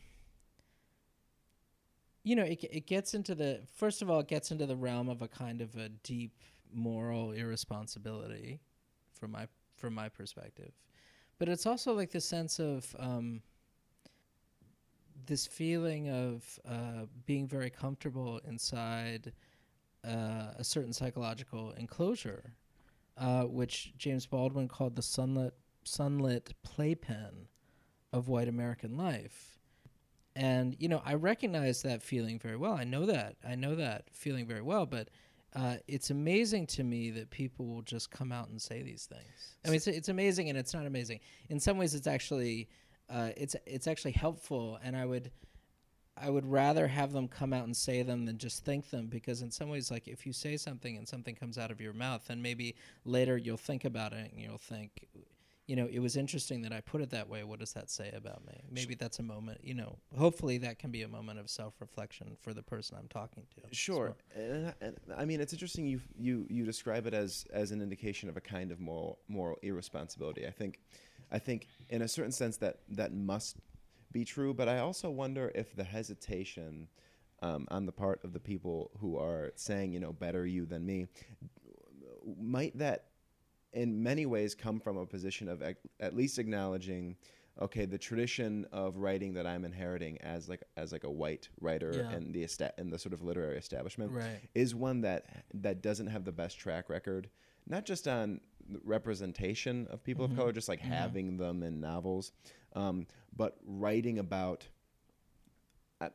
you 2.23 2.35
know 2.35 2.43
it, 2.43 2.63
it 2.71 2.87
gets 2.87 3.13
into 3.13 3.35
the 3.35 3.59
first 3.75 4.01
of 4.01 4.09
all 4.09 4.19
it 4.19 4.27
gets 4.27 4.51
into 4.51 4.65
the 4.65 4.75
realm 4.75 5.09
of 5.09 5.21
a 5.21 5.27
kind 5.27 5.61
of 5.61 5.75
a 5.75 5.89
deep 5.89 6.33
moral 6.73 7.31
irresponsibility 7.31 8.59
from 9.13 9.31
my 9.31 9.47
from 9.75 9.93
my 9.93 10.09
perspective 10.09 10.71
but 11.41 11.49
it's 11.49 11.65
also 11.65 11.91
like 11.93 12.11
the 12.11 12.21
sense 12.21 12.59
of 12.59 12.95
um 12.99 13.41
this 15.25 15.47
feeling 15.47 16.07
of 16.07 16.59
uh, 16.69 17.05
being 17.25 17.47
very 17.47 17.71
comfortable 17.71 18.39
inside 18.47 19.33
uh, 20.07 20.51
a 20.57 20.63
certain 20.63 20.93
psychological 20.93 21.71
enclosure, 21.77 22.53
uh, 23.17 23.43
which 23.43 23.93
James 23.97 24.27
Baldwin 24.27 24.67
called 24.67 24.95
the 24.95 25.01
sunlit 25.01 25.55
sunlit 25.83 26.53
playpen 26.61 27.47
of 28.13 28.27
white 28.27 28.47
American 28.47 28.95
life. 28.95 29.57
And 30.35 30.75
you 30.77 30.89
know, 30.89 31.01
I 31.03 31.15
recognize 31.15 31.81
that 31.81 32.03
feeling 32.03 32.37
very 32.37 32.57
well. 32.57 32.73
I 32.73 32.83
know 32.83 33.07
that. 33.07 33.37
I 33.43 33.55
know 33.55 33.73
that 33.73 34.03
feeling 34.11 34.45
very 34.45 34.61
well. 34.61 34.85
But 34.85 35.09
uh, 35.55 35.75
it's 35.87 36.09
amazing 36.09 36.65
to 36.65 36.83
me 36.83 37.11
that 37.11 37.29
people 37.29 37.65
will 37.65 37.81
just 37.81 38.09
come 38.09 38.31
out 38.31 38.49
and 38.49 38.61
say 38.61 38.81
these 38.81 39.05
things. 39.05 39.57
I 39.65 39.69
mean, 39.69 39.77
it's, 39.77 39.87
it's 39.87 40.09
amazing 40.09 40.49
and 40.49 40.57
it's 40.57 40.73
not 40.73 40.85
amazing. 40.85 41.19
In 41.49 41.59
some 41.59 41.77
ways, 41.77 41.93
it's 41.93 42.07
actually 42.07 42.69
uh, 43.09 43.29
it's 43.35 43.55
it's 43.65 43.87
actually 43.87 44.13
helpful, 44.13 44.79
and 44.83 44.95
I 44.95 45.05
would 45.05 45.31
I 46.15 46.29
would 46.29 46.45
rather 46.45 46.87
have 46.87 47.11
them 47.11 47.27
come 47.27 47.51
out 47.51 47.65
and 47.65 47.75
say 47.75 48.03
them 48.03 48.25
than 48.25 48.37
just 48.37 48.63
think 48.63 48.89
them 48.89 49.07
because 49.07 49.41
in 49.41 49.51
some 49.51 49.69
ways, 49.69 49.91
like 49.91 50.07
if 50.07 50.25
you 50.25 50.33
say 50.33 50.55
something 50.55 50.95
and 50.97 51.07
something 51.07 51.35
comes 51.35 51.57
out 51.57 51.71
of 51.71 51.81
your 51.81 51.93
mouth, 51.93 52.25
then 52.27 52.41
maybe 52.41 52.75
later 53.05 53.37
you'll 53.37 53.57
think 53.57 53.85
about 53.85 54.13
it 54.13 54.31
and 54.31 54.41
you'll 54.41 54.57
think, 54.57 55.07
you 55.71 55.77
know, 55.77 55.87
it 55.89 55.99
was 55.99 56.17
interesting 56.17 56.63
that 56.63 56.73
I 56.73 56.81
put 56.81 56.99
it 56.99 57.11
that 57.11 57.29
way. 57.29 57.45
What 57.45 57.59
does 57.59 57.71
that 57.71 57.89
say 57.89 58.11
about 58.13 58.45
me? 58.45 58.59
Maybe 58.69 58.93
that's 58.93 59.19
a 59.19 59.23
moment, 59.23 59.61
you 59.63 59.73
know. 59.73 59.99
Hopefully, 60.17 60.57
that 60.57 60.79
can 60.79 60.91
be 60.91 61.03
a 61.03 61.07
moment 61.07 61.39
of 61.39 61.49
self-reflection 61.49 62.35
for 62.41 62.53
the 62.53 62.61
person 62.61 62.97
I'm 62.99 63.07
talking 63.07 63.43
to. 63.55 63.73
Sure, 63.73 64.13
and, 64.35 64.73
and, 64.81 64.97
I 65.15 65.23
mean 65.23 65.39
it's 65.39 65.53
interesting 65.53 65.87
you 65.87 66.01
you 66.19 66.45
you 66.49 66.65
describe 66.65 67.07
it 67.07 67.13
as 67.13 67.45
as 67.53 67.71
an 67.71 67.81
indication 67.81 68.27
of 68.27 68.35
a 68.35 68.41
kind 68.41 68.69
of 68.69 68.81
moral 68.81 69.19
moral 69.29 69.59
irresponsibility. 69.61 70.45
I 70.45 70.51
think, 70.51 70.81
I 71.31 71.39
think 71.39 71.67
in 71.87 72.01
a 72.01 72.07
certain 72.09 72.33
sense 72.33 72.57
that 72.57 72.79
that 72.89 73.13
must 73.13 73.55
be 74.11 74.25
true, 74.25 74.53
but 74.53 74.67
I 74.67 74.79
also 74.79 75.09
wonder 75.09 75.53
if 75.55 75.73
the 75.73 75.85
hesitation 75.85 76.89
um, 77.41 77.65
on 77.71 77.85
the 77.85 77.93
part 77.93 78.19
of 78.25 78.33
the 78.33 78.41
people 78.41 78.91
who 78.99 79.17
are 79.17 79.53
saying 79.55 79.93
you 79.93 80.01
know 80.01 80.11
better 80.11 80.45
you 80.45 80.65
than 80.65 80.85
me 80.85 81.07
might 82.37 82.77
that 82.77 83.05
in 83.73 84.01
many 84.03 84.25
ways 84.25 84.53
come 84.55 84.79
from 84.79 84.97
a 84.97 85.05
position 85.05 85.47
of 85.47 85.61
at 85.99 86.15
least 86.15 86.39
acknowledging 86.39 87.15
okay, 87.61 87.85
the 87.85 87.97
tradition 87.97 88.65
of 88.71 88.95
writing 88.97 89.33
that 89.33 89.45
I'm 89.45 89.65
inheriting 89.65 90.17
as 90.21 90.47
like 90.47 90.63
as 90.77 90.91
like 90.93 91.03
a 91.03 91.11
white 91.11 91.49
writer 91.59 91.91
Yeah. 92.09 92.11
and 92.15 92.33
the 92.33 92.43
esta- 92.45 92.73
and 92.79 92.91
the 92.91 92.97
sort 92.97 93.13
of 93.13 93.21
literary 93.23 93.57
establishment 93.57 94.11
Right. 94.13 94.39
is 94.55 94.73
one 94.73 95.01
that 95.01 95.25
that 95.53 95.81
doesn't 95.81 96.07
have 96.07 96.23
the 96.23 96.31
best 96.31 96.57
track 96.57 96.89
record, 96.89 97.29
not 97.67 97.85
just 97.85 98.07
on 98.07 98.39
representation 98.83 99.85
of 99.87 100.01
people 100.03 100.25
Mhm. 100.27 100.31
of 100.31 100.37
color, 100.37 100.51
just 100.53 100.69
like 100.69 100.79
Mhm. 100.79 100.85
having 100.85 101.37
them 101.37 101.61
in 101.61 101.81
novels, 101.81 102.31
um, 102.73 103.05
but 103.35 103.59
writing 103.63 104.17
about, 104.17 104.67
uh, 105.99 106.09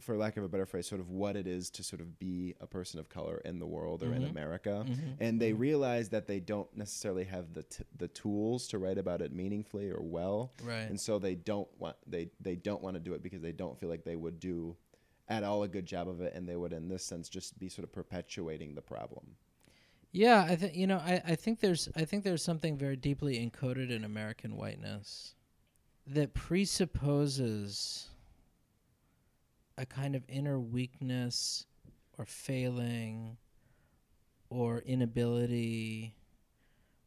for 0.00 0.16
lack 0.16 0.36
of 0.36 0.44
a 0.44 0.48
better 0.48 0.66
phrase, 0.66 0.86
sort 0.86 1.00
of 1.00 1.10
what 1.10 1.36
it 1.36 1.46
is 1.46 1.70
to 1.70 1.82
sort 1.82 2.00
of 2.00 2.18
be 2.18 2.54
a 2.60 2.66
person 2.66 2.98
of 3.00 3.08
color 3.08 3.38
in 3.44 3.58
the 3.58 3.66
world 3.66 4.02
or 4.02 4.12
in 4.14 4.22
Mhm. 4.22 4.30
America. 4.30 4.84
Mhm. 4.88 5.16
And 5.20 5.40
they 5.40 5.52
Mhm. 5.52 5.58
realize 5.58 6.08
that 6.10 6.26
they 6.26 6.40
don't 6.40 6.74
necessarily 6.76 7.24
have 7.24 7.52
the 7.54 7.62
t- 7.64 7.84
the 7.96 8.08
tools 8.08 8.68
to 8.68 8.78
write 8.78 8.98
about 8.98 9.20
it 9.22 9.32
meaningfully 9.32 9.90
or 9.90 10.00
well, 10.02 10.52
Right. 10.62 10.88
and 10.88 11.00
so 11.00 11.18
they 11.18 11.34
don't 11.34 11.68
want 11.78 11.96
they 12.06 12.30
they 12.40 12.56
don't 12.56 12.82
want 12.82 12.94
to 12.94 13.00
do 13.00 13.14
it 13.14 13.22
because 13.22 13.42
they 13.42 13.52
don't 13.52 13.78
feel 13.78 13.88
like 13.88 14.04
they 14.04 14.16
would 14.16 14.38
do 14.40 14.76
at 15.28 15.44
all 15.44 15.62
a 15.62 15.68
good 15.68 15.86
job 15.86 16.08
of 16.08 16.20
it 16.20 16.34
and 16.34 16.48
they 16.48 16.56
would 16.56 16.72
in 16.72 16.88
this 16.88 17.04
sense 17.04 17.28
just 17.28 17.58
be 17.58 17.68
sort 17.68 17.84
of 17.84 17.92
perpetuating 17.92 18.74
the 18.74 18.82
problem 18.82 19.36
Yeah, 20.14 20.42
I 20.46 20.56
think 20.56 20.74
you 20.76 20.86
know, 20.86 20.98
I, 20.98 21.22
I 21.24 21.34
think 21.36 21.60
there's 21.60 21.88
I 21.96 22.04
think 22.04 22.22
there's 22.24 22.42
something 22.42 22.76
very 22.76 22.96
deeply 22.96 23.38
encoded 23.38 23.90
in 23.90 24.04
American 24.04 24.56
whiteness 24.56 25.34
that 26.06 26.34
presupposes 26.34 28.08
a 29.82 29.86
kind 29.86 30.14
of 30.14 30.22
inner 30.28 30.60
weakness 30.60 31.66
or 32.16 32.24
failing 32.24 33.36
or 34.48 34.78
inability 34.86 36.14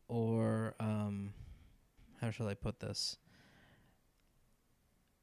or 0.10 0.76
um, 0.80 1.34
how 2.20 2.30
shall 2.32 2.50
I 2.50 2.54
put 2.54 2.80
this? 2.82 3.18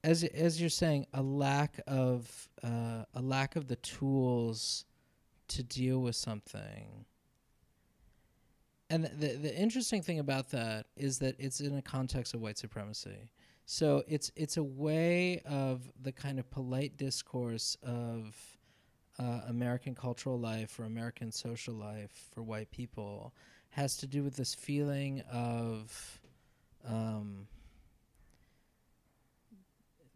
As 0.02 0.24
as 0.24 0.60
you're 0.60 0.70
saying, 0.70 1.06
a 1.12 1.22
lack 1.22 1.78
of 1.86 2.48
uh, 2.64 3.04
a 3.14 3.22
lack 3.22 3.54
of 3.54 3.68
the 3.68 3.76
tools 3.76 4.84
to 5.48 5.62
deal 5.62 6.00
with 6.00 6.16
something. 6.16 7.04
And 8.90 9.04
the, 9.04 9.08
the 9.10 9.36
the 9.36 9.56
interesting 9.56 10.02
thing 10.02 10.18
about 10.18 10.50
that 10.50 10.86
is 10.96 11.18
that 11.20 11.36
it's 11.38 11.60
in 11.60 11.76
a 11.76 11.82
context 11.82 12.34
of 12.34 12.40
white 12.40 12.58
supremacy. 12.58 13.30
So 13.72 14.04
it's 14.06 14.30
it's 14.36 14.58
a 14.58 14.62
way 14.62 15.40
of 15.46 15.90
the 15.98 16.12
kind 16.12 16.38
of 16.38 16.50
polite 16.50 16.98
discourse 16.98 17.74
of 17.82 18.36
uh, 19.18 19.40
American 19.48 19.94
cultural 19.94 20.38
life 20.38 20.78
or 20.78 20.84
American 20.84 21.32
social 21.32 21.72
life 21.72 22.10
for 22.34 22.42
white 22.42 22.70
people 22.70 23.32
has 23.70 23.96
to 23.96 24.06
do 24.06 24.22
with 24.22 24.36
this 24.36 24.54
feeling 24.54 25.22
of 25.32 26.20
um, 26.86 27.46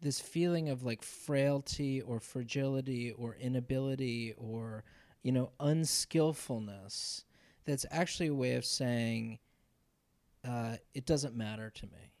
this 0.01 0.19
feeling 0.19 0.69
of 0.69 0.83
like 0.83 1.01
frailty 1.01 1.99
or 1.99 2.19
fragility 2.19 3.09
or 3.09 3.35
inability 3.39 4.35
or 4.37 4.83
you 5.23 5.31
know 5.31 5.49
unskillfulness 5.59 7.25
that's 7.65 7.87
actually 7.89 8.27
a 8.27 8.35
way 8.35 8.53
of 8.53 8.63
saying 8.63 9.39
uh, 10.47 10.75
it 10.93 11.07
doesn't 11.07 11.35
matter 11.35 11.71
to 11.71 11.87
me 11.87 12.11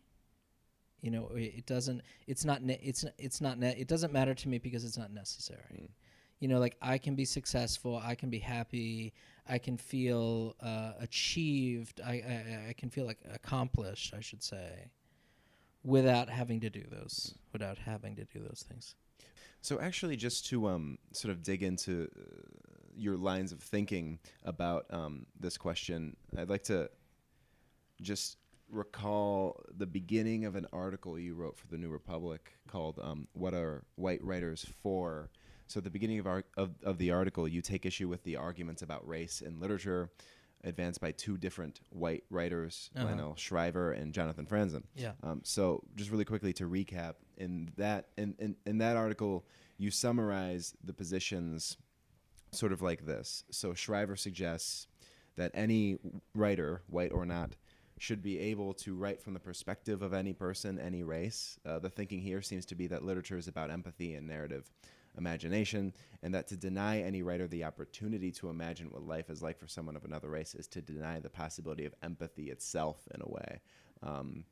you 1.07 1.11
know 1.11 1.29
it, 1.35 1.53
it 1.59 1.65
doesn't 1.65 2.01
it's 2.27 2.43
not 2.43 2.61
ne- 2.61 2.81
it's 2.83 3.05
it's 3.17 3.39
not 3.39 3.57
ne- 3.57 3.77
it 3.79 3.87
doesn't 3.87 4.11
matter 4.11 4.33
to 4.33 4.49
me 4.49 4.57
because 4.57 4.83
it's 4.83 4.97
not 4.97 5.11
necessary. 5.13 5.61
Mm. 5.73 5.89
you 6.41 6.47
know 6.49 6.59
like 6.59 6.75
i 6.81 6.97
can 6.97 7.15
be 7.15 7.23
successful 7.23 8.01
i 8.11 8.13
can 8.13 8.29
be 8.29 8.39
happy 8.39 9.13
i 9.47 9.57
can 9.57 9.77
feel 9.77 10.53
uh, 10.61 10.91
achieved 10.99 12.01
I, 12.05 12.15
I 12.33 12.65
i 12.71 12.73
can 12.77 12.89
feel 12.89 13.05
like 13.05 13.19
accomplished 13.39 14.13
i 14.13 14.19
should 14.19 14.43
say 14.43 14.91
without 15.95 16.27
having 16.29 16.59
to 16.59 16.69
do 16.69 16.83
those 16.91 17.35
without 17.53 17.77
having 17.77 18.13
to 18.17 18.25
do 18.25 18.39
those 18.39 18.65
things. 18.67 18.95
So 19.61 19.79
actually 19.79 20.17
just 20.17 20.45
to 20.47 20.67
um, 20.67 20.97
sort 21.13 21.31
of 21.31 21.41
dig 21.41 21.63
into 21.63 21.93
uh, 22.03 22.21
your 22.97 23.15
lines 23.15 23.53
of 23.53 23.59
thinking 23.61 24.19
about 24.43 24.85
um, 24.89 25.25
this 25.39 25.57
question 25.57 26.17
i'd 26.37 26.49
like 26.49 26.63
to 26.63 26.89
just 28.01 28.37
recall 28.69 29.61
the 29.77 29.85
beginning 29.85 30.45
of 30.45 30.55
an 30.55 30.67
article 30.73 31.17
you 31.17 31.33
wrote 31.35 31.57
for 31.57 31.67
the 31.67 31.77
new 31.77 31.89
republic 31.89 32.53
called 32.67 32.99
um, 33.01 33.27
what 33.33 33.53
are 33.53 33.83
white 33.95 34.23
writers 34.23 34.65
for 34.83 35.29
so 35.67 35.79
at 35.79 35.83
the 35.83 35.89
beginning 35.89 36.19
of, 36.19 36.27
our, 36.27 36.43
of, 36.57 36.71
of 36.83 36.97
the 36.97 37.11
article 37.11 37.47
you 37.47 37.61
take 37.61 37.85
issue 37.85 38.07
with 38.07 38.23
the 38.23 38.35
arguments 38.35 38.81
about 38.81 39.07
race 39.07 39.41
in 39.41 39.59
literature 39.59 40.09
advanced 40.63 40.99
by 40.99 41.11
two 41.11 41.37
different 41.37 41.79
white 41.89 42.23
writers 42.29 42.89
Uh-huh. 42.95 43.05
lionel 43.05 43.35
shriver 43.35 43.91
and 43.93 44.13
jonathan 44.13 44.45
franzen 44.45 44.83
yeah 44.95 45.11
um, 45.23 45.41
so 45.43 45.83
just 45.95 46.11
really 46.11 46.25
quickly 46.25 46.51
to 46.53 46.65
recap, 46.69 47.15
in 47.37 47.69
that 47.77 48.07
in, 48.17 48.35
in, 48.39 48.55
in 48.65 48.77
that 48.79 48.97
article, 48.97 49.45
you 49.77 49.91
summarize 49.91 50.73
the 50.83 50.93
positions 50.93 51.77
sort 52.51 52.71
of 52.71 52.81
like 52.81 53.05
this. 53.05 53.43
So 53.51 53.73
Shriver 53.75 54.15
suggests 54.15 54.87
that 55.35 55.51
any 55.53 55.99
writer, 56.33 56.81
white 56.87 57.11
or 57.11 57.25
not, 57.25 57.55
should 57.97 58.21
be 58.21 58.39
able 58.39 58.73
to 58.73 58.95
write 58.95 59.21
from 59.21 59.33
the 59.33 59.39
perspective 59.39 60.01
of 60.01 60.13
any 60.13 60.33
person, 60.33 60.79
any 60.79 61.03
race. 61.03 61.59
Uh, 61.65 61.79
the 61.79 61.89
thinking 61.89 62.21
here 62.21 62.41
seems 62.41 62.65
to 62.65 62.75
be 62.75 62.87
that 62.87 63.03
literature 63.03 63.37
is 63.37 63.47
about 63.47 63.71
empathy 63.71 64.13
and 64.13 64.27
narrative 64.27 64.69
imagination, 65.17 65.93
and 66.21 66.33
that 66.33 66.47
to 66.47 66.55
deny 66.55 67.01
any 67.01 67.23
writer 67.23 67.47
the 67.47 67.63
opportunity 67.63 68.31
to 68.31 68.49
imagine 68.49 68.87
what 68.91 69.07
life 69.07 69.29
is 69.29 69.41
like 69.41 69.57
for 69.57 69.67
someone 69.67 69.95
of 69.95 70.05
another 70.05 70.29
race 70.29 70.53
is 70.53 70.67
to 70.67 70.81
deny 70.81 71.19
the 71.19 71.29
possibility 71.29 71.85
of 71.85 71.95
empathy 72.03 72.51
itself 72.51 73.07
in 73.13 73.21
a 73.21 73.29
way. 73.29 73.61
Um, 74.03 74.45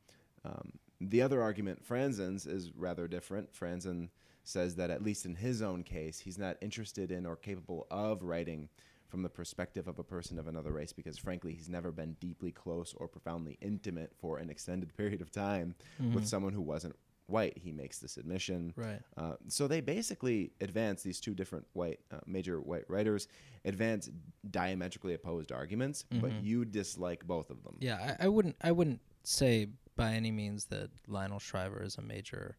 um, 0.43 0.73
the 0.99 1.21
other 1.21 1.41
argument, 1.41 1.87
Franzen's, 1.87 2.45
is 2.45 2.71
rather 2.75 3.07
different. 3.07 3.53
Franzen 3.53 4.09
says 4.43 4.75
that, 4.75 4.89
at 4.89 5.03
least 5.03 5.25
in 5.25 5.35
his 5.35 5.61
own 5.61 5.83
case, 5.83 6.19
he's 6.19 6.37
not 6.37 6.57
interested 6.61 7.11
in 7.11 7.25
or 7.25 7.35
capable 7.35 7.87
of 7.91 8.23
writing 8.23 8.69
from 9.07 9.21
the 9.21 9.29
perspective 9.29 9.87
of 9.87 9.99
a 9.99 10.03
person 10.03 10.39
of 10.39 10.47
another 10.47 10.71
race 10.71 10.91
because, 10.93 11.17
frankly, 11.17 11.53
he's 11.53 11.69
never 11.69 11.91
been 11.91 12.13
deeply 12.19 12.51
close 12.51 12.93
or 12.97 13.07
profoundly 13.07 13.57
intimate 13.61 14.11
for 14.19 14.39
an 14.39 14.49
extended 14.49 14.93
period 14.97 15.21
of 15.21 15.31
time 15.31 15.75
with 15.99 16.23
Mhm. 16.23 16.27
someone 16.27 16.53
who 16.53 16.61
wasn't 16.61 16.95
white. 17.27 17.57
He 17.57 17.71
makes 17.71 17.97
this 17.99 18.17
admission. 18.17 18.71
right 18.75 19.01
Uh, 19.17 19.35
so 19.47 19.67
they 19.67 19.81
basically 19.81 20.51
advance 20.61 21.01
these 21.01 21.19
two 21.19 21.33
different 21.33 21.65
white, 21.73 21.99
uh, 22.11 22.19
major 22.27 22.61
white 22.61 22.87
writers, 22.89 23.27
advance 23.63 24.09
diametrically 24.51 25.13
opposed 25.15 25.51
arguments, 25.51 26.03
but 26.11 26.31
Mhm. 26.31 26.43
you 26.43 26.65
dislike 26.65 27.25
both 27.25 27.49
of 27.49 27.63
them. 27.63 27.77
Yeah, 27.79 28.15
I, 28.19 28.25
I 28.25 28.27
wouldn't. 28.27 28.55
I 28.61 28.71
wouldn't 28.71 29.01
say 29.23 29.69
by 29.95 30.13
any 30.13 30.31
means 30.31 30.65
that 30.65 30.91
Lionel 31.07 31.39
Shriver 31.39 31.81
is 31.81 31.97
a 31.97 32.01
major 32.01 32.57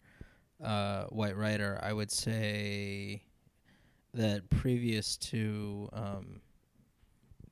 uh, 0.59 1.04
white 1.09 1.37
writer. 1.37 1.78
I 1.82 1.92
would 1.92 2.11
say 2.11 3.22
that 4.16 4.48
previous 4.50 5.16
to 5.16 5.88
um, 5.92 6.40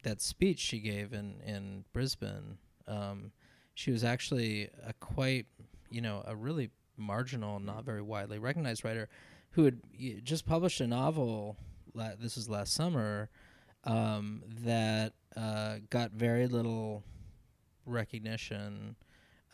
that 0.02 0.20
speech 0.20 0.58
she 0.58 0.78
gave 0.80 1.12
in 1.12 1.40
in 1.46 1.84
Brisbane, 1.92 2.58
um, 2.88 3.32
she 3.74 3.90
was 3.90 4.04
actually 4.04 4.70
a 4.86 4.92
quite, 4.94 5.46
you 5.90 6.00
know, 6.00 6.22
a 6.26 6.34
really 6.34 6.70
marginal, 6.96 7.58
not 7.60 7.84
very 7.84 8.02
widely 8.02 8.38
recognized 8.38 8.84
writer 8.84 9.08
who 9.52 9.64
had 9.64 9.80
y- 9.98 10.20
just 10.22 10.46
published 10.46 10.80
a 10.80 10.86
novel. 10.86 11.56
La- 11.94 12.16
this 12.18 12.36
was 12.36 12.48
last 12.48 12.74
summer. 12.74 13.28
Um, 13.84 14.42
that 14.62 15.12
uh, 15.36 15.76
got 15.90 16.12
very 16.12 16.46
little 16.46 17.04
recognition. 17.84 18.96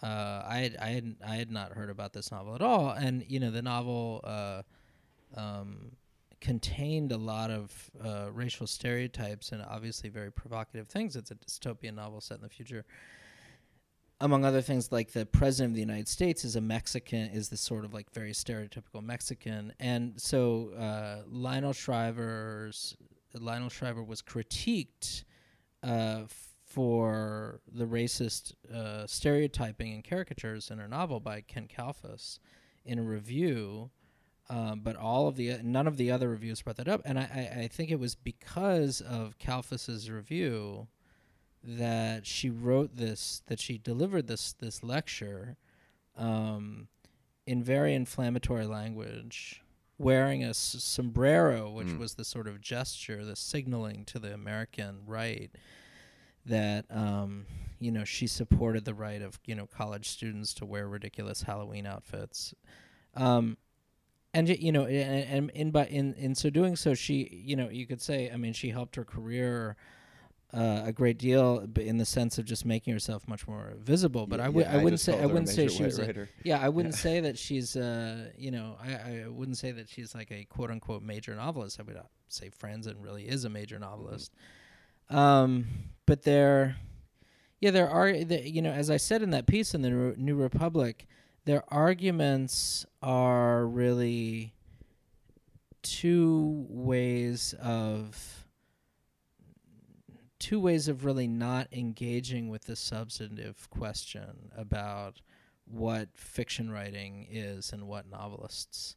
Uh, 0.02 0.42
I 0.46 0.58
had 0.58 0.76
I 0.76 0.88
had 0.90 1.16
I 1.26 1.34
had 1.36 1.50
not 1.50 1.72
heard 1.72 1.90
about 1.90 2.12
this 2.12 2.30
novel 2.30 2.54
at 2.54 2.62
all, 2.62 2.90
and 2.90 3.24
you 3.28 3.40
know 3.40 3.50
the 3.50 3.60
novel 3.62 4.20
uh, 4.24 4.62
um, 5.36 5.92
contained 6.40 7.12
a 7.12 7.16
lot 7.16 7.50
of 7.50 7.90
uh, 8.04 8.28
racial 8.32 8.66
stereotypes 8.66 9.52
and 9.52 9.62
obviously 9.62 10.08
very 10.08 10.32
provocative 10.32 10.88
things. 10.88 11.16
It's 11.16 11.30
a 11.30 11.34
dystopian 11.34 11.94
novel 11.94 12.20
set 12.20 12.38
in 12.38 12.42
the 12.42 12.48
future. 12.48 12.84
Among 14.22 14.44
other 14.44 14.60
things, 14.60 14.92
like 14.92 15.12
the 15.12 15.24
president 15.24 15.72
of 15.72 15.74
the 15.76 15.80
United 15.80 16.08
States 16.08 16.44
is 16.44 16.54
a 16.56 16.60
Mexican, 16.60 17.30
is 17.30 17.48
this 17.48 17.60
sort 17.60 17.86
of 17.86 17.94
like 17.94 18.12
very 18.12 18.32
stereotypical 18.32 19.02
Mexican, 19.02 19.72
and 19.80 20.20
so 20.20 20.72
uh, 20.78 21.22
Lionel 21.26 21.72
Shriver's 21.72 22.96
Lionel 23.34 23.68
Shriver 23.68 24.02
was 24.02 24.22
critiqued 24.22 25.24
uh, 25.82 26.22
for 26.64 27.60
the 27.72 27.84
racist 27.84 28.54
uh, 28.72 29.06
stereotyping 29.06 29.94
and 29.94 30.04
caricatures 30.04 30.70
in 30.70 30.78
her 30.78 30.88
novel 30.88 31.20
by 31.20 31.40
Ken 31.40 31.66
Kalfus 31.66 32.38
in 32.84 32.98
a 32.98 33.02
review. 33.02 33.90
Um, 34.50 34.80
but 34.80 34.96
all 34.96 35.28
of 35.28 35.36
the 35.36 35.58
none 35.62 35.86
of 35.86 35.96
the 35.96 36.10
other 36.10 36.28
reviews 36.28 36.60
brought 36.60 36.76
that 36.76 36.88
up, 36.88 37.00
and 37.04 37.18
I, 37.18 37.22
I, 37.56 37.60
I 37.62 37.68
think 37.68 37.90
it 37.90 38.00
was 38.00 38.16
because 38.16 39.00
of 39.00 39.38
Kalfus's 39.38 40.10
review 40.10 40.88
that 41.62 42.26
she 42.26 42.50
wrote 42.50 42.96
this, 42.96 43.42
that 43.46 43.60
she 43.60 43.78
delivered 43.78 44.26
this 44.26 44.52
this 44.54 44.82
lecture 44.82 45.56
um, 46.16 46.88
in 47.46 47.62
very 47.62 47.94
inflammatory 47.94 48.66
language, 48.66 49.62
wearing 49.98 50.42
a 50.42 50.48
s- 50.48 50.76
sombrero, 50.80 51.70
which 51.70 51.86
Mm. 51.88 51.98
was 51.98 52.14
the 52.14 52.24
sort 52.24 52.48
of 52.48 52.60
gesture, 52.60 53.24
the 53.24 53.36
signaling 53.36 54.04
to 54.06 54.18
the 54.18 54.34
American 54.34 55.02
right 55.06 55.50
that 56.44 56.86
um, 56.90 57.46
you 57.78 57.92
know 57.92 58.04
she 58.04 58.26
supported 58.26 58.84
the 58.84 58.94
right 58.94 59.22
of 59.22 59.38
you 59.46 59.54
know 59.54 59.66
college 59.66 60.08
students 60.08 60.54
to 60.54 60.64
wear 60.64 60.88
ridiculous 60.88 61.42
Halloween 61.42 61.86
outfits. 61.86 62.52
Um, 63.14 63.56
and 64.34 64.48
you 64.48 64.72
know, 64.72 64.84
and, 64.86 65.24
and 65.24 65.50
in 65.50 65.70
by 65.70 65.86
in 65.86 66.14
in 66.14 66.34
so 66.34 66.50
doing 66.50 66.76
so, 66.76 66.94
she 66.94 67.28
you 67.44 67.56
know 67.56 67.68
you 67.68 67.86
could 67.86 68.00
say, 68.00 68.30
I 68.30 68.36
mean, 68.36 68.52
she 68.52 68.70
helped 68.70 68.96
her 68.96 69.04
career 69.04 69.76
uh, 70.52 70.82
a 70.86 70.92
great 70.92 71.16
deal, 71.16 71.64
in 71.76 71.98
the 71.98 72.04
sense 72.04 72.36
of 72.36 72.44
just 72.44 72.64
making 72.64 72.92
herself 72.92 73.28
much 73.28 73.46
more 73.46 73.74
visible. 73.78 74.26
But 74.26 74.40
Y- 74.40 74.46
I 74.46 74.48
would 74.48 74.66
yeah, 74.66 74.72
I 74.72 74.82
wouldn't 74.82 75.00
say 75.00 75.12
I 75.20 75.26
wouldn't 75.26 75.48
say 75.48 75.68
she 75.68 75.82
was 75.84 75.98
a, 76.00 76.26
yeah 76.42 76.58
I 76.60 76.68
wouldn't 76.68 76.94
say 76.96 77.20
that 77.20 77.38
she's 77.38 77.76
uh 77.76 78.30
you 78.36 78.50
know 78.50 78.76
I 78.82 78.92
I 78.94 79.28
wouldn't 79.28 79.58
say 79.58 79.70
that 79.70 79.88
she's 79.88 80.12
like 80.14 80.30
a 80.32 80.44
quote 80.46 80.70
unquote 80.72 81.02
major 81.02 81.34
novelist. 81.36 81.78
I 81.78 81.84
would 81.84 81.96
uh, 81.96 82.02
say 82.28 82.50
Franzen 82.50 82.96
really 83.00 83.28
is 83.28 83.44
a 83.44 83.48
major 83.48 83.78
novelist. 83.78 84.32
Um, 85.08 85.66
but 86.06 86.22
there, 86.22 86.76
yeah, 87.60 87.70
there 87.72 87.88
are 87.88 88.12
the, 88.12 88.48
you 88.48 88.62
know 88.62 88.72
as 88.72 88.90
I 88.90 88.96
said 88.96 89.22
in 89.22 89.30
that 89.30 89.46
piece 89.46 89.74
in 89.74 89.82
the 89.82 89.90
New- 89.90 90.14
New 90.16 90.34
Republic, 90.36 91.06
their 91.44 91.62
arguments 91.72 92.86
are 93.02 93.66
really 93.66 94.54
two 95.82 96.66
ways 96.68 97.54
of 97.60 98.46
two 100.38 100.60
ways 100.60 100.88
of 100.88 101.04
really 101.04 101.26
not 101.26 101.68
engaging 101.72 102.48
with 102.48 102.64
the 102.64 102.76
substantive 102.76 103.68
question 103.70 104.50
about 104.56 105.20
what 105.64 106.08
fiction 106.14 106.70
writing 106.70 107.26
is 107.30 107.72
and 107.72 107.86
what 107.86 108.10
novelists 108.10 108.96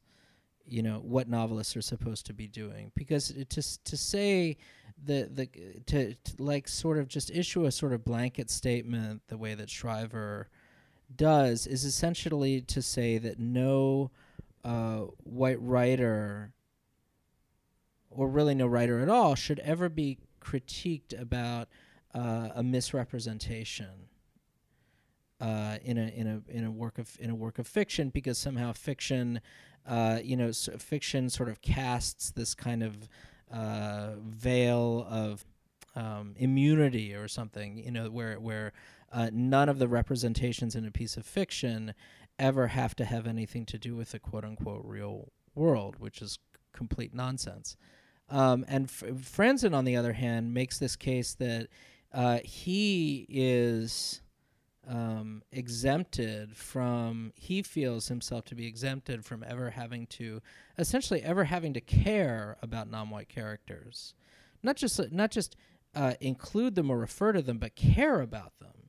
you 0.65 0.81
know 0.81 0.99
what 0.99 1.27
novelists 1.27 1.75
are 1.75 1.81
supposed 1.81 2.25
to 2.25 2.33
be 2.33 2.47
doing. 2.47 2.91
Because 2.95 3.27
to 3.49 3.83
to 3.83 3.97
say 3.97 4.57
the 5.03 5.29
the 5.31 5.47
to, 5.87 6.13
to 6.15 6.43
like 6.43 6.67
sort 6.67 6.97
of 6.97 7.07
just 7.07 7.31
issue 7.31 7.65
a 7.65 7.71
sort 7.71 7.93
of 7.93 8.05
blanket 8.05 8.49
statement 8.49 9.21
the 9.27 9.37
way 9.37 9.55
that 9.55 9.69
Shriver 9.69 10.49
does 11.17 11.67
is 11.67 11.83
essentially 11.83 12.61
to 12.61 12.81
say 12.81 13.17
that 13.17 13.39
no 13.39 14.11
uh, 14.63 15.01
white 15.23 15.61
writer 15.61 16.53
or 18.09 18.27
really 18.27 18.55
no 18.55 18.67
writer 18.67 18.99
at 18.99 19.09
all 19.09 19.35
should 19.35 19.59
ever 19.59 19.89
be 19.89 20.17
critiqued 20.39 21.19
about 21.19 21.67
uh, 22.13 22.49
a 22.55 22.63
misrepresentation 22.63 24.07
uh, 25.41 25.77
in 25.83 25.97
a 25.97 26.07
in 26.07 26.27
a 26.27 26.51
in 26.51 26.63
a 26.63 26.71
work 26.71 26.97
of 26.97 27.17
in 27.19 27.29
a 27.29 27.35
work 27.35 27.59
of 27.59 27.67
fiction 27.67 28.09
because 28.09 28.37
somehow 28.37 28.71
fiction 28.71 29.41
uh, 29.87 30.19
you 30.23 30.37
know 30.37 30.51
fiction 30.51 31.29
sort 31.29 31.49
of 31.49 31.61
casts 31.61 32.31
this 32.31 32.53
kind 32.53 32.83
of 32.83 33.09
uh, 33.51 34.11
veil 34.23 35.05
of 35.09 35.43
um, 35.95 36.33
immunity 36.37 37.13
or 37.13 37.27
something 37.27 37.77
you 37.77 37.91
know 37.91 38.09
where 38.09 38.39
where 38.39 38.71
uh, 39.13 39.29
none 39.31 39.69
of 39.69 39.79
the 39.79 39.87
representations 39.87 40.75
in 40.75 40.85
a 40.85 40.91
piece 40.91 41.15
of 41.15 41.25
fiction 41.25 41.93
ever 42.39 42.67
have 42.67 42.95
to 42.95 43.05
have 43.05 43.27
anything 43.27 43.65
to 43.65 43.77
do 43.77 43.95
with 43.95 44.11
the 44.11 44.19
quote 44.19 44.43
unquote 44.43 44.83
real 44.83 45.31
world 45.55 45.95
which 45.99 46.21
is 46.21 46.39
complete 46.73 47.13
nonsense. 47.13 47.77
Um, 48.29 48.65
and 48.67 48.85
F- 48.85 49.03
Franzen, 49.13 49.75
on 49.75 49.85
the 49.85 49.95
other 49.95 50.13
hand, 50.13 50.53
makes 50.53 50.79
this 50.79 50.95
case 50.95 51.35
that 51.35 51.67
uh, 52.11 52.39
he 52.43 53.25
is 53.29 54.21
um, 54.87 55.43
exempted 55.51 56.55
from, 56.55 57.31
he 57.35 57.61
feels 57.61 58.07
himself 58.07 58.45
to 58.45 58.55
be 58.55 58.67
exempted 58.67 59.23
from 59.25 59.43
ever 59.47 59.71
having 59.71 60.07
to, 60.07 60.41
essentially, 60.77 61.21
ever 61.21 61.45
having 61.45 61.73
to 61.73 61.81
care 61.81 62.57
about 62.61 62.89
non-white 62.89 63.29
characters, 63.29 64.13
not 64.61 64.75
just 64.75 64.99
not 65.11 65.31
just 65.31 65.55
uh, 65.95 66.13
include 66.19 66.75
them 66.75 66.89
or 66.89 66.97
refer 66.97 67.33
to 67.33 67.41
them, 67.41 67.59
but 67.59 67.75
care 67.75 68.19
about 68.21 68.53
them, 68.59 68.82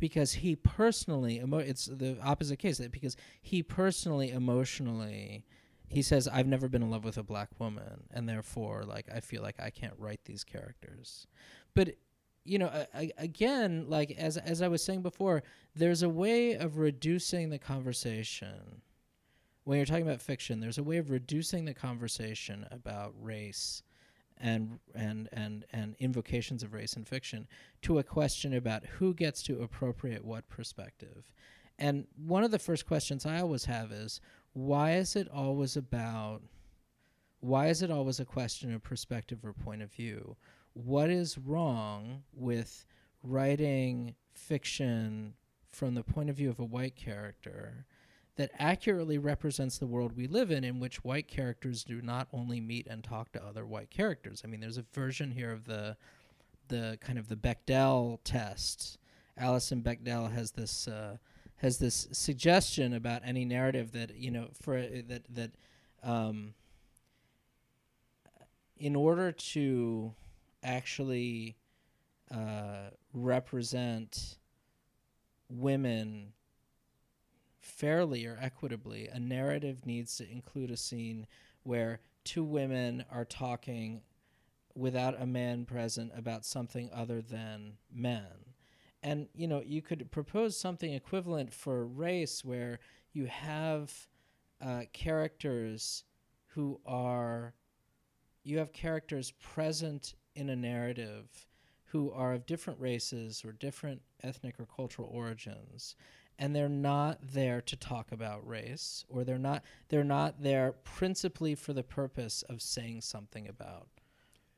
because 0.00 0.32
he 0.32 0.56
personally, 0.56 1.38
emo- 1.38 1.58
it's 1.58 1.86
the 1.86 2.18
opposite 2.22 2.58
case, 2.58 2.78
that 2.78 2.90
because 2.90 3.16
he 3.40 3.62
personally, 3.62 4.30
emotionally 4.30 5.44
he 5.92 6.02
says 6.02 6.28
i've 6.28 6.46
never 6.46 6.68
been 6.68 6.82
in 6.82 6.90
love 6.90 7.02
with 7.04 7.18
a 7.18 7.22
black 7.22 7.48
woman 7.58 8.04
and 8.12 8.28
therefore 8.28 8.84
like 8.84 9.06
i 9.12 9.18
feel 9.18 9.42
like 9.42 9.56
i 9.58 9.70
can't 9.70 9.94
write 9.98 10.20
these 10.24 10.44
characters. 10.44 11.26
But 11.74 11.96
you 12.44 12.58
know 12.58 12.68
a- 12.72 12.86
a- 12.94 13.12
again 13.18 13.86
like 13.88 14.12
as 14.12 14.36
as 14.36 14.62
i 14.62 14.68
was 14.68 14.82
saying 14.84 15.02
before 15.02 15.42
there's 15.74 16.02
a 16.02 16.08
way 16.08 16.52
of 16.54 16.78
reducing 16.78 17.50
the 17.50 17.58
conversation. 17.58 18.82
When 19.64 19.76
you're 19.78 19.86
talking 19.86 20.06
about 20.06 20.20
fiction 20.22 20.60
there's 20.60 20.78
a 20.78 20.82
way 20.82 20.96
of 20.98 21.10
reducing 21.10 21.64
the 21.64 21.74
conversation 21.74 22.66
about 22.70 23.12
race 23.20 23.82
and 24.40 24.78
and 24.94 25.28
and 25.32 25.64
and 25.72 25.96
invocations 25.98 26.62
of 26.62 26.72
race 26.72 26.94
in 26.94 27.04
fiction 27.04 27.46
to 27.82 27.98
a 27.98 28.02
question 28.02 28.54
about 28.54 28.86
who 28.86 29.14
gets 29.14 29.42
to 29.44 29.62
appropriate 29.62 30.24
what 30.24 30.48
perspective. 30.48 31.32
And 31.78 32.06
one 32.16 32.44
of 32.44 32.50
the 32.50 32.58
first 32.58 32.86
questions 32.86 33.24
i 33.24 33.40
always 33.40 33.64
have 33.64 33.90
is 33.92 34.20
why 34.52 34.92
is 34.92 35.16
it 35.16 35.28
always 35.28 35.76
about 35.76 36.42
why 37.40 37.68
is 37.68 37.82
it 37.82 37.90
always 37.90 38.20
a 38.20 38.24
question 38.24 38.74
of 38.74 38.82
perspective 38.82 39.38
or 39.44 39.52
point 39.52 39.82
of 39.82 39.92
view? 39.92 40.36
What 40.74 41.10
is 41.10 41.38
wrong 41.38 42.22
with 42.34 42.84
writing 43.22 44.14
fiction 44.34 45.34
from 45.72 45.94
the 45.94 46.02
point 46.02 46.30
of 46.30 46.36
view 46.36 46.50
of 46.50 46.58
a 46.58 46.64
white 46.64 46.96
character 46.96 47.86
that 48.40 48.50
accurately 48.58 49.18
represents 49.18 49.76
the 49.76 49.86
world 49.86 50.16
we 50.16 50.26
live 50.26 50.50
in 50.50 50.64
in 50.64 50.80
which 50.80 51.04
white 51.04 51.28
characters 51.28 51.84
do 51.84 52.00
not 52.00 52.26
only 52.32 52.58
meet 52.58 52.86
and 52.86 53.04
talk 53.04 53.30
to 53.30 53.44
other 53.44 53.66
white 53.66 53.90
characters. 53.90 54.40
I 54.42 54.46
mean 54.48 54.60
there's 54.60 54.78
a 54.78 54.84
version 54.94 55.30
here 55.30 55.52
of 55.52 55.66
the 55.66 55.94
the 56.68 56.96
kind 57.02 57.18
of 57.18 57.28
the 57.28 57.36
bechdel 57.36 58.18
test. 58.24 58.96
Alison 59.36 59.82
bechdel 59.82 60.32
has 60.32 60.52
this 60.52 60.88
uh, 60.88 61.18
has 61.56 61.76
this 61.76 62.08
suggestion 62.12 62.94
about 62.94 63.20
any 63.26 63.44
narrative 63.44 63.92
that 63.92 64.16
you 64.16 64.30
know 64.30 64.48
for 64.58 64.80
that 64.80 65.24
that 65.28 65.50
um, 66.02 66.54
in 68.78 68.96
order 68.96 69.32
to 69.32 70.14
actually 70.62 71.58
uh, 72.34 72.88
represent 73.12 74.38
women 75.50 76.32
fairly 77.60 78.26
or 78.26 78.38
equitably, 78.40 79.08
a 79.08 79.20
narrative 79.20 79.86
needs 79.86 80.16
to 80.16 80.30
include 80.30 80.70
a 80.70 80.76
scene 80.76 81.26
where 81.62 82.00
two 82.24 82.42
women 82.42 83.04
are 83.10 83.24
talking 83.24 84.02
without 84.74 85.20
a 85.20 85.26
man 85.26 85.64
present 85.64 86.12
about 86.16 86.44
something 86.44 86.90
other 86.92 87.20
than 87.20 87.74
men. 87.92 88.26
And 89.02 89.28
you 89.34 89.48
know 89.48 89.62
you 89.64 89.80
could 89.80 90.10
propose 90.10 90.56
something 90.56 90.92
equivalent 90.92 91.52
for 91.52 91.86
race 91.86 92.44
where 92.44 92.78
you 93.12 93.26
have 93.26 94.08
uh, 94.60 94.82
characters 94.92 96.04
who 96.48 96.80
are 96.86 97.54
you 98.42 98.58
have 98.58 98.72
characters 98.72 99.32
present 99.40 100.14
in 100.34 100.50
a 100.50 100.56
narrative 100.56 101.46
who 101.86 102.12
are 102.12 102.34
of 102.34 102.46
different 102.46 102.80
races 102.80 103.42
or 103.44 103.52
different 103.52 104.02
ethnic 104.22 104.60
or 104.60 104.66
cultural 104.66 105.08
origins 105.12 105.96
and 106.40 106.56
they're 106.56 106.68
not 106.68 107.18
there 107.22 107.60
to 107.60 107.76
talk 107.76 108.10
about 108.10 108.44
race 108.46 109.04
or 109.08 109.22
they're 109.22 109.38
not 109.38 109.62
they're 109.90 110.02
not 110.02 110.42
there 110.42 110.72
principally 110.82 111.54
for 111.54 111.72
the 111.72 111.84
purpose 111.84 112.42
of 112.48 112.60
saying 112.60 113.00
something 113.02 113.46
about 113.46 113.86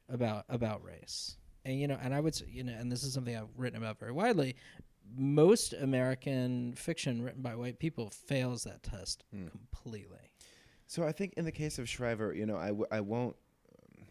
about 0.08 0.44
about 0.48 0.82
race 0.84 1.36
and 1.64 1.78
you 1.80 1.86
know 1.88 1.98
and 2.02 2.14
i 2.14 2.20
would 2.20 2.34
say 2.34 2.46
you 2.50 2.62
know 2.62 2.72
and 2.72 2.90
this 2.90 3.02
is 3.02 3.12
something 3.12 3.36
i've 3.36 3.48
written 3.56 3.78
about 3.82 3.98
very 3.98 4.12
widely 4.12 4.54
most 5.16 5.72
american 5.74 6.72
fiction 6.74 7.20
written 7.22 7.42
by 7.42 7.54
white 7.54 7.78
people 7.78 8.08
fails 8.10 8.64
that 8.64 8.82
test 8.82 9.24
Hmm. 9.34 9.48
completely 9.48 10.30
So 10.86 11.04
I 11.04 11.12
think 11.12 11.34
in 11.36 11.44
the 11.44 11.52
case 11.52 11.78
of 11.78 11.88
Shriver, 11.88 12.34
you 12.34 12.44
know, 12.46 12.56
I, 12.56 12.68
w- 12.68 12.86
I 12.92 13.00
won't. 13.00 13.34
um, 13.98 14.06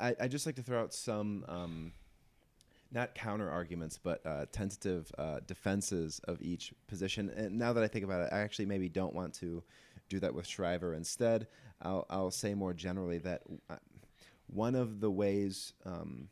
I 0.00 0.14
I 0.24 0.28
just 0.28 0.46
like 0.46 0.54
to 0.56 0.62
throw 0.62 0.80
out 0.80 0.94
some, 0.94 1.44
um, 1.48 1.92
not 2.90 3.14
counter 3.14 3.50
arguments, 3.50 3.98
but 4.02 4.24
uh, 4.24 4.46
tentative 4.52 5.10
uh, 5.18 5.40
defenses 5.46 6.20
of 6.24 6.40
each 6.40 6.72
position. 6.86 7.30
And 7.30 7.58
now 7.58 7.72
that 7.72 7.84
I 7.84 7.88
think 7.88 8.04
about 8.04 8.22
it, 8.22 8.32
I 8.32 8.40
actually 8.40 8.66
maybe 8.66 8.88
don't 8.88 9.14
want 9.14 9.34
to 9.34 9.62
do 10.08 10.20
that 10.20 10.34
with 10.34 10.46
Shriver. 10.46 10.94
Instead, 10.94 11.48
I'll 11.82 12.06
I'll 12.08 12.30
say 12.30 12.54
more 12.54 12.72
generally 12.72 13.18
that 13.18 13.42
uh, 13.68 13.76
one 14.46 14.74
of 14.74 15.00
the 15.00 15.10
ways. 15.10 15.72
Um, 15.84 16.28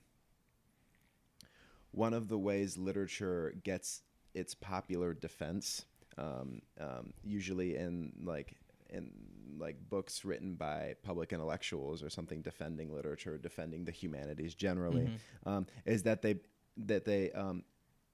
one 1.92 2.12
of 2.12 2.28
the 2.28 2.38
ways 2.38 2.76
literature 2.76 3.54
gets 3.64 4.02
its 4.34 4.54
popular 4.54 5.14
defense, 5.14 5.86
um, 6.18 6.60
um, 6.78 7.14
usually 7.24 7.74
in 7.76 8.12
like 8.22 8.54
in 8.90 9.10
like 9.58 9.76
books 9.88 10.24
written 10.24 10.54
by 10.54 10.94
public 11.02 11.32
intellectuals 11.32 12.02
or 12.02 12.10
something 12.10 12.42
defending 12.42 12.92
literature, 12.92 13.38
defending 13.38 13.84
the 13.84 13.92
humanities 13.92 14.54
generally, 14.54 15.06
Mhm. 15.06 15.18
um, 15.50 15.66
is 15.84 16.02
that 16.02 16.22
they 16.22 16.40
that 16.76 17.04
they 17.06 17.32
um, 17.32 17.64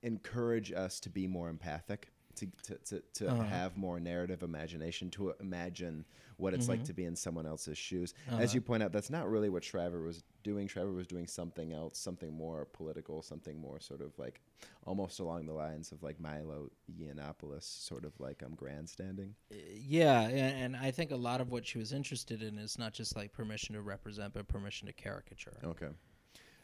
encourage 0.02 0.70
us 0.72 1.00
to 1.00 1.10
be 1.10 1.26
more 1.26 1.48
empathic. 1.48 2.11
To 2.36 2.46
to 2.64 2.74
to, 2.78 3.02
to 3.14 3.28
Uh-huh. 3.30 3.42
have 3.44 3.76
more 3.76 4.00
narrative 4.00 4.42
imagination, 4.42 5.10
to 5.10 5.30
imagine 5.40 6.04
what 6.38 6.54
it's 6.54 6.68
like 6.68 6.80
Mhm. 6.80 6.84
to 6.86 6.92
be 6.94 7.04
in 7.04 7.14
someone 7.14 7.46
else's 7.46 7.78
shoes. 7.78 8.14
Uh-huh. 8.28 8.38
As 8.38 8.54
you 8.54 8.60
point 8.60 8.82
out, 8.82 8.90
that's 8.92 9.10
not 9.10 9.30
really 9.30 9.48
what 9.48 9.62
Shriver 9.62 10.02
was 10.02 10.24
doing. 10.42 10.66
Shriver 10.66 10.90
was 10.92 11.06
doing 11.06 11.26
something 11.26 11.72
else, 11.72 11.98
something 11.98 12.32
more 12.32 12.64
political, 12.64 13.22
something 13.22 13.58
more 13.60 13.78
sort 13.80 14.00
of 14.00 14.18
like 14.18 14.40
almost 14.84 15.20
along 15.20 15.46
the 15.46 15.52
lines 15.52 15.92
of 15.92 16.02
like 16.02 16.18
Milo 16.18 16.70
Yiannopoulos, 16.90 17.62
sort 17.62 18.04
of 18.04 18.18
like 18.18 18.42
um 18.42 18.54
grandstanding. 18.54 19.34
Yeah, 19.50 20.22
and, 20.22 20.74
and 20.74 20.76
I 20.76 20.90
think 20.90 21.10
a 21.10 21.16
lot 21.16 21.40
of 21.40 21.50
what 21.50 21.66
she 21.66 21.78
was 21.78 21.92
interested 21.92 22.42
in 22.42 22.58
is 22.58 22.78
not 22.78 22.92
just 22.92 23.14
like 23.14 23.32
permission 23.32 23.74
to 23.74 23.82
represent, 23.82 24.32
but 24.34 24.48
permission 24.48 24.86
to 24.86 24.92
caricature. 24.92 25.58
Okay. 25.62 25.90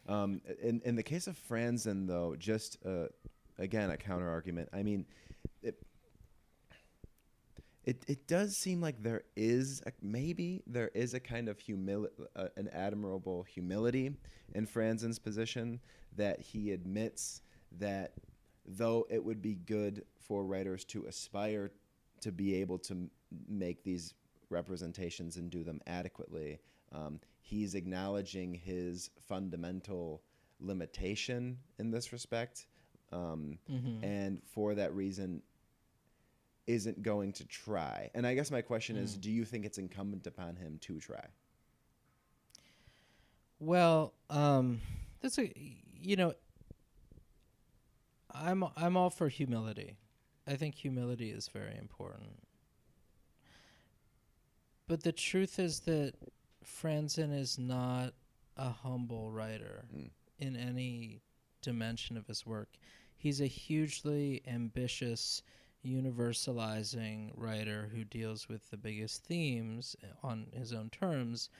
Um, 0.08 0.40
in 0.62 0.80
in 0.86 0.96
the 0.96 1.02
case 1.02 1.26
of 1.26 1.38
Franzen, 1.38 2.06
though, 2.08 2.34
just 2.36 2.78
uh, 2.84 3.08
again 3.58 3.90
a 3.90 3.96
counter 3.96 4.28
argument. 4.28 4.68
I 4.72 4.82
mean, 4.82 5.06
it, 5.62 5.82
it 7.84 8.02
it 8.06 8.26
does 8.26 8.56
seem 8.56 8.80
like 8.80 9.02
there 9.02 9.22
is 9.36 9.82
a, 9.86 9.92
maybe 10.02 10.62
there 10.66 10.90
is 10.94 11.14
a 11.14 11.20
kind 11.20 11.48
of 11.48 11.58
humility, 11.58 12.14
uh, 12.36 12.48
an 12.56 12.68
admirable 12.72 13.42
humility 13.42 14.12
in 14.54 14.66
Franzen's 14.66 15.18
position 15.18 15.80
that 16.16 16.40
he 16.40 16.72
admits 16.72 17.42
that 17.78 18.12
though 18.66 19.06
it 19.10 19.24
would 19.24 19.40
be 19.40 19.54
good 19.54 20.04
for 20.18 20.44
writers 20.44 20.84
to 20.84 21.06
aspire 21.06 21.70
to 22.20 22.32
be 22.32 22.54
able 22.56 22.78
to 22.78 22.92
m- 22.92 23.10
make 23.48 23.82
these 23.82 24.14
representations 24.50 25.36
and 25.36 25.50
do 25.50 25.62
them 25.64 25.80
adequately, 25.86 26.58
um, 26.92 27.20
he's 27.40 27.74
acknowledging 27.74 28.54
his 28.54 29.10
fundamental 29.26 30.22
limitation 30.60 31.58
in 31.78 31.90
this 31.90 32.12
respect, 32.12 32.66
um, 33.12 33.58
Mm-hmm. 33.70 34.04
and 34.04 34.42
for 34.46 34.74
that 34.74 34.94
reason, 34.94 35.42
isn't 36.66 37.02
going 37.02 37.32
to 37.32 37.46
try. 37.46 38.10
And 38.14 38.26
I 38.26 38.34
guess 38.34 38.50
my 38.50 38.60
question 38.62 38.96
is, 38.96 39.16
Mm. 39.16 39.20
do 39.22 39.30
you 39.30 39.44
think 39.46 39.64
it's 39.64 39.78
incumbent 39.78 40.26
upon 40.26 40.56
him 40.56 40.78
to 40.82 41.00
try? 41.00 41.24
Well, 43.58 44.12
um, 44.30 44.80
that's 45.20 45.38
a 45.38 45.52
you 46.00 46.16
know, 46.16 46.34
I'm 48.32 48.64
I'm 48.76 48.96
all 48.96 49.10
for 49.10 49.28
humility. 49.28 49.96
I 50.46 50.54
think 50.56 50.74
humility 50.76 51.30
is 51.30 51.48
very 51.48 51.76
important. 51.76 52.42
But 54.86 55.02
the 55.02 55.12
truth 55.12 55.58
is 55.58 55.80
that 55.80 56.14
Franzen 56.64 57.36
is 57.38 57.58
not 57.58 58.14
a 58.56 58.70
humble 58.70 59.30
writer 59.30 59.84
Mm. 59.94 60.10
in 60.38 60.56
any 60.56 61.20
dimension 61.62 62.16
of 62.16 62.26
his 62.26 62.46
work. 62.46 62.68
He's 63.16 63.40
a 63.40 63.46
hugely 63.46 64.42
ambitious, 64.46 65.42
universalizing 65.84 67.32
writer 67.34 67.90
who 67.92 68.04
deals 68.04 68.48
with 68.48 68.70
the 68.70 68.76
biggest 68.76 69.24
themes 69.24 69.96
on 70.22 70.46
his 70.52 70.72
own 70.72 70.90
terms 70.90 71.50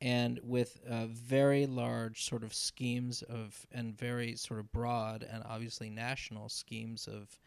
and 0.00 0.40
with 0.42 0.80
uh, 0.88 1.06
very 1.06 1.66
large 1.66 2.24
sort 2.24 2.42
of 2.42 2.52
schemes 2.52 3.22
of 3.22 3.66
and 3.72 3.96
very 3.96 4.36
sort 4.36 4.60
of 4.60 4.70
broad 4.72 5.26
and 5.30 5.42
obviously 5.46 5.88
national 5.88 6.48
schemes 6.48 7.08
of 7.08 7.38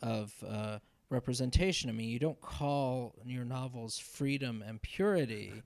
of 0.00 0.34
uh, 0.46 0.78
representation. 1.08 1.88
I 1.88 1.92
mean, 1.92 2.08
you 2.08 2.18
don't 2.18 2.40
call 2.40 3.14
your 3.24 3.44
novels 3.44 3.98
freedom 3.98 4.62
and 4.66 4.82
purity 4.82 5.62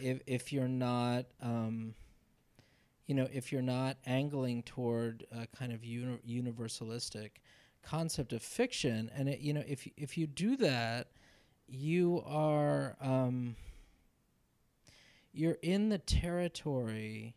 if 0.00 0.20
if 0.26 0.52
you're 0.52 0.68
not 0.68 1.26
um, 1.42 1.94
you 3.10 3.16
know 3.16 3.26
if 3.32 3.50
you're 3.50 3.60
not 3.60 3.96
angling 4.06 4.62
toward 4.62 5.26
a 5.32 5.44
kind 5.48 5.72
of 5.72 5.84
uni- 5.84 6.20
universalistic 6.26 7.30
concept 7.82 8.32
of 8.32 8.40
fiction 8.40 9.10
and 9.16 9.28
it, 9.28 9.40
you 9.40 9.52
know 9.52 9.64
if 9.66 9.88
if 9.96 10.16
you 10.16 10.28
do 10.28 10.56
that 10.56 11.08
you 11.66 12.22
are 12.24 12.96
um, 13.00 13.56
you're 15.32 15.58
in 15.60 15.88
the 15.88 15.98
territory 15.98 17.34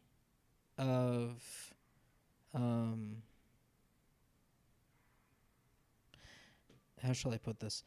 of 0.78 1.74
um, 2.54 3.24
how 7.02 7.14
shall 7.14 7.34
I 7.34 7.38
put 7.38 7.60
this? 7.60 7.84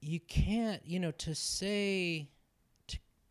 You 0.00 0.20
can't, 0.20 0.82
you 0.84 0.98
know, 0.98 1.12
to 1.12 1.34
say, 1.34 2.28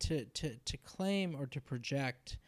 to, 0.02 0.24
to, 0.26 0.56
to, 0.56 0.76
claim 0.76 1.34
or 1.38 1.46
to 1.46 1.60
project 1.60 2.38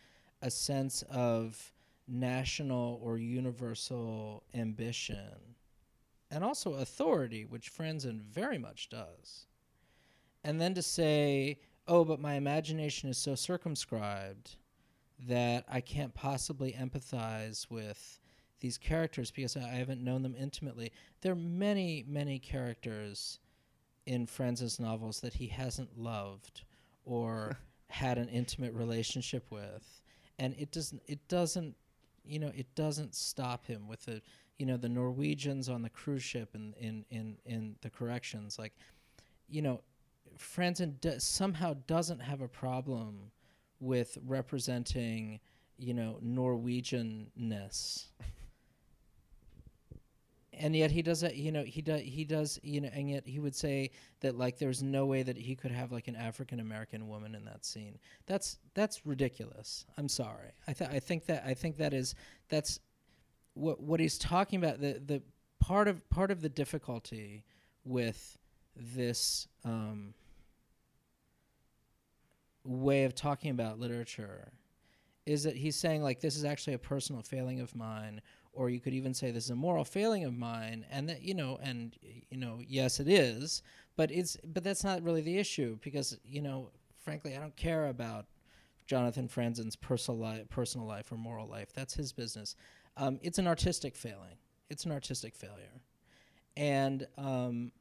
a 0.42 0.50
sense 0.50 1.02
of 1.10 1.72
national 2.06 3.00
or 3.02 3.16
universal 3.18 4.44
ambition 4.54 5.54
and 6.30 6.42
also 6.42 6.74
authority, 6.74 7.44
which 7.44 7.72
Franzen 7.72 8.20
very 8.20 8.58
much 8.58 8.88
does. 8.88 9.46
And 10.42 10.60
then 10.60 10.74
to 10.74 10.82
say, 10.82 11.60
oh, 11.86 12.04
but 12.04 12.20
my 12.20 12.34
imagination 12.34 13.08
is 13.08 13.18
so 13.18 13.34
circumscribed 13.34 14.56
that 15.26 15.64
I 15.68 15.80
can't 15.80 16.12
possibly 16.12 16.72
empathize 16.72 17.70
with 17.70 18.18
these 18.60 18.78
characters 18.78 19.30
because 19.30 19.56
I 19.56 19.60
haven't 19.60 20.02
known 20.02 20.22
them 20.22 20.34
intimately. 20.38 20.90
There 21.20 21.32
are 21.32 21.36
many, 21.36 22.04
many 22.08 22.38
characters 22.38 23.38
in 24.06 24.26
Franzen's 24.26 24.80
novels 24.80 25.20
that 25.20 25.34
he 25.34 25.46
hasn't 25.46 25.98
loved 25.98 26.62
or 27.04 27.58
had 27.88 28.18
an 28.18 28.28
intimate 28.28 28.72
relationship 28.74 29.50
with, 29.50 30.02
and 30.38 30.54
it 30.58 30.72
doesn't. 30.72 31.02
It 31.06 31.26
doesn't. 31.28 31.74
You 32.24 32.38
know, 32.38 32.52
it 32.54 32.74
doesn't 32.74 33.14
stop 33.14 33.66
him 33.66 33.88
with 33.88 34.04
the. 34.04 34.22
You 34.58 34.66
know, 34.66 34.76
the 34.76 34.88
Norwegians 34.88 35.68
on 35.68 35.82
the 35.82 35.90
cruise 35.90 36.22
ship 36.22 36.50
and 36.54 36.74
in 36.76 37.04
in 37.10 37.36
in 37.44 37.74
the 37.82 37.90
corrections, 37.90 38.56
like, 38.56 38.72
you 39.48 39.62
know, 39.62 39.80
Franzen 40.38 41.00
do- 41.00 41.18
somehow 41.18 41.74
doesn't 41.88 42.20
have 42.20 42.40
a 42.40 42.46
problem 42.48 43.32
with 43.80 44.16
representing, 44.24 45.40
you 45.76 45.92
know, 45.92 46.18
Norwegianness. 46.24 48.06
and 50.58 50.74
yet 50.74 50.90
he 50.90 51.02
does 51.02 51.20
that, 51.20 51.36
you 51.36 51.52
know, 51.52 51.62
he 51.64 51.82
does 51.82 52.00
he 52.00 52.24
does, 52.24 52.58
you 52.62 52.80
know, 52.80 52.90
and 52.92 53.10
yet 53.10 53.26
he 53.26 53.38
would 53.38 53.54
say 53.54 53.90
that 54.20 54.36
like 54.36 54.58
there's 54.58 54.82
no 54.82 55.06
way 55.06 55.22
that 55.22 55.36
he 55.36 55.54
could 55.54 55.70
have 55.70 55.92
like 55.92 56.08
an 56.08 56.16
African 56.16 56.60
American 56.60 57.08
woman 57.08 57.34
in 57.34 57.44
that 57.44 57.64
scene. 57.64 57.98
That's 58.26 58.58
that's 58.74 59.06
ridiculous. 59.06 59.86
I'm 59.96 60.08
sorry. 60.08 60.50
I 60.66 60.72
th- 60.72 60.90
I 60.90 60.98
think 61.00 61.26
that 61.26 61.44
I 61.46 61.54
think 61.54 61.78
that 61.78 61.92
is 61.92 62.14
that's 62.48 62.80
what 63.54 63.80
what 63.80 64.00
he's 64.00 64.18
talking 64.18 64.62
about 64.62 64.80
the 64.80 65.00
the 65.04 65.22
part 65.60 65.88
of 65.88 66.08
part 66.10 66.30
of 66.30 66.40
the 66.42 66.48
difficulty 66.48 67.44
with 67.84 68.38
this 68.76 69.46
um, 69.64 70.14
way 72.64 73.04
of 73.04 73.14
talking 73.14 73.50
about 73.50 73.78
literature 73.78 74.52
is 75.26 75.44
that 75.44 75.56
he's 75.56 75.76
saying 75.76 76.02
like 76.02 76.20
this 76.20 76.36
is 76.36 76.44
actually 76.44 76.74
a 76.74 76.78
personal 76.78 77.22
failing 77.22 77.60
of 77.60 77.74
mine 77.74 78.20
or 78.54 78.70
you 78.70 78.80
could 78.80 78.94
even 78.94 79.14
say 79.14 79.30
this 79.30 79.44
is 79.44 79.50
a 79.50 79.56
moral 79.56 79.84
failing 79.84 80.24
of 80.24 80.34
mine 80.34 80.86
and 80.90 81.08
that 81.08 81.22
you 81.22 81.34
know 81.34 81.58
and 81.62 81.96
you 82.30 82.36
know 82.36 82.60
yes 82.66 83.00
it 83.00 83.08
is 83.08 83.62
but 83.96 84.10
it's 84.10 84.36
but 84.44 84.64
that's 84.64 84.84
not 84.84 85.02
really 85.02 85.20
the 85.20 85.38
issue 85.38 85.78
because 85.82 86.18
you 86.24 86.40
know 86.40 86.70
frankly 87.02 87.36
I 87.36 87.40
don't 87.40 87.56
care 87.56 87.88
about 87.88 88.26
Jonathan 88.86 89.28
Franzen's 89.28 89.76
personal 89.76 90.20
life 90.20 90.48
personal 90.48 90.86
life 90.86 91.10
or 91.10 91.16
moral 91.16 91.48
life. 91.48 91.72
That's 91.72 91.94
his 91.94 92.12
business. 92.12 92.56
Um, 92.96 93.18
it's 93.22 93.38
an 93.38 93.46
artistic 93.46 93.96
failing. 93.96 94.36
It's 94.70 94.84
an 94.84 94.92
artistic 94.92 95.34
failure. 95.34 95.80
And 96.56 97.06
um, 97.18 97.72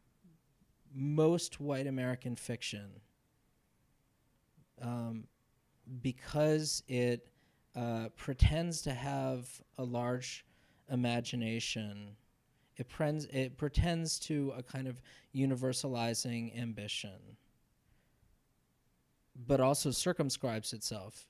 most 0.94 1.60
white 1.60 1.88
American 1.88 2.36
fiction 2.36 2.90
um, 4.82 5.26
because 6.02 6.84
it 6.88 7.28
uh, 7.76 8.10
pretends 8.16 8.82
to 8.84 8.94
have 8.94 9.48
a 9.78 9.84
large 9.84 10.46
imagination. 10.94 12.16
It, 12.78 12.88
prens- 12.90 13.34
it 13.34 13.58
pretends 13.58 14.20
to 14.20 14.54
a 14.58 14.64
kind 14.64 14.88
of 14.88 15.02
universalizing 15.36 16.58
ambition, 16.60 17.38
but 19.36 19.60
also 19.60 19.92
circumscribes 19.92 20.74
itself, 20.74 21.28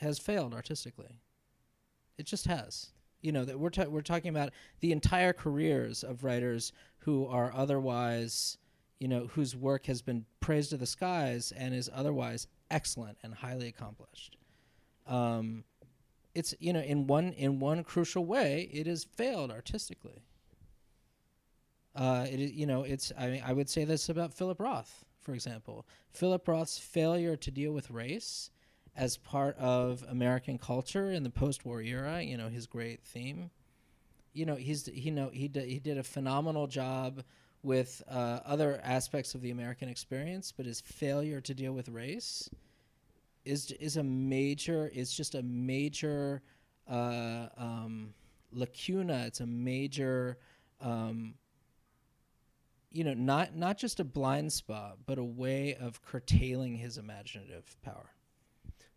has 0.00 0.18
failed 0.18 0.54
artistically. 0.54 1.20
It 2.18 2.26
just 2.26 2.46
has. 2.46 2.92
You 3.22 3.32
know 3.32 3.44
that 3.44 3.58
we're 3.58 3.70
ta- 3.70 3.88
we're 3.88 4.02
talking 4.02 4.28
about 4.28 4.50
the 4.80 4.92
entire 4.92 5.32
careers 5.32 6.04
of 6.04 6.22
writers 6.22 6.72
who 6.98 7.26
are 7.26 7.52
otherwise, 7.54 8.58
you 9.00 9.08
know, 9.08 9.26
whose 9.32 9.56
work 9.56 9.86
has 9.86 10.02
been 10.02 10.24
praised 10.40 10.70
to 10.70 10.76
the 10.76 10.86
skies 10.86 11.52
and 11.56 11.74
is 11.74 11.90
otherwise 11.92 12.46
excellent 12.70 13.18
and 13.22 13.34
highly 13.34 13.68
accomplished. 13.68 14.36
Um, 15.06 15.64
it's 16.38 16.54
you 16.60 16.72
know 16.72 16.80
in 16.80 17.06
one 17.06 17.32
in 17.32 17.58
one 17.60 17.82
crucial 17.84 18.24
way 18.24 18.68
it 18.72 18.86
has 18.86 19.04
failed 19.04 19.50
artistically. 19.50 20.20
Uh, 21.94 22.26
it 22.30 22.38
is, 22.40 22.52
you 22.52 22.66
know 22.66 22.82
it's 22.82 23.12
I 23.18 23.28
mean 23.30 23.42
I 23.44 23.52
would 23.52 23.70
say 23.70 23.84
this 23.84 24.08
about 24.08 24.34
Philip 24.34 24.60
Roth 24.60 25.04
for 25.20 25.34
example. 25.34 25.86
Philip 26.10 26.46
Roth's 26.46 26.78
failure 26.78 27.36
to 27.36 27.50
deal 27.50 27.72
with 27.72 27.90
race 27.90 28.50
as 28.94 29.16
part 29.16 29.56
of 29.58 30.04
American 30.08 30.58
culture 30.58 31.10
in 31.10 31.22
the 31.22 31.30
post-war 31.30 31.82
era, 31.82 32.22
you 32.22 32.36
know 32.36 32.48
his 32.48 32.66
great 32.66 33.02
theme. 33.02 33.50
you 34.32 34.46
know 34.46 34.56
he's 34.56 34.86
he 34.86 35.10
know 35.10 35.30
he 35.32 35.48
did, 35.48 35.66
he 35.68 35.78
did 35.80 35.98
a 35.98 36.02
phenomenal 36.02 36.66
job 36.66 37.22
with 37.62 38.02
uh, 38.08 38.40
other 38.44 38.80
aspects 38.84 39.34
of 39.34 39.40
the 39.40 39.50
American 39.50 39.88
experience, 39.88 40.52
but 40.56 40.66
his 40.66 40.80
failure 40.80 41.40
to 41.40 41.54
deal 41.54 41.72
with 41.72 41.88
race 41.88 42.48
is 43.46 43.70
is 43.72 43.96
a 43.96 44.02
major 44.02 44.90
it's 44.92 45.12
just 45.12 45.34
a 45.34 45.42
major 45.42 46.42
uh, 46.88 47.48
um, 47.56 48.14
lacuna. 48.52 49.24
It's 49.26 49.40
a 49.40 49.46
major 49.46 50.38
um, 50.80 51.34
you 52.90 53.04
know 53.04 53.14
not 53.14 53.56
not 53.56 53.78
just 53.78 54.00
a 54.00 54.04
blind 54.04 54.52
spot, 54.52 54.98
but 55.06 55.18
a 55.18 55.24
way 55.24 55.74
of 55.76 56.02
curtailing 56.02 56.76
his 56.76 56.98
imaginative 56.98 57.76
power. 57.82 58.10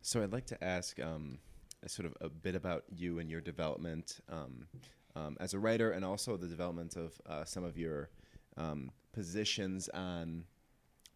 So 0.02 0.24
I'd 0.24 0.32
like 0.32 0.46
to 0.48 0.64
ask 0.64 1.00
um, 1.00 1.40
sort 1.86 2.06
of 2.06 2.16
a 2.22 2.30
bit 2.30 2.56
about 2.56 2.84
you 2.96 3.20
and 3.20 3.30
your 3.30 3.42
development 3.42 4.20
um, 4.30 4.66
um, 5.16 5.38
as 5.40 5.54
a 5.54 5.60
writer, 5.60 5.92
and 5.92 6.06
also 6.06 6.38
the 6.38 6.48
development 6.48 6.96
of 6.96 7.20
uh, 7.26 7.44
some 7.46 7.64
of 7.64 7.78
your 7.78 8.10
um, 8.58 8.92
positions 9.14 9.90
on 9.90 10.46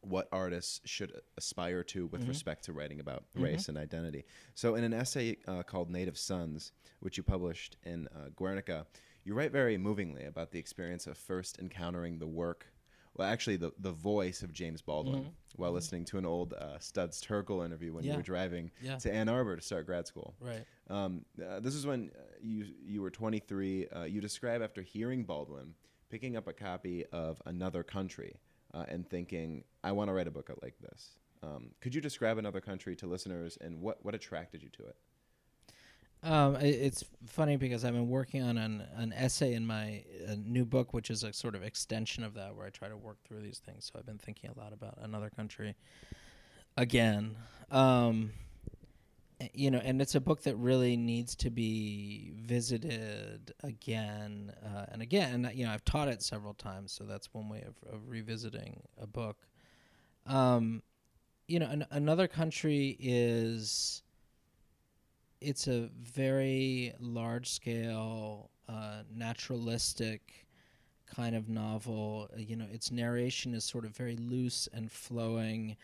what 0.04 0.28
artists 0.32 0.82
should 0.86 1.12
aspire 1.38 1.84
to 1.84 2.08
with 2.08 2.24
Mhm. 2.24 2.28
respect 2.30 2.64
to 2.66 2.74
writing 2.74 3.00
about 3.00 3.26
Mhm. 3.34 3.44
race 3.44 3.70
and 3.70 3.78
identity. 3.78 4.26
So, 4.54 4.76
in 4.76 4.84
an 4.84 4.94
essay 4.94 5.38
uh, 5.48 5.64
called 5.64 5.90
Native 5.90 6.18
Sons, 6.18 6.72
which 7.00 7.18
you 7.18 7.24
published 7.24 7.78
in 7.84 8.08
uh, 8.10 8.30
Guernica, 8.36 8.86
you 9.24 9.34
write 9.34 9.52
very 9.52 9.78
movingly 9.78 10.24
about 10.26 10.52
the 10.52 10.60
experience 10.60 11.08
of 11.08 11.18
first 11.18 11.58
encountering 11.60 12.20
the 12.20 12.28
work, 12.28 12.68
well, 13.16 13.28
actually, 13.28 13.58
the, 13.58 13.72
the 13.78 13.92
voice 13.92 14.42
of 14.42 14.52
James 14.52 14.82
Baldwin 14.82 15.26
Mhm. 15.26 15.34
while 15.56 15.72
Mhm. 15.72 15.76
listening 15.76 16.06
to 16.06 16.18
an 16.18 16.26
old 16.26 16.54
uh, 16.54 16.80
Studs 16.80 17.22
Terkel 17.22 17.64
interview 17.64 17.94
when 17.94 18.04
you 18.04 18.16
were 18.16 18.24
driving 18.24 18.72
Yeah. 18.82 18.98
to 18.98 19.12
Ann 19.14 19.30
Arbor 19.30 19.56
to 19.56 19.62
start 19.62 19.86
grad 19.86 20.08
school. 20.08 20.36
Right. 20.40 20.66
Um, 20.88 21.24
uh, 21.42 21.60
this 21.60 21.76
is 21.76 21.86
when 21.86 22.10
uh, 22.16 22.20
you 22.42 22.66
you 22.82 23.02
were 23.02 23.12
23. 23.12 23.88
Uh, 23.90 24.04
you 24.06 24.20
describe 24.20 24.62
after 24.64 24.82
hearing 24.82 25.24
Baldwin 25.26 25.76
picking 26.10 26.36
up 26.36 26.48
a 26.48 26.54
copy 26.54 27.06
of 27.08 27.42
Another 27.46 27.84
Country 27.84 28.40
uh, 28.74 28.86
and 28.88 29.08
thinking, 29.08 29.64
"I 29.84 29.92
want 29.92 30.10
to 30.10 30.14
write 30.14 30.28
a 30.28 30.32
book 30.32 30.50
like 30.62 30.76
this." 30.80 31.18
Um, 31.42 31.72
could 31.82 31.94
you 31.94 32.02
describe 32.02 32.38
Another 32.38 32.62
Country 32.62 32.96
to 32.98 33.08
listeners 33.08 33.58
and 33.60 33.82
what 33.82 34.04
what 34.04 34.16
attracted 34.16 34.64
you 34.64 34.70
to 34.70 34.84
it? 34.84 34.96
Um, 36.24 36.56
it's 36.56 37.04
funny 37.26 37.58
because 37.58 37.84
I've 37.84 37.94
been 37.94 38.08
working 38.08 38.42
on 38.42 38.58
an, 38.58 38.86
an 38.96 39.12
essay 39.12 39.54
in 39.56 39.66
my 39.66 40.06
uh, 40.26 40.36
new 40.42 40.64
book, 40.64 40.94
which 40.94 41.10
is 41.10 41.24
a 41.24 41.34
sort 41.34 41.54
of 41.54 41.64
extension 41.64 42.24
of 42.24 42.34
that, 42.36 42.56
where 42.56 42.66
I 42.66 42.70
try 42.70 42.88
to 42.88 42.96
work 42.96 43.18
through 43.28 43.42
these 43.42 43.60
things. 43.60 43.92
So 43.92 44.00
I've 44.00 44.06
been 44.06 44.20
thinking 44.20 44.50
a 44.50 44.58
lot 44.58 44.72
about 44.72 44.98
another 45.02 45.30
country 45.30 45.76
again. 46.78 47.36
Um, 47.70 48.32
you 49.54 49.72
know, 49.72 49.80
and 49.84 50.02
it's 50.02 50.16
a 50.16 50.22
book 50.22 50.44
that 50.44 50.56
really 50.56 50.96
needs 50.96 51.36
to 51.38 51.50
be 51.50 52.32
visited 52.36 53.54
again 53.64 54.54
uh, 54.64 54.86
and 54.92 55.02
again. 55.02 55.46
And, 55.46 55.56
you 55.58 55.66
know, 55.66 55.72
I've 55.72 55.86
taught 55.86 56.08
it 56.08 56.22
several 56.22 56.54
times, 56.54 56.92
so 56.92 57.04
that's 57.04 57.34
one 57.34 57.50
way 57.50 57.62
of, 57.62 57.76
of 57.94 58.08
revisiting 58.08 58.82
a 59.02 59.08
book. 59.08 59.38
Um, 60.26 60.84
you 61.48 61.60
know, 61.60 61.68
an, 61.68 61.86
another 61.92 62.28
country 62.28 62.98
is 63.00 64.04
it's 65.42 65.68
a 65.68 65.90
very 66.00 66.94
large 67.00 67.50
scale 67.50 68.50
uh, 68.70 69.04
naturalistic 69.14 70.48
kind 71.06 71.36
of 71.36 71.48
novel 71.48 72.28
you 72.36 72.56
know 72.56 72.66
its 72.72 72.90
narration 72.90 73.54
is 73.54 73.64
sort 73.64 73.86
of 73.86 73.96
very 73.96 74.16
loose 74.16 74.68
and 74.74 74.92
flowing 74.92 75.76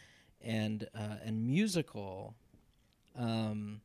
and 0.41 0.87
uh, 0.95 1.17
and 1.23 1.45
musical 1.45 2.35
um, 3.19 3.81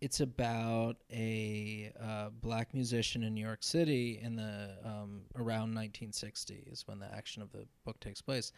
it's 0.00 0.20
about 0.20 0.96
a 1.10 1.90
uh, 2.00 2.28
black 2.40 2.72
musician 2.74 3.22
in 3.22 3.34
New 3.34 3.44
York 3.44 3.62
City 3.62 4.20
in 4.22 4.36
the 4.36 4.76
um, 4.84 5.22
around 5.34 5.74
1960 5.74 6.64
is 6.70 6.86
when 6.86 6.98
the 6.98 7.12
action 7.12 7.42
of 7.42 7.50
the 7.52 7.66
book 7.84 7.98
takes 8.00 8.20
place, 8.20 8.52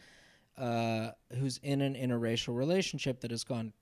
uh, 0.58 1.10
who's 1.38 1.58
in 1.62 1.80
an 1.80 1.94
interracial 1.94 2.54
relationship 2.56 3.20
that 3.20 3.30
has 3.30 3.44
gone 3.44 3.72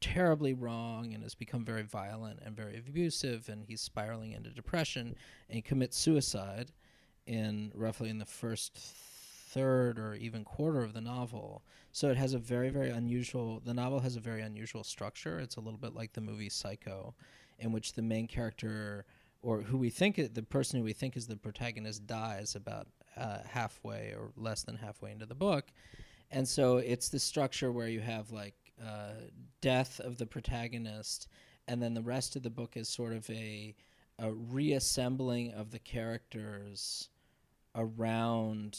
terribly 0.00 0.54
wrong 0.54 1.12
and 1.12 1.22
has 1.22 1.34
become 1.34 1.64
very 1.64 1.82
violent 1.82 2.40
and 2.44 2.56
very 2.56 2.76
abusive, 2.78 3.48
and 3.48 3.64
he's 3.64 3.82
spiraling 3.82 4.32
into 4.32 4.50
depression, 4.50 5.14
and 5.48 5.54
he 5.56 5.60
commits 5.62 5.96
suicide 5.96 6.72
in 7.26 7.70
roughly 7.74 8.08
in 8.08 8.18
the 8.18 8.24
first 8.24 8.78
third 9.52 9.98
or 9.98 10.14
even 10.14 10.44
quarter 10.44 10.82
of 10.82 10.92
the 10.92 11.00
novel. 11.00 11.62
So 11.92 12.08
it 12.10 12.16
has 12.16 12.34
a 12.34 12.38
very 12.38 12.70
very 12.70 12.90
unusual. 12.90 13.60
The 13.64 13.74
novel 13.74 14.00
has 14.00 14.16
a 14.16 14.20
very 14.20 14.42
unusual 14.42 14.84
structure. 14.84 15.38
It's 15.40 15.56
a 15.56 15.60
little 15.60 15.78
bit 15.78 15.94
like 15.94 16.12
the 16.12 16.20
movie 16.20 16.48
Psycho, 16.48 17.14
in 17.58 17.72
which 17.72 17.92
the 17.94 18.02
main 18.02 18.26
character 18.26 19.04
or 19.42 19.62
who 19.62 19.78
we 19.78 19.90
think 19.90 20.18
i- 20.18 20.28
the 20.32 20.42
person 20.42 20.78
who 20.78 20.84
we 20.84 20.92
think 20.92 21.16
is 21.16 21.26
the 21.26 21.36
protagonist 21.36 22.06
dies 22.06 22.54
about 22.54 22.86
uh, 23.16 23.38
halfway 23.48 24.12
or 24.16 24.30
less 24.36 24.62
than 24.62 24.76
halfway 24.76 25.10
into 25.12 25.26
the 25.26 25.34
book, 25.34 25.72
and 26.30 26.46
so 26.46 26.76
it's 26.78 27.08
the 27.08 27.18
structure 27.18 27.72
where 27.72 27.88
you 27.88 28.00
have 28.00 28.30
like 28.30 28.54
uh, 28.82 29.12
death 29.60 29.98
of 30.00 30.16
the 30.18 30.26
protagonist, 30.26 31.26
and 31.68 31.82
then 31.82 31.92
the 31.94 32.02
rest 32.02 32.36
of 32.36 32.42
the 32.42 32.50
book 32.50 32.76
is 32.76 32.88
sort 32.88 33.12
of 33.12 33.28
a 33.30 33.74
a 34.18 34.30
reassembling 34.32 35.50
of 35.52 35.70
the 35.70 35.78
characters 35.78 37.08
around 37.74 38.78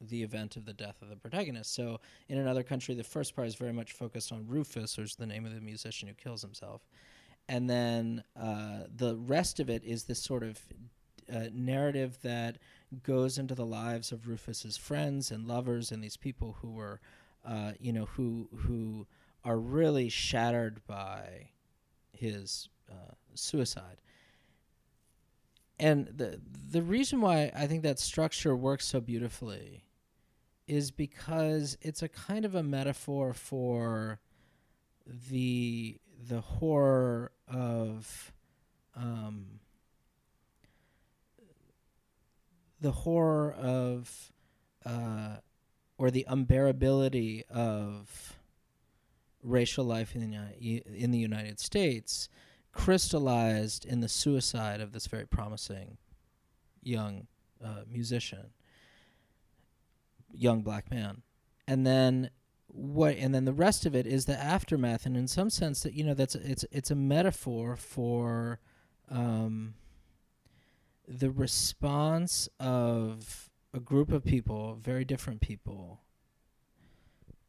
the 0.00 0.22
event 0.22 0.56
of 0.56 0.64
the 0.64 0.72
death 0.72 1.02
of 1.02 1.08
the 1.08 1.16
protagonist. 1.16 1.74
So 1.74 2.00
in 2.28 2.38
another 2.38 2.62
country, 2.62 2.94
the 2.94 3.04
first 3.04 3.34
part 3.34 3.48
is 3.48 3.54
very 3.54 3.72
much 3.72 3.92
focused 3.92 4.32
on 4.32 4.46
Rufus, 4.46 4.96
which 4.96 5.06
is 5.06 5.16
the 5.16 5.26
name 5.26 5.44
of 5.44 5.54
the 5.54 5.60
musician 5.60 6.08
who 6.08 6.14
kills 6.14 6.42
himself, 6.42 6.82
and 7.48 7.68
then 7.68 8.22
uh, 8.36 8.84
the 8.94 9.16
rest 9.16 9.58
of 9.58 9.70
it 9.70 9.82
is 9.82 10.04
this 10.04 10.22
sort 10.22 10.42
of 10.42 10.60
uh, 11.32 11.46
narrative 11.52 12.18
that 12.22 12.58
goes 13.02 13.38
into 13.38 13.54
the 13.54 13.66
lives 13.66 14.12
of 14.12 14.28
Rufus's 14.28 14.76
friends 14.76 15.30
and 15.30 15.46
lovers 15.46 15.90
and 15.90 16.02
these 16.02 16.16
people 16.16 16.56
who 16.60 16.70
were, 16.70 17.00
uh, 17.46 17.72
you 17.78 17.92
know, 17.92 18.04
who 18.04 18.48
who 18.54 19.06
are 19.44 19.58
really 19.58 20.08
shattered 20.08 20.80
by 20.86 21.50
his 22.12 22.68
uh, 22.90 23.14
suicide. 23.34 24.00
And 25.78 26.06
the 26.06 26.40
the 26.70 26.82
reason 26.82 27.20
why 27.20 27.52
I 27.54 27.66
think 27.66 27.82
that 27.82 27.98
structure 27.98 28.56
works 28.56 28.86
so 28.86 29.00
beautifully 29.00 29.84
is 30.68 30.90
because 30.90 31.76
it's 31.80 32.02
a 32.02 32.08
kind 32.08 32.44
of 32.44 32.54
a 32.54 32.62
metaphor 32.62 33.32
for 33.32 34.20
the 35.30 35.98
the 36.28 36.40
horror 36.40 37.32
of 37.48 38.32
um, 38.94 39.60
the 42.80 42.90
horror 42.90 43.52
of 43.52 44.32
uh, 44.84 45.36
or 45.96 46.10
the 46.10 46.26
unbearability 46.28 47.42
of 47.50 48.34
racial 49.42 49.84
life 49.84 50.14
in 50.14 50.30
the, 50.30 50.82
in 50.94 51.10
the 51.10 51.18
United 51.18 51.58
States 51.58 52.28
crystallized 52.72 53.84
in 53.84 54.00
the 54.00 54.08
suicide 54.08 54.80
of 54.80 54.92
this 54.92 55.06
very 55.06 55.26
promising 55.26 55.96
young 56.82 57.26
uh, 57.64 57.82
musician, 57.90 58.50
young 60.32 60.62
black 60.62 60.90
man, 60.90 61.22
and 61.66 61.86
then 61.86 62.30
what? 62.68 63.16
And 63.16 63.34
then 63.34 63.44
the 63.44 63.52
rest 63.52 63.86
of 63.86 63.94
it 63.94 64.06
is 64.06 64.26
the 64.26 64.38
aftermath, 64.38 65.06
and 65.06 65.16
in 65.16 65.28
some 65.28 65.50
sense, 65.50 65.82
that 65.82 65.94
you 65.94 66.04
know, 66.04 66.14
that's 66.14 66.34
it's 66.34 66.64
it's 66.70 66.90
a 66.90 66.94
metaphor 66.94 67.76
for 67.76 68.60
um, 69.10 69.74
the 71.06 71.30
response 71.30 72.48
of 72.60 73.50
a 73.72 73.80
group 73.80 74.12
of 74.12 74.24
people, 74.24 74.78
very 74.80 75.04
different 75.04 75.40
people, 75.40 76.00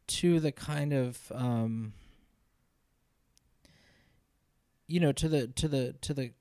to 0.08 0.40
the 0.40 0.52
kind 0.52 0.94
of 0.94 1.32
um, 1.36 1.94
you 4.88 5.00
know 5.00 5.12
to 5.12 5.28
the 5.28 5.48
to 5.48 5.68
the 5.68 5.94
to 6.02 6.14
the 6.14 6.32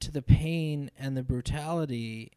to 0.00 0.10
the 0.10 0.22
pain 0.22 0.90
and 0.98 1.16
the 1.16 1.22
brutality 1.22 2.32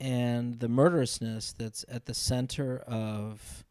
and 0.00 0.60
the 0.60 0.68
murderousness 0.68 1.52
that's 1.52 1.84
at 1.88 2.06
the 2.06 2.14
center 2.14 2.78
of 2.86 3.64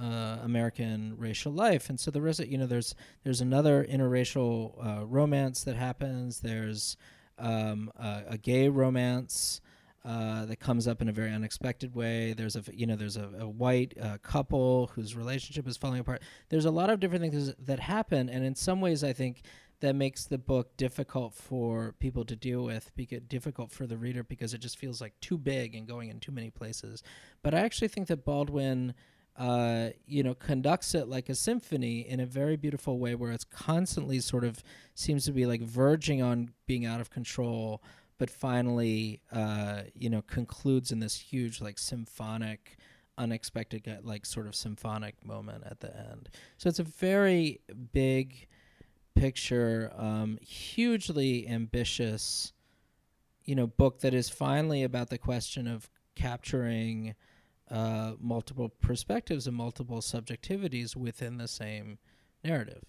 uh, 0.00 0.38
American 0.42 1.14
racial 1.16 1.52
life, 1.52 1.88
and 1.88 1.98
so 1.98 2.10
the 2.10 2.20
rest, 2.20 2.44
you 2.46 2.58
know, 2.58 2.66
there's 2.66 2.94
there's 3.22 3.40
another 3.40 3.84
interracial 3.84 4.74
uh, 4.84 5.06
romance 5.06 5.64
that 5.64 5.76
happens. 5.76 6.40
There's 6.40 6.96
um, 7.38 7.90
a, 7.96 8.22
a 8.30 8.38
gay 8.38 8.68
romance 8.68 9.60
uh, 10.04 10.44
that 10.44 10.60
comes 10.60 10.86
up 10.86 11.00
in 11.00 11.08
a 11.08 11.12
very 11.12 11.32
unexpected 11.32 11.94
way. 11.94 12.34
There's 12.34 12.56
a 12.56 12.62
you 12.72 12.86
know 12.86 12.96
there's 12.96 13.16
a, 13.16 13.30
a 13.40 13.48
white 13.48 13.94
uh, 14.00 14.18
couple 14.18 14.90
whose 14.94 15.14
relationship 15.16 15.66
is 15.66 15.76
falling 15.76 16.00
apart. 16.00 16.22
There's 16.50 16.66
a 16.66 16.70
lot 16.70 16.90
of 16.90 17.00
different 17.00 17.22
things 17.22 17.54
that 17.58 17.80
happen, 17.80 18.28
and 18.28 18.44
in 18.44 18.54
some 18.54 18.80
ways, 18.80 19.02
I 19.02 19.12
think 19.12 19.42
that 19.84 19.94
makes 19.94 20.24
the 20.24 20.38
book 20.38 20.76
difficult 20.76 21.34
for 21.34 21.94
people 21.98 22.24
to 22.24 22.36
deal 22.36 22.64
with, 22.64 22.90
because 22.96 23.20
difficult 23.28 23.70
for 23.70 23.86
the 23.86 23.96
reader 23.96 24.22
because 24.22 24.54
it 24.54 24.60
just 24.60 24.78
feels 24.78 25.00
like 25.00 25.12
too 25.20 25.38
big 25.38 25.74
and 25.74 25.86
going 25.86 26.08
in 26.08 26.20
too 26.20 26.32
many 26.32 26.50
places. 26.50 27.02
But 27.42 27.54
I 27.54 27.60
actually 27.60 27.88
think 27.88 28.08
that 28.08 28.24
Baldwin 28.24 28.94
uh, 29.36 29.90
you 30.06 30.22
know, 30.22 30.34
conducts 30.34 30.94
it 30.94 31.08
like 31.08 31.28
a 31.28 31.34
symphony 31.34 32.08
in 32.08 32.20
a 32.20 32.26
very 32.26 32.56
beautiful 32.56 32.98
way, 32.98 33.14
where 33.14 33.32
it's 33.32 33.44
constantly 33.44 34.20
sort 34.20 34.44
of 34.44 34.62
seems 34.94 35.24
to 35.24 35.32
be 35.32 35.44
like 35.44 35.60
verging 35.60 36.22
on 36.22 36.50
being 36.66 36.86
out 36.86 37.00
of 37.00 37.10
control, 37.10 37.82
but 38.18 38.30
finally, 38.30 39.20
uh, 39.32 39.82
you 39.94 40.08
know, 40.08 40.22
concludes 40.22 40.92
in 40.92 41.00
this 41.00 41.16
huge 41.16 41.60
like 41.60 41.78
symphonic, 41.78 42.76
unexpected 43.18 43.88
like 44.02 44.24
sort 44.24 44.46
of 44.46 44.54
symphonic 44.54 45.24
moment 45.24 45.64
at 45.66 45.80
the 45.80 45.94
end. 45.96 46.28
So 46.56 46.68
it's 46.68 46.78
a 46.78 46.84
very 46.84 47.60
big 47.92 48.46
picture, 49.14 49.92
um, 49.96 50.38
hugely 50.40 51.48
ambitious, 51.48 52.52
you 53.44 53.54
know, 53.54 53.66
book 53.66 54.00
that 54.00 54.14
is 54.14 54.28
finally 54.28 54.82
about 54.82 55.10
the 55.10 55.18
question 55.18 55.66
of 55.66 55.88
capturing 56.14 57.14
uh, 57.70 58.12
multiple 58.20 58.68
perspectives 58.68 59.46
and 59.46 59.56
multiple 59.56 60.00
subjectivities 60.00 60.96
within 60.96 61.38
the 61.38 61.48
same 61.48 61.98
narrative. 62.42 62.82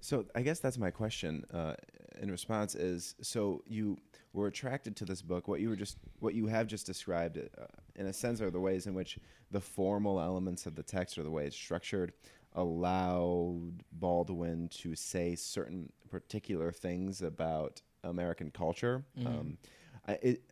So 0.00 0.24
I 0.34 0.42
guess 0.42 0.58
that's 0.58 0.78
my 0.78 0.90
question 0.90 1.44
uh, 1.52 1.74
in 2.20 2.30
response 2.30 2.74
is 2.74 3.14
so 3.20 3.62
you 3.66 3.98
were 4.32 4.46
attracted 4.46 4.96
to 4.96 5.04
this 5.04 5.20
book. 5.20 5.48
What 5.48 5.60
you 5.60 5.68
were 5.68 5.76
just 5.76 5.98
what 6.20 6.34
you 6.34 6.46
have 6.46 6.66
just 6.66 6.86
described, 6.86 7.38
uh, 7.38 7.64
in 7.96 8.06
a 8.06 8.12
sense, 8.12 8.40
are 8.40 8.50
the 8.50 8.60
ways 8.60 8.86
in 8.86 8.94
which 8.94 9.18
the 9.50 9.60
formal 9.60 10.20
elements 10.20 10.66
of 10.66 10.74
the 10.74 10.82
text 10.82 11.18
or 11.18 11.22
the 11.22 11.30
way 11.30 11.46
it's 11.46 11.56
structured 11.56 12.12
allowed 12.54 13.82
Baldwin 13.92 14.68
to 14.68 14.94
say 14.94 15.34
certain 15.34 15.90
particular 16.10 16.72
things 16.72 17.22
about 17.22 17.80
American 18.04 18.50
culture. 18.50 19.04
Mm. 19.18 19.26
Um, 19.26 19.58
I, 20.06 20.12
it, 20.22 20.42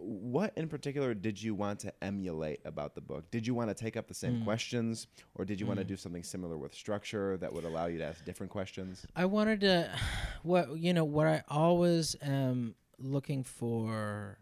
what 0.00 0.52
in 0.56 0.68
particular 0.68 1.12
did 1.12 1.42
you 1.42 1.54
want 1.54 1.80
to 1.80 1.92
emulate 2.02 2.60
about 2.64 2.94
the 2.94 3.00
book? 3.00 3.30
Did 3.30 3.46
you 3.46 3.54
want 3.54 3.68
to 3.68 3.74
take 3.74 3.96
up 3.96 4.06
the 4.06 4.14
same 4.14 4.40
mm. 4.40 4.44
questions, 4.44 5.08
or 5.34 5.44
did 5.44 5.58
you 5.58 5.66
mm. 5.66 5.70
want 5.70 5.80
to 5.80 5.84
do 5.84 5.96
something 5.96 6.22
similar 6.22 6.56
with 6.56 6.74
structure 6.74 7.36
that 7.38 7.52
would 7.52 7.64
allow 7.64 7.86
you 7.86 7.98
to 7.98 8.04
ask 8.04 8.24
different 8.24 8.50
questions? 8.50 9.06
I 9.16 9.24
wanted 9.24 9.60
to, 9.60 9.90
what 10.42 10.78
you 10.78 10.92
know, 10.92 11.04
what 11.04 11.26
I 11.26 11.42
always 11.48 12.16
am 12.22 12.74
looking 12.98 13.42
for, 13.42 14.38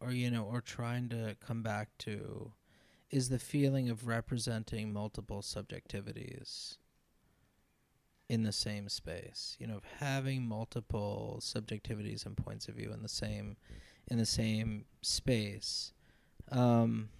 or 0.00 0.12
you 0.12 0.30
know, 0.30 0.44
or 0.44 0.60
trying 0.60 1.08
to 1.10 1.36
come 1.44 1.62
back 1.62 1.88
to, 2.00 2.52
is 3.12 3.28
the 3.28 3.38
feeling 3.38 3.90
of 3.90 4.08
representing 4.08 4.92
multiple 4.92 5.42
subjectivities 5.42 6.78
in 8.28 8.42
the 8.42 8.52
same 8.52 8.88
space. 8.88 9.56
You 9.60 9.66
know, 9.66 9.76
of 9.76 9.84
having 10.00 10.48
multiple 10.48 11.38
subjectivities 11.40 12.24
and 12.24 12.36
points 12.36 12.66
of 12.66 12.74
view 12.74 12.90
in 12.92 13.02
the 13.02 13.08
same 13.08 13.56
in 14.08 14.18
the 14.18 14.26
same 14.26 14.86
space. 15.02 15.92
Um, 16.50 17.10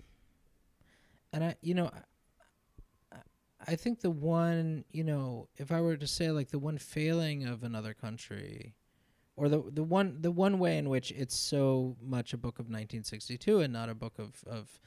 and 1.33 1.45
I, 1.45 1.57
you 1.61 1.75
know, 1.75 1.91
I, 3.13 3.19
I 3.67 3.77
think 3.77 4.01
the 4.01 4.11
one, 4.11 4.85
you 4.91 5.05
know, 5.05 5.49
if 5.57 5.71
I 5.71 5.81
were 5.81 5.97
to 5.97 6.07
say 6.07 6.31
like 6.31 6.49
the 6.49 6.59
one 6.59 6.79
failing 6.79 7.47
of 7.47 7.63
another 7.63 7.95
country, 7.95 8.75
or 9.37 9.49
the 9.49 9.63
the 9.71 9.83
one 9.83 10.17
the 10.21 10.31
one 10.31 10.59
way 10.59 10.79
in 10.79 10.89
which 10.89 11.11
it's 11.13 11.37
so 11.37 11.97
much 12.01 12.33
a 12.33 12.39
book 12.39 12.59
of 12.59 12.67
1962 12.67 13.61
and 13.61 13.73
not 13.73 13.89
a 13.89 13.95
book 13.95 14.19
of 14.19 14.43
of 14.47 14.81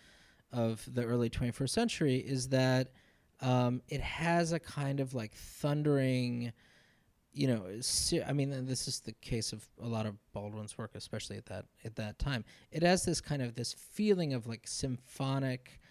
of 0.52 0.84
the 0.94 1.04
early 1.04 1.30
21st 1.30 1.70
century 1.70 2.18
is 2.18 2.50
that 2.50 2.90
um, 3.42 3.82
it 3.90 4.02
has 4.02 4.54
a 4.54 4.60
kind 4.60 5.00
of 5.00 5.14
like 5.14 5.34
thundering 5.34 6.54
you 7.36 7.48
know, 7.48 7.66
I 8.26 8.32
mean, 8.32 8.66
this 8.66 8.88
is 8.88 9.02
the 9.02 9.12
case 9.12 9.52
of 9.52 9.68
a 9.84 9.88
lot 9.88 10.06
of 10.06 10.16
Baldwin's 10.32 10.78
work, 10.78 10.92
especially 10.96 11.36
at 11.36 11.46
that 11.48 11.66
at 11.84 11.98
that 11.98 12.18
time. 12.18 12.46
It 12.72 12.82
has 12.82 13.04
this 13.04 13.20
kind 13.20 13.42
of 13.42 13.56
this 13.56 13.74
feeling 13.74 14.34
of 14.34 14.48
like 14.48 14.66
symphonic 14.66 15.82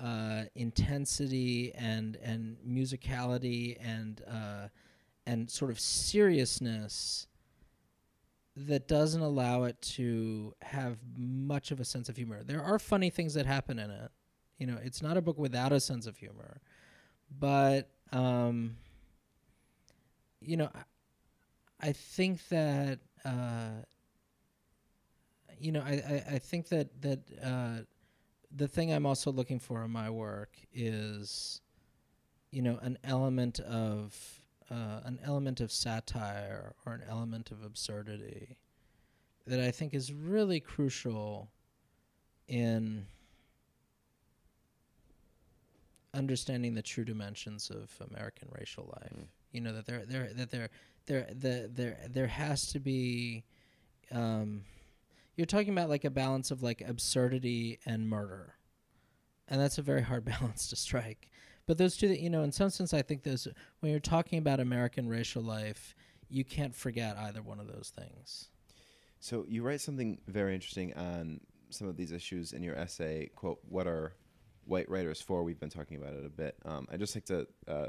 uh, 0.00 0.44
intensity 0.54 1.72
and 1.74 2.16
and 2.22 2.56
musicality 2.66 3.76
and 3.84 4.22
uh, 4.28 4.68
and 5.26 5.50
sort 5.50 5.72
of 5.72 5.80
seriousness 5.80 7.26
that 8.56 8.86
doesn't 8.86 9.22
allow 9.22 9.64
it 9.64 9.80
to 9.80 10.54
have 10.62 10.98
much 11.16 11.70
of 11.70 11.80
a 11.80 11.84
sense 11.84 12.08
of 12.08 12.16
humor. 12.16 12.42
There 12.42 12.62
are 12.62 12.78
funny 12.78 13.10
things 13.10 13.34
that 13.34 13.46
happen 13.46 13.78
in 13.78 13.90
it. 13.90 14.10
You 14.58 14.66
know, 14.66 14.78
it's 14.82 15.02
not 15.02 15.16
a 15.16 15.22
book 15.22 15.38
without 15.38 15.72
a 15.72 15.80
sense 15.80 16.06
of 16.06 16.16
humor, 16.16 16.60
but 17.38 17.88
um, 18.12 18.76
you 20.40 20.56
know, 20.56 20.70
I 21.80 21.92
think 21.92 22.46
that 22.48 23.00
uh, 23.24 23.82
you 25.58 25.72
know 25.72 25.80
I, 25.80 25.92
I, 25.92 26.24
I, 26.34 26.38
think 26.38 26.68
that 26.68 27.02
that 27.02 27.20
uh, 27.42 27.82
the 28.54 28.68
thing 28.68 28.92
I'm 28.92 29.06
also 29.06 29.32
looking 29.32 29.58
for 29.58 29.82
in 29.84 29.90
my 29.90 30.10
work 30.10 30.50
is 30.72 31.60
you 32.50 32.62
know 32.62 32.78
an 32.82 32.98
element 33.02 33.60
of 33.60 34.41
uh, 34.72 35.00
an 35.04 35.18
element 35.22 35.60
of 35.60 35.70
satire 35.70 36.74
or 36.86 36.94
an 36.94 37.02
element 37.08 37.50
of 37.50 37.62
absurdity 37.62 38.56
that 39.46 39.60
I 39.60 39.70
think 39.70 39.92
is 39.92 40.12
really 40.12 40.60
crucial 40.60 41.50
in 42.48 43.06
understanding 46.14 46.74
the 46.74 46.82
true 46.82 47.04
dimensions 47.04 47.70
of 47.70 47.90
American 48.10 48.48
racial 48.58 48.90
life. 49.00 49.12
Mm. 49.14 49.26
You 49.52 49.60
know 49.60 49.72
that 49.74 49.86
there 49.86 50.04
there 50.06 50.30
that 50.32 50.50
there 50.50 50.70
there 51.06 51.26
the 51.30 51.70
there 51.72 51.98
there 52.08 52.26
has 52.26 52.66
to 52.68 52.80
be 52.80 53.44
um 54.10 54.62
you're 55.36 55.46
talking 55.46 55.72
about 55.72 55.90
like 55.90 56.04
a 56.04 56.10
balance 56.10 56.50
of 56.50 56.62
like 56.62 56.80
absurdity 56.80 57.78
and 57.84 58.08
murder 58.08 58.54
and 59.48 59.60
that's 59.60 59.78
a 59.78 59.82
very 59.82 60.02
hard 60.02 60.24
balance 60.40 60.68
to 60.68 60.76
strike 60.76 61.30
but 61.66 61.78
those 61.78 61.96
two 61.96 62.08
that 62.08 62.20
you 62.20 62.30
know 62.30 62.42
in 62.42 62.52
some 62.52 62.70
sense 62.70 62.92
i 62.92 63.02
think 63.02 63.22
those 63.22 63.46
when 63.80 63.90
you're 63.90 64.00
talking 64.00 64.38
about 64.38 64.60
american 64.60 65.08
racial 65.08 65.42
life 65.42 65.94
you 66.32 66.44
can't 66.44 66.74
forget 66.74 67.16
either 67.18 67.42
one 67.42 67.60
of 67.60 67.68
those 67.68 67.92
things. 67.94 68.48
So 69.20 69.44
you 69.46 69.62
write 69.62 69.82
something 69.82 70.18
very 70.26 70.54
interesting 70.54 70.94
on 70.94 71.40
some 71.68 71.88
of 71.88 71.96
these 71.96 72.10
issues 72.10 72.52
in 72.52 72.62
your 72.62 72.74
essay 72.76 73.30
quote 73.36 73.58
what 73.68 73.86
are 73.86 74.14
white 74.64 74.88
writers 74.88 75.20
for? 75.20 75.42
We've 75.42 75.60
been 75.60 75.70
talking 75.70 75.96
about 75.98 76.14
it 76.14 76.24
a 76.24 76.30
bit. 76.30 76.56
Um, 76.64 76.88
i 76.90 76.96
just 76.96 77.14
like 77.14 77.26
to 77.26 77.46
uh, 77.68 77.86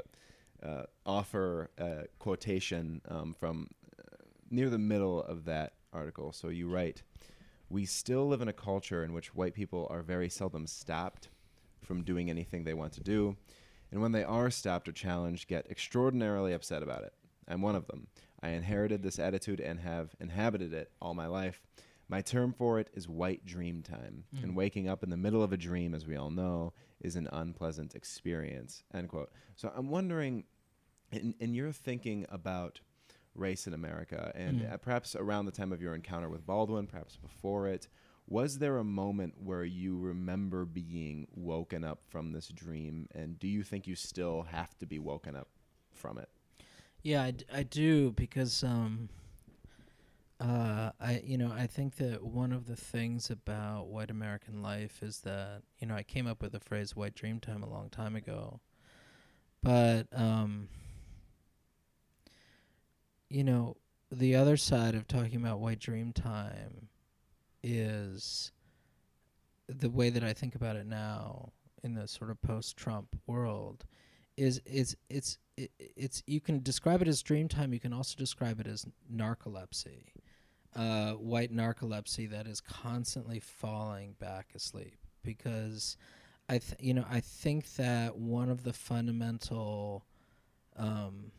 uh, 0.62 0.82
offer 1.06 1.70
a 1.78 2.04
quotation 2.18 3.00
um, 3.08 3.34
from 3.38 3.68
uh, 3.98 4.16
near 4.50 4.68
the 4.68 4.78
middle 4.78 5.22
of 5.22 5.44
that 5.46 5.72
article. 5.92 6.32
So 6.32 6.48
you 6.48 6.68
write, 6.68 7.02
We 7.70 7.86
still 7.86 8.28
live 8.28 8.42
in 8.42 8.48
a 8.48 8.52
culture 8.52 9.04
in 9.04 9.12
which 9.12 9.34
white 9.34 9.54
people 9.54 9.86
are 9.90 10.02
very 10.02 10.28
seldom 10.28 10.66
stopped 10.66 11.28
from 11.82 12.02
doing 12.02 12.28
anything 12.28 12.64
they 12.64 12.74
want 12.74 12.92
to 12.94 13.00
do, 13.00 13.36
and 13.94 14.02
when 14.02 14.10
they 14.10 14.24
are 14.24 14.50
stopped 14.50 14.88
or 14.88 14.92
challenged, 14.92 15.46
get 15.46 15.70
extraordinarily 15.70 16.52
upset 16.52 16.82
about 16.82 17.04
it. 17.04 17.12
I'm 17.46 17.62
one 17.62 17.76
of 17.76 17.86
them. 17.86 18.08
I 18.42 18.48
inherited 18.48 19.04
this 19.04 19.20
attitude 19.20 19.60
and 19.60 19.78
have 19.78 20.16
inhabited 20.18 20.72
it 20.72 20.90
all 21.00 21.14
my 21.14 21.28
life. 21.28 21.62
My 22.08 22.20
term 22.20 22.52
for 22.52 22.80
it 22.80 22.90
is 22.92 23.08
white 23.08 23.46
dream 23.46 23.82
time. 23.82 24.24
Mm. 24.34 24.42
And 24.42 24.56
waking 24.56 24.88
up 24.88 25.04
in 25.04 25.10
the 25.10 25.16
middle 25.16 25.44
of 25.44 25.52
a 25.52 25.56
dream, 25.56 25.94
as 25.94 26.08
we 26.08 26.16
all 26.16 26.30
know, 26.30 26.72
is 27.00 27.14
an 27.14 27.28
unpleasant 27.32 27.94
experience. 27.94 28.82
End 28.92 29.08
quote. 29.08 29.30
So 29.54 29.70
I'm 29.72 29.90
wondering, 29.90 30.42
in, 31.12 31.36
in 31.38 31.54
your 31.54 31.70
thinking 31.70 32.26
about 32.30 32.80
race 33.36 33.68
in 33.68 33.74
America, 33.74 34.32
and 34.34 34.62
mm. 34.62 34.82
perhaps 34.82 35.14
around 35.14 35.46
the 35.46 35.52
time 35.52 35.70
of 35.70 35.80
your 35.80 35.94
encounter 35.94 36.28
with 36.28 36.44
Baldwin, 36.44 36.88
perhaps 36.88 37.16
before 37.16 37.68
it, 37.68 37.86
was 38.26 38.58
there 38.58 38.78
a 38.78 38.84
moment 38.84 39.34
where 39.42 39.64
you 39.64 39.98
remember 39.98 40.64
being 40.64 41.26
woken 41.34 41.84
up 41.84 42.02
from 42.08 42.32
this 42.32 42.48
dream? 42.48 43.08
And 43.14 43.38
do 43.38 43.46
you 43.46 43.62
think 43.62 43.86
you 43.86 43.96
still 43.96 44.42
have 44.50 44.76
to 44.78 44.86
be 44.86 44.98
woken 44.98 45.36
up 45.36 45.48
from 45.92 46.18
it? 46.18 46.28
Yeah, 47.02 47.22
I, 47.24 47.30
d- 47.32 47.44
I 47.52 47.62
do 47.64 48.12
because 48.12 48.64
um, 48.64 49.10
uh, 50.40 50.90
I 51.00 51.22
you 51.24 51.38
know 51.38 51.52
I 51.52 51.66
think 51.66 51.96
that 51.96 52.22
one 52.24 52.52
of 52.52 52.66
the 52.66 52.76
things 52.76 53.30
about 53.30 53.88
white 53.88 54.10
American 54.10 54.62
life 54.62 55.02
is 55.02 55.20
that 55.20 55.62
you 55.78 55.86
know 55.86 55.94
I 55.94 56.02
came 56.02 56.26
up 56.26 56.42
with 56.42 56.52
the 56.52 56.60
phrase 56.60 56.96
"white 56.96 57.14
dream 57.14 57.40
time" 57.40 57.62
a 57.62 57.68
long 57.68 57.88
time 57.90 58.16
ago, 58.16 58.60
but 59.62 60.06
um, 60.12 60.68
you 63.28 63.44
know 63.44 63.76
the 64.10 64.34
other 64.34 64.56
side 64.56 64.94
of 64.94 65.06
talking 65.06 65.36
about 65.36 65.60
white 65.60 65.78
dream 65.78 66.12
time 66.12 66.88
is 67.64 68.52
the 69.68 69.90
way 69.90 70.10
that 70.10 70.22
I 70.22 70.32
think 70.32 70.54
about 70.54 70.76
it 70.76 70.86
now 70.86 71.52
in 71.82 71.94
the 71.94 72.06
sort 72.06 72.30
of 72.30 72.40
post-Trump 72.42 73.08
world 73.26 73.84
is 74.36 74.60
is 74.66 74.96
it's 75.08 75.38
it, 75.56 75.70
it's 75.78 76.22
you 76.26 76.40
can 76.40 76.62
describe 76.62 77.00
it 77.02 77.08
as 77.08 77.22
dream 77.22 77.48
time. 77.48 77.72
You 77.72 77.80
can 77.80 77.92
also 77.92 78.16
describe 78.16 78.60
it 78.60 78.66
as 78.66 78.86
narcolepsy 79.12 80.10
uh, 80.76 81.12
white 81.12 81.54
narcolepsy 81.54 82.28
that 82.30 82.46
is 82.46 82.60
constantly 82.60 83.38
falling 83.38 84.14
back 84.18 84.48
asleep 84.54 84.98
because 85.22 85.96
I 86.48 86.58
th- 86.58 86.80
you 86.80 86.94
know 86.94 87.04
I 87.08 87.20
think 87.20 87.74
that 87.74 88.16
one 88.16 88.50
of 88.50 88.64
the 88.64 88.72
fundamental 88.72 90.04
um, 90.76 91.30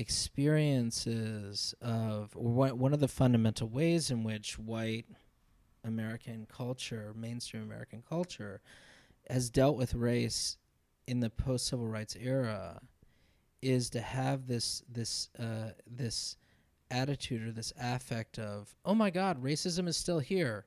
experiences 0.00 1.74
of 1.82 2.34
one 2.34 2.78
one 2.78 2.94
of 2.94 3.00
the 3.00 3.06
fundamental 3.06 3.68
ways 3.68 4.10
in 4.10 4.24
which 4.24 4.58
white 4.58 5.04
American 5.84 6.46
culture, 6.50 7.12
mainstream 7.14 7.62
American 7.62 8.02
culture, 8.08 8.62
has 9.28 9.50
dealt 9.50 9.76
with 9.76 9.92
race 9.92 10.56
in 11.06 11.20
the 11.20 11.28
post 11.28 11.66
civil 11.66 11.86
rights 11.86 12.16
era 12.18 12.80
is 13.60 13.90
to 13.90 14.00
have 14.00 14.46
this 14.46 14.82
this 14.90 15.28
uh, 15.38 15.72
this 15.86 16.38
attitude 16.90 17.46
or 17.46 17.52
this 17.52 17.72
affect 17.78 18.38
of 18.38 18.74
oh 18.86 18.94
my 18.94 19.10
god 19.10 19.40
racism 19.42 19.86
is 19.86 19.98
still 19.98 20.18
here 20.18 20.64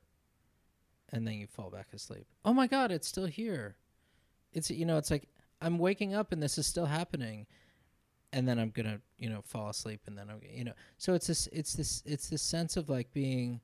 and 1.12 1.28
then 1.28 1.34
you 1.34 1.48
fall 1.48 1.72
back 1.72 1.88
asleep. 1.92 2.28
Oh 2.46 2.54
my 2.54 2.68
god 2.68 2.92
it's 2.92 3.08
still 3.08 3.26
here. 3.26 3.78
It's 4.54 4.70
you 4.70 4.86
know 4.86 4.98
it's 4.98 5.10
like 5.10 5.28
i'm 5.60 5.80
waking 5.80 6.14
up 6.14 6.32
and 6.34 6.44
this 6.44 6.58
is 6.58 6.68
still 6.68 6.86
happening 6.86 7.48
and 8.34 8.48
then 8.48 8.60
i'm 8.60 8.70
gonna 8.72 9.00
you 9.18 9.30
know 9.30 9.42
fall 9.44 9.70
asleep 9.70 10.02
and 10.08 10.18
then 10.18 10.30
i'm 10.30 10.42
you 10.54 10.66
know 10.66 10.74
so 10.98 11.14
it's 11.14 11.28
this 11.28 11.48
it's 11.54 11.74
this 11.74 12.04
it's 12.06 12.30
this 12.30 12.42
sense 12.42 12.76
of 12.76 12.90
like 12.90 13.14
being 13.14 13.62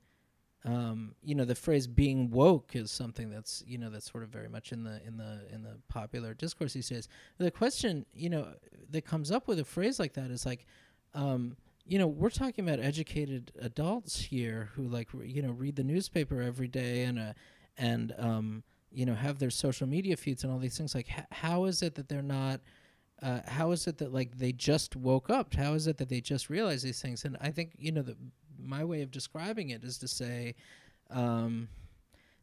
um, 0.65 1.15
you 1.23 1.35
know 1.35 1.45
the 1.45 1.55
phrase 1.55 1.87
being 1.87 2.29
woke 2.31 2.75
is 2.75 2.91
something 2.91 3.29
that's 3.29 3.63
you 3.65 3.77
know 3.77 3.89
that's 3.89 4.11
sort 4.11 4.23
of 4.23 4.29
very 4.29 4.49
much 4.49 4.71
in 4.73 4.83
the 4.83 4.99
in 5.05 5.15
the 5.15 5.41
in 5.53 5.63
the 5.63 5.77
popular 5.87 6.33
discourse 6.33 6.73
these 6.73 6.89
days. 6.89 7.07
The 7.37 7.49
question 7.49 8.05
you 8.13 8.29
know 8.29 8.47
that 8.89 9.05
comes 9.05 9.31
up 9.31 9.47
with 9.47 9.59
a 9.59 9.63
phrase 9.65 9.99
like 9.99 10.13
that 10.13 10.31
is 10.31 10.45
like 10.45 10.65
um, 11.13 11.55
you 11.85 11.97
know 11.97 12.07
we're 12.07 12.29
talking 12.29 12.67
about 12.67 12.83
educated 12.83 13.53
adults 13.61 14.19
here 14.19 14.69
who 14.75 14.83
like 14.83 15.07
re- 15.13 15.29
you 15.29 15.41
know 15.41 15.51
read 15.51 15.77
the 15.77 15.83
newspaper 15.83 16.41
every 16.41 16.67
day 16.67 17.03
and 17.03 17.19
uh, 17.19 17.33
and 17.77 18.13
um, 18.17 18.63
you 18.91 19.05
know 19.05 19.15
have 19.15 19.39
their 19.39 19.49
social 19.49 19.87
media 19.87 20.17
feeds 20.17 20.43
and 20.43 20.51
all 20.51 20.59
these 20.59 20.77
things. 20.77 20.93
Like 20.93 21.07
h- 21.09 21.23
how 21.31 21.65
is 21.65 21.81
it 21.81 21.95
that 21.95 22.09
they're 22.09 22.21
not 22.21 22.59
uh, 23.21 23.41
how 23.47 23.71
is 23.71 23.87
it 23.87 23.97
that 23.97 24.13
like 24.13 24.37
they 24.37 24.51
just 24.51 24.95
woke 24.95 25.29
up 25.29 25.53
how 25.53 25.73
is 25.73 25.87
it 25.87 25.97
that 25.97 26.09
they 26.09 26.21
just 26.21 26.49
realized 26.49 26.85
these 26.85 27.01
things 27.01 27.25
and 27.25 27.37
i 27.41 27.49
think 27.49 27.71
you 27.77 27.91
know 27.91 28.01
the 28.01 28.15
my 28.61 28.83
way 28.83 29.01
of 29.01 29.11
describing 29.11 29.69
it 29.69 29.83
is 29.83 29.97
to 29.97 30.07
say 30.07 30.55
um, 31.09 31.69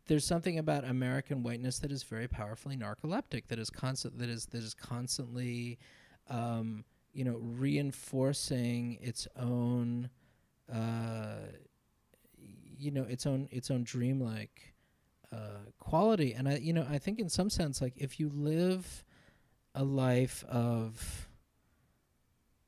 there's 0.06 0.24
something 0.24 0.58
about 0.58 0.84
American 0.84 1.42
whiteness 1.42 1.78
that 1.80 1.90
is 1.90 2.02
very 2.02 2.28
powerfully 2.28 2.76
narcoleptic, 2.76 3.46
that 3.48 3.58
is 3.58 3.70
constant, 3.70 4.18
that 4.18 4.28
is 4.28 4.46
that 4.46 4.62
is 4.62 4.74
constantly, 4.74 5.78
um, 6.30 6.84
you 7.12 7.24
know, 7.24 7.38
reinforcing 7.40 8.98
its 9.00 9.26
own, 9.36 10.10
uh, 10.72 11.36
you 12.78 12.90
know, 12.90 13.02
its 13.02 13.26
own 13.26 13.48
its 13.50 13.70
own 13.70 13.82
dreamlike 13.82 14.74
uh, 15.32 15.70
quality. 15.80 16.34
And 16.34 16.48
I, 16.48 16.56
you 16.58 16.72
know, 16.72 16.86
I 16.88 16.98
think 16.98 17.18
in 17.18 17.28
some 17.28 17.50
sense, 17.50 17.80
like 17.80 17.94
if 17.96 18.20
you 18.20 18.28
live 18.28 19.04
a 19.76 19.84
life 19.84 20.42
of, 20.48 21.28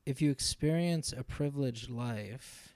if 0.05 0.21
you 0.21 0.29
experience 0.29 1.11
a 1.11 1.23
privileged 1.23 1.89
life 1.89 2.75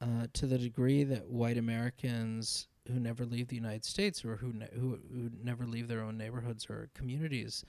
uh, 0.00 0.28
to 0.32 0.46
the 0.46 0.56
degree 0.56 1.02
that 1.02 1.28
white 1.28 1.58
Americans 1.58 2.68
who 2.86 3.00
never 3.00 3.26
leave 3.26 3.48
the 3.48 3.56
United 3.56 3.84
States 3.84 4.24
or 4.24 4.36
who 4.36 4.52
ne- 4.52 4.68
who, 4.72 4.98
who 5.12 5.30
never 5.42 5.66
leave 5.66 5.88
their 5.88 6.00
own 6.00 6.16
neighborhoods 6.16 6.68
or 6.70 6.88
communities 6.94 7.64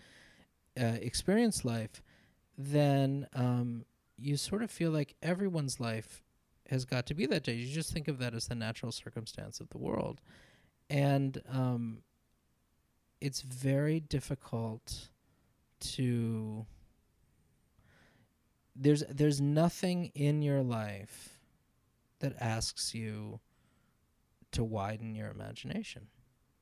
uh, 0.79 0.97
experience 1.01 1.65
life, 1.65 2.03
then 2.57 3.27
um, 3.33 3.83
you 4.17 4.37
sort 4.37 4.61
of 4.61 4.69
feel 4.69 4.91
like 4.91 5.15
everyone's 5.23 5.79
life 5.79 6.23
has 6.69 6.85
got 6.85 7.07
to 7.07 7.15
be 7.15 7.25
that 7.25 7.43
day. 7.43 7.53
You 7.53 7.73
just 7.73 7.91
think 7.91 8.07
of 8.07 8.19
that 8.19 8.35
as 8.35 8.47
the 8.47 8.55
natural 8.55 8.91
circumstance 8.91 9.59
of 9.59 9.69
the 9.69 9.79
world, 9.79 10.21
and 10.89 11.41
um, 11.51 12.03
it's 13.19 13.41
very 13.41 13.99
difficult 13.99 15.09
to. 15.79 16.65
There's 18.75 19.03
there's 19.09 19.41
nothing 19.41 20.11
in 20.15 20.41
your 20.41 20.61
life 20.61 21.37
that 22.19 22.33
asks 22.39 22.93
you 22.93 23.39
to 24.51 24.63
widen 24.63 25.15
your 25.15 25.29
imagination. 25.29 26.07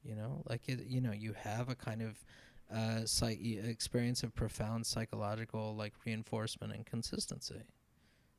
You 0.03 0.15
know, 0.15 0.43
like 0.49 0.67
it, 0.67 0.85
you 0.87 1.01
know, 1.01 1.11
you 1.11 1.33
have 1.33 1.69
a 1.69 1.75
kind 1.75 2.01
of 2.01 2.23
uh, 2.73 3.05
psych- 3.05 3.39
experience 3.41 4.23
of 4.23 4.33
profound 4.35 4.85
psychological 4.85 5.75
like 5.75 5.93
reinforcement 6.05 6.73
and 6.73 6.85
consistency. 6.85 7.63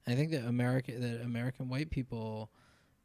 I 0.06 0.14
think 0.14 0.30
that 0.30 0.44
America, 0.44 0.92
that 0.92 1.20
American 1.20 1.68
white 1.68 1.90
people, 1.90 2.50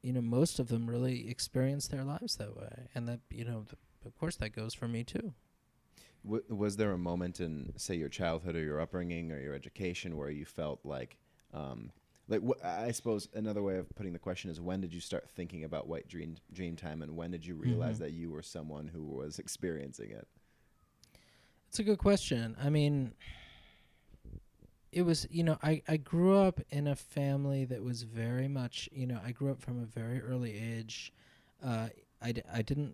you 0.02 0.14
know, 0.14 0.22
most 0.22 0.60
of 0.60 0.70
them 0.70 0.90
really 0.90 1.30
experience 1.30 1.88
their 1.88 2.04
lives 2.04 2.38
that 2.38 2.56
way, 2.56 2.88
and 2.96 3.08
that 3.08 3.20
you 3.30 3.44
know, 3.44 3.66
of 4.06 4.18
course, 4.20 4.38
that 4.38 4.56
goes 4.56 4.74
for 4.74 4.88
me 4.88 5.04
too. 5.04 5.34
W- 6.26 6.44
was 6.50 6.78
there 6.78 6.92
a 6.92 6.98
moment 6.98 7.40
in, 7.40 7.74
say, 7.78 7.96
your 7.96 8.10
childhood 8.10 8.56
or 8.56 8.62
your 8.64 8.80
upbringing 8.82 9.32
or 9.32 9.40
your 9.40 9.54
education 9.54 10.18
where 10.18 10.30
you 10.30 10.46
felt 10.46 10.80
like 10.84 11.18
um, 11.54 11.92
like 12.28 12.42
wh- 12.46 12.64
I 12.66 12.92
suppose 12.92 13.28
another 13.34 13.62
way 13.62 13.78
of 13.78 13.94
putting 13.96 14.14
the 14.14 14.20
question 14.20 14.50
is 14.50 14.60
when 14.62 14.82
did 14.82 14.94
you 14.94 15.02
start 15.02 15.30
thinking 15.30 15.64
about 15.64 15.88
white 15.88 16.08
dream 16.08 16.38
dream 16.52 16.76
time 16.76 17.02
and 17.02 17.16
when 17.16 17.32
did 17.32 17.46
you 17.46 17.56
realize 17.56 17.98
Mm-hmm. 17.98 18.00
that 18.00 18.12
you 18.12 18.32
were 18.32 18.42
someone 18.42 18.88
who 18.88 19.04
was 19.06 19.40
experiencing 19.40 20.12
it? 20.12 20.28
It's 21.70 21.80
a 21.80 21.84
good 21.84 21.98
question. 21.98 22.56
I 22.62 22.70
mean, 22.70 23.14
it 24.92 25.02
was, 25.04 25.28
you 25.32 25.44
know, 25.44 25.58
I, 25.64 25.82
I 25.88 25.98
grew 25.98 26.38
up 26.38 26.60
in 26.70 26.88
a 26.88 26.96
family 26.96 27.66
that 27.66 27.84
was 27.84 28.04
very 28.04 28.48
much, 28.48 28.88
you 28.92 29.08
know, 29.08 29.20
I 29.26 29.32
grew 29.32 29.52
up 29.52 29.62
from 29.62 29.82
a 29.82 29.86
very 29.86 30.22
early 30.22 30.56
age. 30.58 31.12
Uh, 31.64 31.90
I, 32.22 32.32
d- 32.34 32.44
I 32.52 32.62
didn't, 32.62 32.94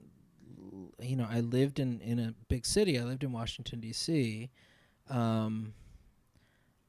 you 1.01 1.15
know, 1.15 1.27
I 1.29 1.39
lived 1.39 1.79
in, 1.79 2.01
in 2.01 2.19
a 2.19 2.33
big 2.47 2.65
city. 2.65 2.99
I 2.99 3.03
lived 3.03 3.23
in 3.23 3.31
Washington, 3.31 3.79
D.C. 3.79 4.49
Um, 5.09 5.73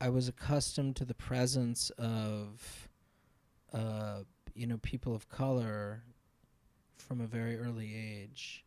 I 0.00 0.08
was 0.08 0.28
accustomed 0.28 0.96
to 0.96 1.04
the 1.04 1.14
presence 1.14 1.90
of, 1.98 2.88
uh, 3.72 4.20
you 4.54 4.66
know, 4.66 4.78
people 4.78 5.14
of 5.14 5.28
color 5.28 6.02
from 6.96 7.20
a 7.20 7.26
very 7.26 7.58
early 7.58 7.94
age. 7.94 8.64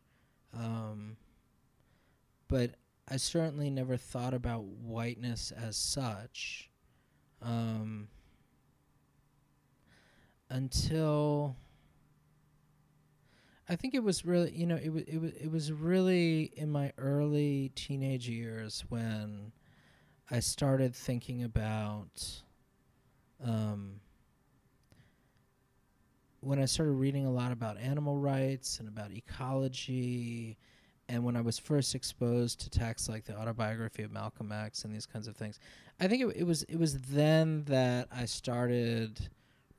Um, 0.56 1.16
but 2.48 2.74
I 3.08 3.16
certainly 3.16 3.70
never 3.70 3.96
thought 3.96 4.32
about 4.32 4.64
whiteness 4.64 5.50
as 5.50 5.76
such 5.76 6.70
um, 7.42 8.08
until 10.48 11.56
I 13.68 13.76
think 13.76 13.94
it 13.94 14.02
was 14.02 14.24
really, 14.24 14.52
you 14.52 14.66
know, 14.66 14.76
it 14.76 14.90
was 14.90 15.02
it 15.04 15.18
was 15.18 15.32
it 15.32 15.50
was 15.50 15.72
really 15.72 16.52
in 16.56 16.70
my 16.70 16.92
early 16.98 17.72
teenage 17.74 18.28
years 18.28 18.84
when 18.88 19.52
I 20.30 20.40
started 20.40 20.94
thinking 20.94 21.42
about 21.44 22.42
um, 23.42 24.00
when 26.40 26.58
I 26.58 26.66
started 26.66 26.92
reading 26.92 27.24
a 27.24 27.30
lot 27.30 27.52
about 27.52 27.78
animal 27.78 28.18
rights 28.18 28.80
and 28.80 28.88
about 28.88 29.12
ecology 29.12 30.58
and 31.08 31.24
when 31.24 31.36
I 31.36 31.40
was 31.40 31.58
first 31.58 31.94
exposed 31.94 32.60
to 32.60 32.70
texts 32.70 33.08
like 33.08 33.24
the 33.24 33.36
autobiography 33.36 34.02
of 34.02 34.12
Malcolm 34.12 34.52
X 34.52 34.84
and 34.84 34.94
these 34.94 35.06
kinds 35.06 35.26
of 35.26 35.36
things, 35.36 35.58
I 36.00 36.08
think 36.08 36.22
it, 36.22 36.36
it 36.36 36.44
was 36.44 36.64
it 36.64 36.76
was 36.76 36.98
then 37.00 37.64
that 37.64 38.08
I 38.14 38.26
started 38.26 39.28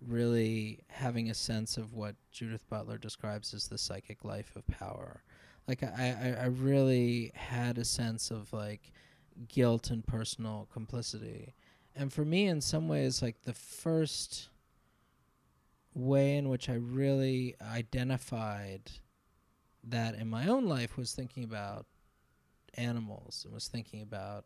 really 0.08 0.80
having 0.88 1.30
a 1.30 1.34
sense 1.34 1.78
of 1.78 1.94
what 1.94 2.16
Judith 2.32 2.68
Butler 2.70 2.98
describes 2.98 3.54
as 3.54 3.68
the 3.68 3.78
psychic 3.78 4.24
life 4.24 4.56
of 4.56 4.68
power. 4.68 5.24
Like 5.68 5.84
I, 5.84 6.36
I, 6.40 6.44
I 6.44 6.46
really 6.46 7.32
had 7.36 7.78
a 7.78 7.86
sense 7.86 8.32
of 8.32 8.54
like 8.54 8.92
guilt 9.48 9.90
and 9.90 10.06
personal 10.06 10.68
complicity, 10.72 11.56
and 11.96 12.12
for 12.12 12.26
me, 12.26 12.48
in 12.48 12.62
some 12.62 12.88
ways, 12.88 13.22
like 13.22 13.44
the 13.44 13.54
first 13.54 14.50
way 15.94 16.36
in 16.36 16.50
which 16.50 16.70
I 16.70 16.74
really 16.74 17.56
identified 17.62 18.92
that 19.84 20.16
in 20.16 20.30
my 20.30 20.48
own 20.48 20.66
life 20.66 20.98
was 20.98 21.14
thinking 21.14 21.44
about 21.44 21.86
animals 22.74 23.44
and 23.46 23.54
was 23.54 23.68
thinking 23.68 24.02
about 24.02 24.46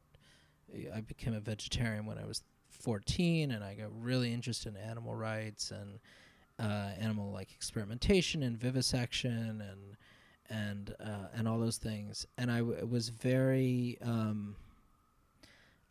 I 0.94 1.02
became 1.02 1.34
a 1.34 1.40
vegetarian 1.40 2.06
when 2.06 2.20
I 2.20 2.26
was 2.26 2.44
14 2.80 3.52
and 3.52 3.64
I 3.64 3.76
got 3.76 3.90
really 4.02 4.34
interested 4.34 4.76
in 4.76 4.82
animal 4.82 5.16
rights 5.16 5.72
and 5.72 6.00
uh, 6.60 6.92
animal 7.00 7.32
like 7.32 7.52
experimentation 7.52 8.44
and 8.44 8.58
vivisection 8.58 9.62
and 9.62 9.98
and 10.50 10.96
uh, 11.00 11.28
and 11.34 11.48
all 11.48 11.60
those 11.60 11.78
things. 11.78 12.26
And 12.38 12.52
I 12.52 12.60
w- 12.60 12.86
was 12.86 13.10
very 13.10 13.98
um, 14.02 14.56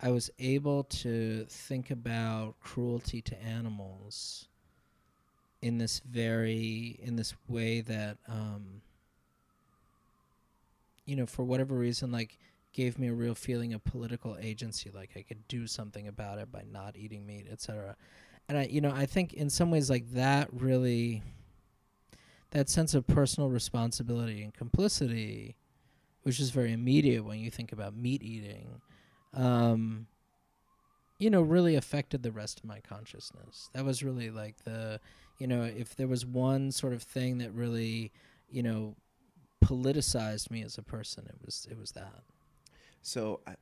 I 0.01 0.11
was 0.11 0.29
able 0.39 0.83
to 0.83 1.45
think 1.47 1.91
about 1.91 2.55
cruelty 2.61 3.21
to 3.21 3.41
animals 3.41 4.47
in 5.61 5.77
this 5.77 5.99
very 5.99 6.99
in 7.01 7.15
this 7.15 7.33
way 7.47 7.81
that 7.81 8.17
um, 8.27 8.81
you 11.09 11.15
know, 11.15 11.25
for 11.25 11.43
whatever 11.43 11.73
reason, 11.73 12.11
like 12.11 12.37
gave 12.79 12.97
me 12.97 13.09
a 13.09 13.13
real 13.13 13.35
feeling 13.35 13.73
of 13.73 13.83
political 13.83 14.37
agency, 14.39 14.89
like 14.89 15.09
I 15.17 15.21
could 15.21 15.45
do 15.49 15.67
something 15.67 16.07
about 16.07 16.39
it 16.39 16.49
by 16.49 16.63
not 16.71 16.95
eating 16.95 17.25
meat, 17.25 17.45
etc. 17.51 17.97
And 18.47 18.57
I, 18.57 18.63
you 18.71 18.79
know, 18.79 18.93
I 18.95 19.05
think 19.05 19.33
in 19.33 19.49
some 19.49 19.69
ways 19.69 19.89
like 19.89 20.09
that 20.11 20.47
really, 20.53 21.21
that 22.51 22.69
sense 22.69 22.93
of 22.93 23.05
personal 23.05 23.49
responsibility 23.49 24.43
and 24.43 24.53
complicity, 24.53 25.57
which 26.23 26.39
is 26.39 26.51
very 26.51 26.71
immediate 26.71 27.25
when 27.25 27.39
you 27.39 27.51
think 27.51 27.73
about 27.73 27.97
meat 27.97 28.23
eating, 28.23 28.79
um, 29.33 30.07
you 31.17 31.29
know, 31.29 31.41
really 31.41 31.75
affected 31.75 32.23
the 32.23 32.31
rest 32.31 32.59
of 32.59 32.65
my 32.65 32.79
consciousness. 32.79 33.69
That 33.73 33.83
was 33.83 34.03
really 34.03 34.29
like 34.29 34.63
the, 34.63 35.01
you 35.37 35.47
know, 35.47 35.63
if 35.63 35.97
there 35.97 36.07
was 36.07 36.25
one 36.25 36.71
sort 36.71 36.93
of 36.93 37.03
thing 37.03 37.39
that 37.39 37.51
really, 37.51 38.13
you 38.49 38.63
know, 38.63 38.95
politicized 39.65 40.49
me 40.49 40.63
as 40.63 40.77
a 40.77 40.81
person, 40.81 41.25
it 41.27 41.35
was 41.45 41.67
it 41.69 41.77
was 41.77 41.91
that. 41.91 42.23
So 43.01 43.39
I, 43.47 43.55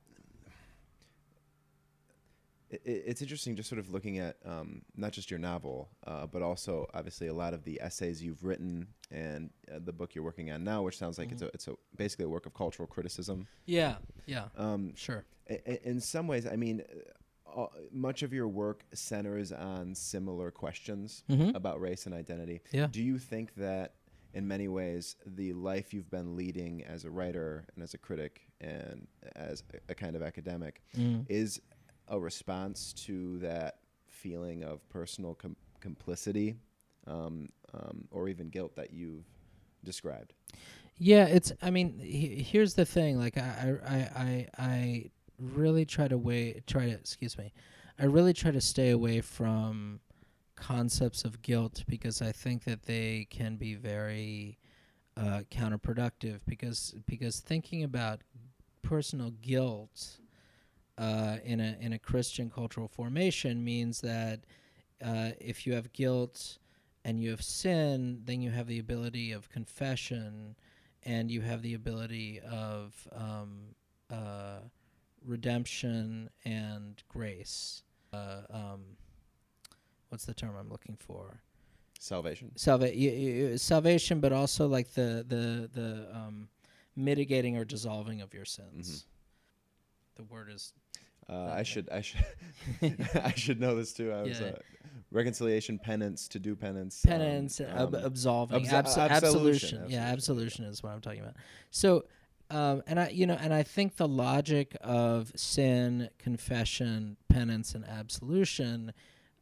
it, 2.70 2.82
it's 2.86 3.22
interesting 3.22 3.56
just 3.56 3.70
sort 3.70 3.80
of 3.80 3.90
looking 3.92 4.20
at 4.20 4.38
um, 4.46 4.82
not 4.96 5.12
just 5.12 5.32
your 5.32 5.40
novel, 5.40 5.90
uh, 6.06 6.26
but 6.28 6.42
also 6.42 6.88
obviously 6.94 7.28
a 7.28 7.34
lot 7.34 7.54
of 7.54 7.64
the 7.64 7.80
essays 7.82 8.22
you've 8.24 8.44
written 8.44 8.88
and 9.12 9.50
uh, 9.74 9.80
the 9.84 9.94
book 9.94 10.16
you're 10.16 10.24
working 10.24 10.52
on 10.52 10.64
now, 10.64 10.82
which 10.82 10.98
sounds 10.98 11.18
like 11.18 11.32
it's 11.32 11.42
a 11.42 11.48
it's 11.54 11.68
a 11.68 11.74
basically 11.96 12.26
a 12.26 12.30
work 12.30 12.46
of 12.46 12.54
cultural 12.54 12.88
criticism. 12.88 13.48
Yeah, 13.66 13.96
yeah, 14.26 14.46
Um, 14.58 14.94
sure. 14.96 15.24
i- 15.50 15.62
i- 15.66 15.80
in 15.84 16.02
some 16.02 16.28
ways, 16.28 16.46
I 16.46 16.56
mean, 16.58 16.84
uh, 17.48 17.62
uh, 17.64 17.68
much 17.92 18.22
of 18.24 18.34
your 18.34 18.48
work 18.50 18.84
centers 18.94 19.52
on 19.54 19.96
similar 19.96 20.52
questions 20.52 21.24
Mm-hmm. 21.30 21.56
about 21.56 21.80
race 21.80 22.06
and 22.06 22.14
identity. 22.14 22.62
Yeah. 22.72 22.88
Do 22.92 23.02
you 23.02 23.18
think 23.18 23.56
that 23.56 23.94
in 24.38 24.48
many 24.48 24.68
ways 24.68 25.16
the 25.26 25.52
life 25.54 25.94
you've 25.94 26.12
been 26.12 26.36
leading 26.36 26.84
as 26.84 27.06
a 27.06 27.10
writer 27.10 27.66
and 27.74 27.84
as 27.84 27.94
a 27.96 27.98
critic 27.98 28.34
and 28.62 29.08
as 29.36 29.64
a, 29.90 29.96
kind 29.96 30.16
of 30.16 30.22
academic 30.22 30.82
Mm. 30.96 31.26
is 31.28 31.60
a 32.08 32.20
response 32.20 32.94
to 33.06 33.40
that 33.40 33.80
feeling 34.08 34.64
of 34.64 34.88
personal 34.90 35.34
com- 35.34 35.56
complicity 35.80 36.56
um, 37.08 37.50
um, 37.74 38.08
or 38.12 38.30
even 38.30 38.50
guilt 38.50 38.76
that 38.76 38.94
you've 38.94 39.26
described? 39.84 40.34
Yeah, 41.00 41.26
it's. 41.26 41.52
I 41.62 41.70
mean, 41.70 42.00
he, 42.00 42.42
here's 42.52 42.74
the 42.74 42.86
thing. 42.86 43.20
Like, 43.20 43.38
I, 43.38 43.76
I, 43.86 43.96
I, 43.96 44.48
I 44.58 45.12
really 45.40 45.86
try 45.86 46.08
to 46.08 46.18
wait. 46.18 46.66
Try 46.66 46.86
to. 46.86 46.92
Excuse 46.92 47.38
me. 47.38 47.54
I 48.00 48.06
really 48.06 48.34
try 48.34 48.52
to 48.52 48.62
stay 48.62 48.90
away 48.92 49.22
from 49.22 50.00
concepts 50.58 51.24
of 51.24 51.42
guilt 51.42 51.84
because 51.88 52.22
I 52.22 52.32
think 52.32 52.66
that 52.66 52.84
they 52.84 53.28
can 53.30 53.56
be 53.56 53.76
very 53.76 54.58
uh, 55.16 55.42
counterproductive. 55.50 56.42
Because 56.46 56.94
because 57.06 57.40
thinking 57.40 57.84
about 57.84 58.22
personal 58.82 59.32
guilt 59.42 60.20
uh, 60.98 61.38
in 61.44 61.60
a 61.60 61.78
in 61.80 61.94
a 61.94 62.00
Christian 62.00 62.50
cultural 62.50 62.88
formation 62.88 63.64
means 63.64 64.02
that 64.02 64.42
uh, 65.04 65.30
if 65.40 65.66
you 65.66 65.74
have 65.74 65.94
guilt 65.94 66.58
and 67.06 67.22
you 67.22 67.30
have 67.30 67.44
sin, 67.44 68.22
then 68.26 68.42
you 68.42 68.52
have 68.52 68.68
the 68.68 68.80
ability 68.80 69.32
of 69.32 69.50
confession 69.50 70.56
and 71.04 71.32
you 71.32 71.42
have 71.42 71.62
the 71.62 71.74
ability 71.74 72.42
of 72.42 73.08
um, 73.16 73.76
uh, 74.12 74.60
redemption 75.26 76.30
and 76.44 77.04
grace. 77.08 77.84
Uh, 78.12 78.42
um, 78.50 78.82
what's 80.10 80.26
the 80.26 80.34
term 80.34 80.56
I'm 80.60 80.70
looking 80.70 80.96
for? 80.98 81.42
Salvation. 82.00 82.52
Salva- 82.56 82.92
y- 82.96 83.50
y- 83.52 83.56
salvation, 83.58 84.20
but 84.20 84.32
also 84.32 84.68
like 84.68 84.94
the 84.94 85.26
the 85.28 85.70
the 85.74 86.08
um, 86.16 86.48
mitigating 86.96 87.58
or 87.58 87.66
dissolving 87.66 88.22
of 88.22 88.34
your 88.34 88.46
sins. 88.46 89.06
The 90.16 90.24
word 90.24 90.50
is 90.54 90.74
Uh, 91.30 91.52
I 91.54 91.64
should 91.64 91.90
I 91.90 92.02
should 92.02 92.26
I 93.24 93.34
should 93.36 93.60
know 93.60 93.76
this 93.76 93.94
too. 93.94 94.12
I 94.12 94.22
was 94.24 94.40
Yeah. 94.40 94.48
uh, 94.48 94.60
reconciliation, 95.12 95.80
penance, 95.80 96.28
to 96.30 96.40
do 96.40 96.56
penance, 96.56 97.04
um, 97.06 97.12
penance, 97.12 97.60
ab- 97.62 97.96
um, 97.96 98.06
absolving, 98.06 98.66
abso- 98.66 98.84
abso- 98.84 99.10
absolution, 99.10 99.10
absolution. 99.10 99.78
Yeah, 99.90 100.04
absolution, 100.06 100.06
absolution 100.12 100.66
is 100.66 100.84
what 100.84 100.92
I'm 100.94 101.02
talking 101.02 101.22
about. 101.22 101.36
So, 101.72 102.06
um, 102.50 102.82
and 102.88 103.00
I, 103.00 103.10
you 103.10 103.26
know, 103.26 103.38
and 103.42 103.54
I 103.54 103.64
think 103.64 103.96
the 103.98 104.08
logic 104.08 104.76
of 104.82 105.32
sin, 105.36 106.10
confession, 106.18 107.18
penance, 107.30 107.74
and 107.76 107.86
absolution 107.86 108.94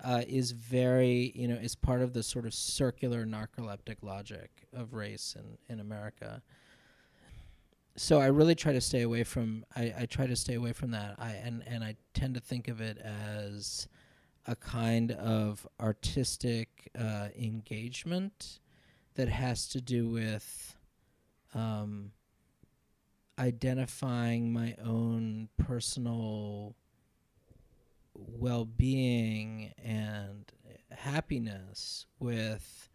uh, 0.03 0.23
is 0.27 0.51
very, 0.51 1.31
you 1.35 1.47
know, 1.47 1.55
is 1.55 1.75
part 1.75 2.01
of 2.01 2.13
the 2.13 2.23
sort 2.23 2.45
of 2.45 2.53
circular 2.53 3.25
narcoleptic 3.25 3.97
logic 4.01 4.67
of 4.73 4.93
race 4.93 5.35
in 5.37 5.57
in 5.73 5.79
America. 5.79 6.41
So 7.97 8.19
I 8.19 8.27
really 8.27 8.55
try 8.55 8.73
to 8.73 8.81
stay 8.81 9.01
away 9.01 9.23
from. 9.23 9.65
I, 9.75 9.93
I 9.99 10.05
try 10.05 10.27
to 10.27 10.35
stay 10.35 10.55
away 10.55 10.73
from 10.73 10.91
that. 10.91 11.15
I 11.17 11.31
and 11.31 11.63
and 11.65 11.83
I 11.83 11.95
tend 12.13 12.33
to 12.35 12.41
think 12.41 12.67
of 12.67 12.81
it 12.81 12.97
as 12.97 13.87
a 14.47 14.55
kind 14.55 15.11
of 15.11 15.65
artistic 15.79 16.91
uh, 16.99 17.29
engagement 17.37 18.59
that 19.15 19.29
has 19.29 19.67
to 19.69 19.81
do 19.81 20.09
with 20.09 20.75
um, 21.53 22.11
identifying 23.39 24.51
my 24.51 24.75
own 24.83 25.49
personal 25.57 26.75
well-being 28.15 29.73
and 29.83 30.51
happiness 30.91 32.05
with 32.19 32.89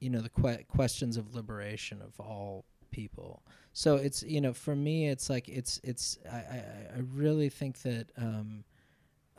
you 0.00 0.10
know 0.10 0.20
the 0.20 0.28
que- 0.28 0.64
questions 0.68 1.16
of 1.16 1.34
liberation 1.34 2.00
of 2.02 2.18
all 2.20 2.64
people. 2.90 3.42
So 3.72 3.96
it's 3.96 4.22
you 4.22 4.40
know 4.40 4.52
for 4.52 4.74
me 4.74 5.08
it's 5.08 5.30
like 5.30 5.48
it's 5.48 5.80
it's 5.84 6.18
i 6.30 6.36
i, 6.36 6.64
I 6.96 7.00
really 7.14 7.48
think 7.48 7.82
that 7.82 8.10
um 8.16 8.64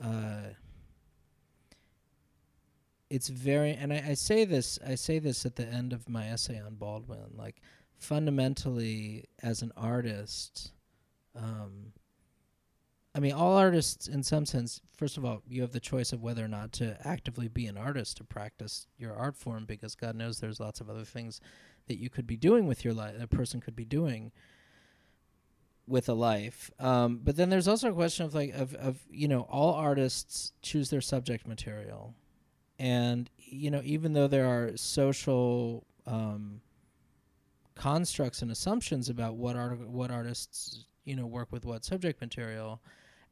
uh 0.01 0.53
it's 3.09 3.27
very 3.27 3.71
and 3.71 3.91
I, 3.91 4.03
I 4.09 4.13
say 4.13 4.45
this 4.45 4.79
i 4.87 4.95
say 4.95 5.19
this 5.19 5.45
at 5.45 5.55
the 5.55 5.65
end 5.65 5.93
of 5.93 6.07
my 6.07 6.27
essay 6.27 6.59
on 6.59 6.75
baldwin 6.75 7.31
like 7.35 7.61
fundamentally 7.97 9.25
as 9.41 9.61
an 9.61 9.71
artist 9.75 10.71
um 11.35 11.91
I 13.15 13.19
mean, 13.19 13.33
all 13.33 13.57
artists, 13.57 14.07
in 14.07 14.21
some 14.21 14.45
sense, 14.45 14.81
first 14.95 15.17
of 15.17 15.25
all, 15.25 15.41
you 15.47 15.61
have 15.61 15.71
the 15.71 15.79
choice 15.79 16.13
of 16.13 16.21
whether 16.21 16.45
or 16.45 16.47
not 16.47 16.71
to 16.73 16.95
actively 17.05 17.47
be 17.47 17.65
an 17.65 17.77
artist 17.77 18.17
to 18.17 18.23
practice 18.23 18.85
your 18.97 19.13
art 19.13 19.35
form, 19.35 19.65
because 19.65 19.95
God 19.95 20.15
knows 20.15 20.39
there's 20.39 20.59
lots 20.59 20.79
of 20.79 20.89
other 20.89 21.03
things 21.03 21.41
that 21.87 21.97
you 21.97 22.09
could 22.09 22.27
be 22.27 22.37
doing 22.37 22.67
with 22.67 22.85
your 22.85 22.93
life, 22.93 23.15
a 23.19 23.27
person 23.27 23.61
could 23.61 23.75
be 23.75 23.85
doing 23.85 24.31
with 25.87 26.07
a 26.07 26.13
life. 26.13 26.69
Um, 26.79 27.21
but 27.23 27.35
then 27.35 27.49
there's 27.49 27.67
also 27.67 27.89
a 27.89 27.93
question 27.93 28.27
of 28.27 28.35
like, 28.35 28.53
of, 28.53 28.75
of, 28.75 28.99
you 29.09 29.27
know, 29.27 29.41
all 29.49 29.73
artists 29.73 30.53
choose 30.61 30.91
their 30.91 31.01
subject 31.01 31.47
material. 31.47 32.13
And, 32.77 33.29
you 33.37 33.71
know, 33.71 33.81
even 33.83 34.13
though 34.13 34.27
there 34.27 34.45
are 34.45 34.77
social, 34.77 35.87
um, 36.05 36.61
constructs 37.75 38.41
and 38.41 38.51
assumptions 38.51 39.07
about 39.07 39.37
what 39.37 39.55
art 39.55 39.79
what 39.87 40.11
artists 40.11 40.85
you 41.09 41.15
know 41.15 41.25
work 41.25 41.51
with 41.51 41.65
what 41.65 41.83
subject 41.83 42.21
material 42.21 42.81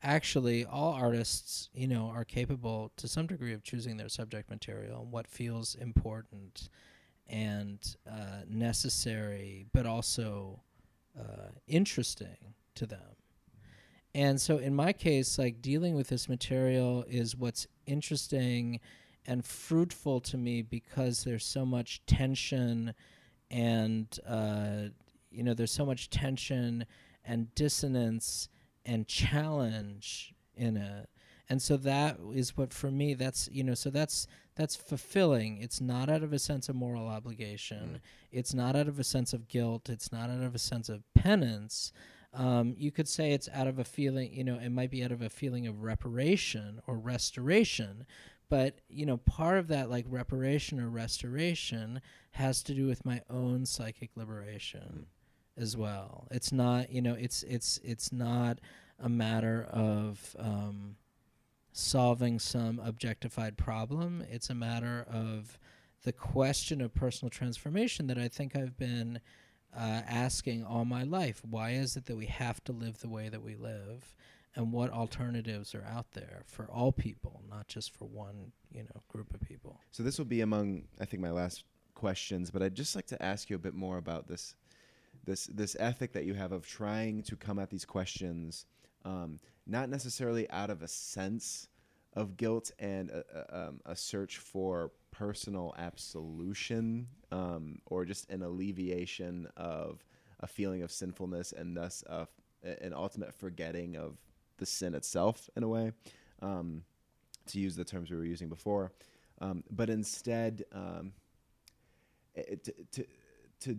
actually 0.04 0.66
all 0.66 0.94
artists 0.94 1.70
you 1.74 1.88
know 1.88 2.12
are 2.14 2.26
capable 2.26 2.92
to 2.98 3.08
some 3.08 3.28
degree 3.28 3.54
of 3.54 3.64
choosing 3.64 3.98
their 3.98 4.10
subject 4.10 4.50
material 4.50 5.02
and 5.02 5.12
what 5.12 5.28
feels 5.28 5.76
important 5.76 6.70
and 7.30 7.96
uh, 8.10 8.42
necessary 8.48 9.66
but 9.74 9.86
also 9.86 10.60
uh, 11.20 11.50
interesting 11.68 12.54
to 12.76 12.86
them. 12.86 13.16
And 14.14 14.40
so 14.40 14.58
in 14.58 14.76
my 14.76 14.94
case 14.94 15.38
like 15.38 15.62
dealing 15.62 15.96
with 15.96 16.08
this 16.08 16.30
material 16.30 17.06
is 17.08 17.36
what's 17.36 17.68
interesting 17.86 18.80
and 19.26 19.44
fruitful 19.44 20.22
to 20.22 20.38
me 20.38 20.62
because 20.62 21.24
there's 21.24 21.46
so 21.46 21.66
much 21.66 22.02
tension 22.06 22.94
and 23.52 24.20
uh, 24.28 24.90
you 25.32 25.44
know 25.44 25.54
there's 25.54 25.72
so 25.72 25.86
much 25.86 26.10
tension 26.10 26.86
and 27.28 27.54
dissonance 27.54 28.48
and 28.86 29.08
challenge 29.08 30.34
in 30.56 30.78
it. 30.78 31.10
And 31.50 31.62
so 31.62 31.78
that 31.78 32.18
is 32.34 32.58
what 32.58 32.74
for 32.74 32.92
me 32.92 33.14
that's 33.14 33.48
you 33.52 33.64
know 33.64 33.74
so 33.74 33.90
that's 33.90 34.28
that's 34.56 34.76
fulfilling. 34.76 35.60
It's 35.60 35.80
not 35.80 36.10
out 36.10 36.24
of 36.24 36.34
a 36.34 36.40
sense 36.40 36.68
of 36.68 36.76
moral 36.76 37.08
obligation. 37.08 38.02
It's 38.32 38.54
not 38.54 38.76
out 38.76 38.88
of 38.88 39.00
a 39.00 39.04
sense 39.04 39.34
of 39.34 39.48
guilt. 39.48 39.90
It's 39.90 40.12
not 40.12 40.30
out 40.30 40.42
of 40.42 40.56
a 40.56 40.60
sense 40.60 40.90
of 40.90 41.04
penance. 41.14 41.94
Um, 42.34 42.76
you 42.78 42.92
could 42.92 43.08
say 43.08 43.32
it's 43.32 43.50
out 43.54 43.68
of 43.68 43.80
a 43.80 43.86
feeling 43.86 44.34
you 44.34 44.44
know 44.44 44.58
it 44.58 44.72
might 44.72 44.92
be 44.92 45.04
out 45.04 45.12
of 45.12 45.22
a 45.22 45.30
feeling 45.30 45.68
of 45.68 45.84
reparation 45.84 46.82
or 46.88 46.98
restoration. 46.98 48.06
But 48.50 48.80
you 48.90 49.06
know 49.06 49.18
part 49.18 49.58
of 49.58 49.68
that 49.70 49.90
like 49.90 50.06
reparation 50.10 50.82
or 50.82 50.90
restoration 50.90 52.02
has 52.32 52.62
to 52.64 52.74
do 52.74 52.88
with 52.88 53.06
my 53.06 53.22
own 53.30 53.66
psychic 53.66 54.12
liberation 54.16 55.08
as 55.58 55.76
well 55.76 56.28
it's 56.32 56.52
not 56.52 56.92
you 56.92 57.02
know 57.02 57.14
it's 57.14 57.44
it's 57.44 57.80
it's 57.84 58.12
not 58.12 58.60
a 59.00 59.10
matter 59.10 59.68
of 59.72 60.36
um, 60.40 60.96
solving 61.72 62.40
some 62.40 62.80
objectified 62.84 63.58
problem 63.58 64.24
it's 64.30 64.50
a 64.50 64.56
matter 64.56 65.06
of 65.12 65.60
the 66.04 66.14
question 66.14 66.82
of 66.82 66.94
personal 66.94 67.30
transformation 67.30 68.08
that 68.08 68.18
i 68.18 68.28
think 68.28 68.56
i've 68.56 68.78
been 68.78 69.20
uh, 69.76 70.02
asking 70.08 70.64
all 70.64 70.86
my 70.86 71.04
life 71.04 71.42
why 71.48 71.72
is 71.72 71.96
it 71.96 72.06
that 72.06 72.16
we 72.16 72.26
have 72.26 72.64
to 72.64 72.72
live 72.72 73.00
the 73.00 73.10
way 73.10 73.30
that 73.30 73.44
we 73.44 73.56
live 73.56 74.16
and 74.58 74.74
what 74.74 74.92
alternatives 74.92 75.76
are 75.76 75.86
out 75.86 76.12
there 76.14 76.42
for 76.48 76.66
all 76.66 76.92
people, 76.92 77.42
not 77.48 77.68
just 77.68 77.94
for 77.94 78.06
one, 78.06 78.52
you 78.72 78.82
know, 78.82 79.04
group 79.08 79.32
of 79.34 79.40
people. 79.42 79.80
So 79.92 80.02
this 80.02 80.18
will 80.18 80.26
be 80.26 80.42
among, 80.42 80.86
I 81.00 81.06
think, 81.06 81.22
my 81.22 81.30
last 81.30 81.64
questions. 81.94 82.50
But 82.50 82.64
I'd 82.64 82.74
just 82.74 82.96
like 82.96 83.06
to 83.08 83.22
ask 83.24 83.52
you 83.52 83.56
a 83.56 83.60
bit 83.60 83.76
more 83.76 84.00
about 84.00 84.28
this, 84.28 84.56
this, 85.28 85.46
this 85.48 85.76
ethic 85.80 86.14
that 86.14 86.24
you 86.24 86.34
have 86.34 86.54
of 86.54 86.66
trying 86.66 87.22
to 87.24 87.36
come 87.36 87.60
at 87.60 87.70
these 87.70 87.86
questions, 87.86 88.66
um, 89.06 89.40
not 89.68 89.90
necessarily 89.90 90.50
out 90.50 90.70
of 90.70 90.82
a 90.82 90.88
sense 90.88 91.68
of 92.14 92.38
guilt 92.38 92.72
and 92.80 93.12
a, 93.12 93.24
a, 93.36 93.68
um, 93.68 93.82
a 93.86 93.96
search 93.96 94.38
for 94.38 94.92
personal 95.12 95.76
absolution 95.78 97.08
um, 97.32 97.78
or 97.86 98.06
just 98.06 98.30
an 98.32 98.42
alleviation 98.42 99.48
of 99.58 100.04
a 100.40 100.48
feeling 100.48 100.82
of 100.82 100.92
sinfulness 100.92 101.52
and 101.52 101.76
thus 101.76 102.04
a, 102.08 102.28
an 102.82 102.94
ultimate 102.94 103.34
forgetting 103.34 103.98
of 103.98 104.18
the 104.58 104.66
sin 104.66 104.96
itself 104.96 105.50
in 105.58 105.64
a 105.64 105.68
way, 105.68 105.92
um, 106.42 106.84
to 107.46 107.60
use 107.60 107.76
the 107.76 107.84
terms 107.84 108.10
we 108.10 108.18
were 108.18 108.26
using 108.26 108.48
before. 108.48 108.94
Um, 109.42 109.64
but 109.70 109.90
instead, 109.90 110.64
um, 110.72 111.12
it, 112.34 112.64
to, 112.64 112.74
to, 112.94 113.08
to, 113.60 113.78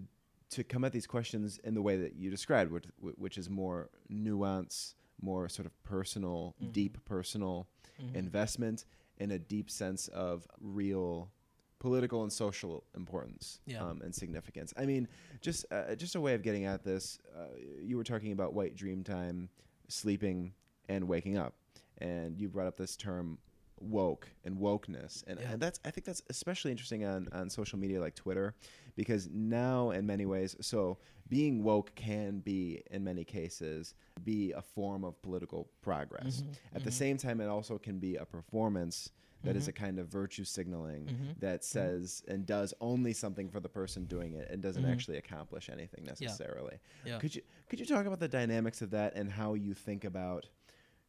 to 0.51 0.65
come 0.65 0.85
at 0.85 0.93
these 0.93 1.07
questions 1.07 1.59
in 1.65 1.75
the 1.75 1.83
way 1.83 1.97
that 1.97 2.17
you 2.17 2.31
described, 2.31 2.73
which, 2.73 2.87
which 3.17 3.39
is 3.39 3.51
more 3.51 3.91
nuance, 4.09 4.95
more 5.21 5.49
sort 5.49 5.67
of 5.67 5.83
personal, 5.85 6.55
mm-hmm. 6.63 6.73
deep 6.73 6.99
personal 7.05 7.67
mm-hmm. 8.01 8.17
investment 8.17 8.85
in 9.19 9.33
a 9.33 9.39
deep 9.39 9.71
sense 9.71 10.09
of 10.09 10.47
real 10.61 11.31
political 11.79 12.23
and 12.23 12.33
social 12.33 12.83
importance 12.97 13.61
yeah. 13.67 13.83
um, 13.83 14.01
and 14.03 14.15
significance. 14.15 14.73
I 14.77 14.87
mean, 14.87 15.07
just 15.41 15.65
uh, 15.71 15.95
just 15.95 16.15
a 16.15 16.21
way 16.21 16.35
of 16.35 16.43
getting 16.43 16.65
at 16.65 16.85
this. 16.85 17.19
Uh, 17.37 17.47
you 17.83 17.97
were 17.97 18.05
talking 18.05 18.33
about 18.33 18.53
white 18.53 18.77
dream 18.77 19.05
time, 19.05 19.49
sleeping 19.89 20.53
and 20.89 21.07
waking 21.07 21.37
up, 21.37 21.55
and 21.99 22.39
you 22.39 22.49
brought 22.49 22.67
up 22.67 22.77
this 22.77 22.97
term 22.97 23.39
woke 23.81 24.29
and 24.45 24.57
wokeness 24.57 25.25
and, 25.27 25.39
yeah. 25.41 25.51
and 25.51 25.61
that's 25.61 25.81
i 25.85 25.91
think 25.91 26.05
that's 26.05 26.23
especially 26.31 26.71
interesting 26.71 27.05
on, 27.05 27.29
on 27.33 27.49
social 27.51 27.79
media 27.79 28.01
like 28.01 28.15
twitter 28.15 28.55
because 28.97 29.29
now 29.33 29.91
in 29.91 30.07
many 30.07 30.27
ways 30.27 30.57
so 30.61 30.99
being 31.29 31.63
woke 31.63 31.95
can 31.95 32.41
be 32.41 32.83
in 32.91 33.05
many 33.05 33.25
cases 33.25 33.95
be 34.25 34.53
a 34.53 34.63
form 34.63 35.05
of 35.05 35.21
political 35.23 35.69
progress 35.83 36.41
mm-hmm. 36.41 36.51
at 36.51 36.79
mm-hmm. 36.79 36.85
the 36.85 36.93
same 36.93 37.17
time 37.17 37.41
it 37.41 37.47
also 37.47 37.79
can 37.79 37.99
be 37.99 38.17
a 38.17 38.25
performance 38.25 39.11
that 39.45 39.51
mm-hmm. 39.51 39.59
is 39.59 39.69
a 39.69 39.73
kind 39.73 39.99
of 39.99 40.09
virtue 40.09 40.45
signaling 40.45 41.05
mm-hmm. 41.05 41.31
that 41.39 41.61
mm-hmm. 41.61 41.79
says 41.79 42.23
and 42.29 42.45
does 42.45 42.75
only 42.81 43.13
something 43.13 43.49
for 43.49 43.61
the 43.61 43.69
person 43.69 44.05
doing 44.05 44.35
it 44.35 44.49
and 44.51 44.63
doesn't 44.63 44.83
mm-hmm. 44.83 44.93
actually 44.93 45.17
accomplish 45.17 45.71
anything 45.71 46.05
necessarily 46.05 46.79
yeah. 47.05 47.13
Yeah. 47.13 47.19
could 47.19 47.35
you 47.35 47.43
could 47.69 47.81
you 47.81 47.87
talk 47.87 48.07
about 48.07 48.21
the 48.21 48.29
dynamics 48.29 48.83
of 48.83 48.91
that 48.91 49.15
and 49.15 49.31
how 49.31 49.55
you 49.55 49.75
think 49.75 50.05
about 50.05 50.47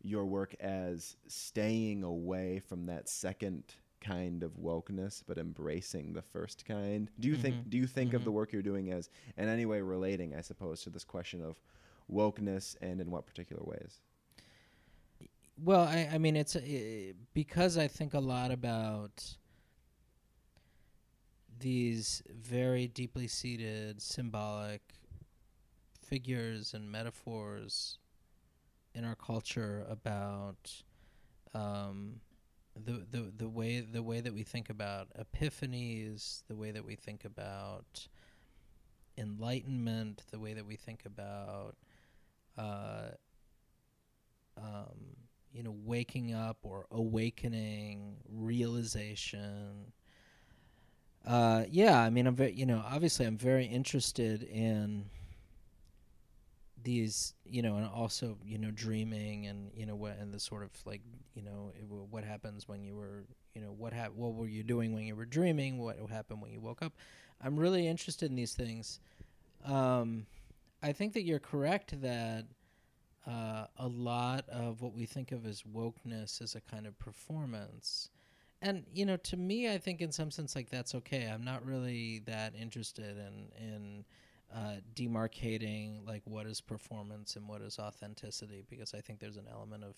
your 0.02 0.26
work 0.26 0.56
as 0.60 1.16
staying 1.28 2.04
away 2.04 2.62
from 2.68 2.86
that 2.86 3.10
second 3.10 3.64
kind 4.02 4.44
of 4.44 4.52
wokeness 4.54 5.22
but 5.28 5.38
embracing 5.38 6.14
the 6.14 6.22
first 6.22 6.66
kind 6.66 7.12
do 7.20 7.28
you 7.28 7.34
mm-hmm. 7.34 7.44
think 7.44 7.70
do 7.70 7.78
you 7.78 7.86
think 7.86 8.10
mm-hmm. 8.10 8.18
of 8.18 8.24
the 8.24 8.32
work 8.32 8.54
you're 8.54 8.62
doing 8.62 8.92
as 8.92 9.10
in 9.38 9.50
any 9.50 9.66
way 9.66 9.82
relating 9.82 10.34
i 10.36 10.42
suppose 10.42 10.82
to 10.82 10.90
this 10.90 11.04
question 11.04 11.44
of 11.44 11.58
wokeness 12.10 12.78
and 12.82 13.02
in 13.02 13.12
what 13.12 13.26
particular 13.26 13.62
ways 13.66 14.00
well 15.62 15.82
i, 15.82 16.10
I 16.14 16.18
mean 16.18 16.38
it's 16.38 16.56
uh, 16.56 16.62
because 17.34 17.78
i 17.78 17.88
think 17.88 18.14
a 18.14 18.20
lot 18.20 18.52
about 18.52 19.36
these 21.60 22.24
very 22.30 22.88
deeply 22.88 23.28
seated 23.28 24.02
symbolic 24.02 24.82
figures 26.02 26.74
and 26.74 26.90
metaphors 26.90 27.98
in 28.94 29.06
our 29.06 29.16
culture 29.16 29.86
about 29.90 30.84
um, 31.54 32.22
the, 32.86 33.06
the 33.12 33.32
the 33.38 33.50
way 33.50 33.82
the 33.82 34.04
way 34.04 34.22
that 34.22 34.34
we 34.34 34.44
think 34.44 34.70
about 34.70 35.08
epiphanies, 35.18 36.44
the 36.48 36.56
way 36.56 36.72
that 36.72 36.86
we 36.86 36.96
think 36.96 37.26
about 37.26 38.08
enlightenment, 39.18 40.24
the 40.32 40.40
way 40.40 40.54
that 40.54 40.66
we 40.66 40.76
think 40.76 41.06
about 41.06 41.76
uh, 42.58 43.10
um, 44.58 45.16
you 45.52 45.64
know 45.64 45.76
waking 45.84 46.34
up 46.34 46.58
or 46.64 46.86
awakening, 46.92 48.18
realization. 48.32 49.92
Uh, 51.28 51.66
yeah, 51.70 52.00
I 52.00 52.10
mean, 52.10 52.28
I'm 52.28 52.36
very, 52.36 52.54
you 52.54 52.66
know, 52.66 52.82
obviously, 52.86 53.26
I'm 53.26 53.38
very 53.38 53.66
interested 53.66 54.42
in 54.44 55.10
these 56.84 57.34
you 57.46 57.62
know 57.62 57.76
and 57.76 57.86
also 57.86 58.38
you 58.46 58.58
know 58.58 58.72
dreaming 58.72 59.48
and 59.48 59.72
you 59.74 59.86
know 59.86 59.96
what 59.96 60.18
and 60.20 60.34
the 60.34 60.40
sort 60.40 60.64
of 60.64 60.72
like 60.86 61.02
you 61.34 61.42
know 61.42 61.72
it, 61.76 61.84
what 61.88 62.24
happens 62.24 62.68
when 62.68 62.84
you 62.84 62.96
were 62.96 63.26
you 63.54 63.62
know 63.62 63.72
what 63.72 63.94
hap- 63.94 64.14
what 64.14 64.34
were 64.36 64.48
you 64.48 64.64
doing 64.64 64.94
when 64.94 65.04
you 65.04 65.16
were 65.16 65.26
dreaming? 65.26 65.78
What 65.78 65.98
happened 66.10 66.42
when 66.42 66.52
you 66.52 66.60
woke 66.60 66.82
up? 66.82 66.94
I'm 67.42 67.58
really 67.58 67.88
interested 67.88 68.30
in 68.30 68.36
these 68.36 68.54
things. 68.54 69.00
Um, 69.66 70.26
i 70.82 70.94
think 70.94 71.12
that 71.14 71.24
you're 71.24 71.40
correct 71.40 72.02
that 72.02 72.46
uh, 73.28 73.66
a 73.78 73.88
lot 73.88 74.48
of 74.48 74.82
what 74.82 74.94
we 74.94 75.06
think 75.06 75.34
of 75.34 75.46
as 75.46 75.64
wokeness 75.64 76.42
is 76.42 76.56
a 76.56 76.62
kind 76.62 76.88
of 76.88 76.98
performance. 76.98 78.10
And 78.62 78.86
you 78.94 79.06
know 79.06 79.18
to 79.18 79.38
me 79.38 79.70
i 79.72 79.78
think 79.78 80.02
in 80.02 80.12
some 80.12 80.32
sense 80.32 80.56
like 80.56 80.70
that's 80.70 80.96
okay. 80.96 81.30
I'm 81.32 81.44
not 81.44 81.66
really 81.66 82.20
that 82.26 82.54
interested 82.56 83.18
in 83.18 83.52
in 83.58 84.06
uh, 84.54 84.78
demarcating 84.96 86.06
like 86.08 86.22
what 86.26 86.46
is 86.48 86.62
performance 86.62 87.36
and 87.36 87.48
what 87.48 87.62
is 87.62 87.78
authenticity 87.80 88.64
because 88.70 88.94
I 88.94 89.02
think 89.02 89.20
there's 89.20 89.38
an 89.38 89.48
element 89.52 89.84
of 89.84 89.96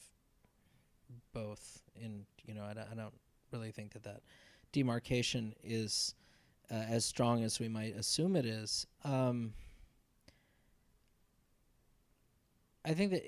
both 1.34 1.82
in 1.96 2.26
you 2.46 2.54
know 2.54 2.64
I, 2.64 2.72
I 2.72 2.96
don't 2.96 3.14
really 3.52 3.72
think 3.72 3.94
that 3.94 4.04
that 4.04 4.22
demarcation 4.72 5.54
is 5.64 6.16
uh, 6.70 6.76
as 6.76 7.06
strong 7.06 7.44
as 7.44 7.60
we 7.60 7.68
might 7.68 7.96
assume 7.96 8.36
it 8.36 8.46
is. 8.46 8.88
Um, 9.04 9.54
I 12.86 12.94
think 12.94 13.12
that 13.12 13.24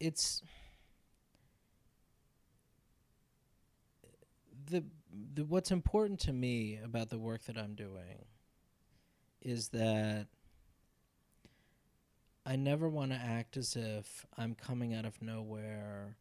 it's 0.00 0.42
the 4.70 4.84
the 5.34 5.44
what's 5.44 5.70
important 5.70 6.20
to 6.20 6.32
me 6.32 6.78
about 6.82 7.08
the 7.10 7.18
work 7.18 7.44
that 7.44 7.56
I'm 7.56 7.74
doing 7.74 8.26
is 9.40 9.68
that 9.68 10.26
I 12.46 12.56
never 12.56 12.88
want 12.88 13.12
to 13.12 13.16
act 13.16 13.56
as 13.56 13.74
if 13.76 14.26
I'm 14.36 14.54
coming 14.54 14.94
out 14.94 15.06
of 15.06 15.22
nowhere. 15.22 16.16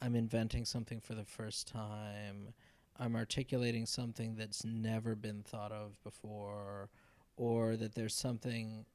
I'm 0.00 0.14
inventing 0.14 0.64
something 0.64 1.00
for 1.00 1.14
the 1.14 1.24
first 1.24 1.68
time. 1.68 2.54
I'm 2.98 3.16
articulating 3.16 3.86
something 3.86 4.36
that's 4.36 4.64
never 4.64 5.14
been 5.14 5.42
thought 5.42 5.72
of 5.72 6.02
before, 6.02 6.88
or 7.36 7.76
that 7.76 7.94
there's 7.94 8.14
something, 8.14 8.86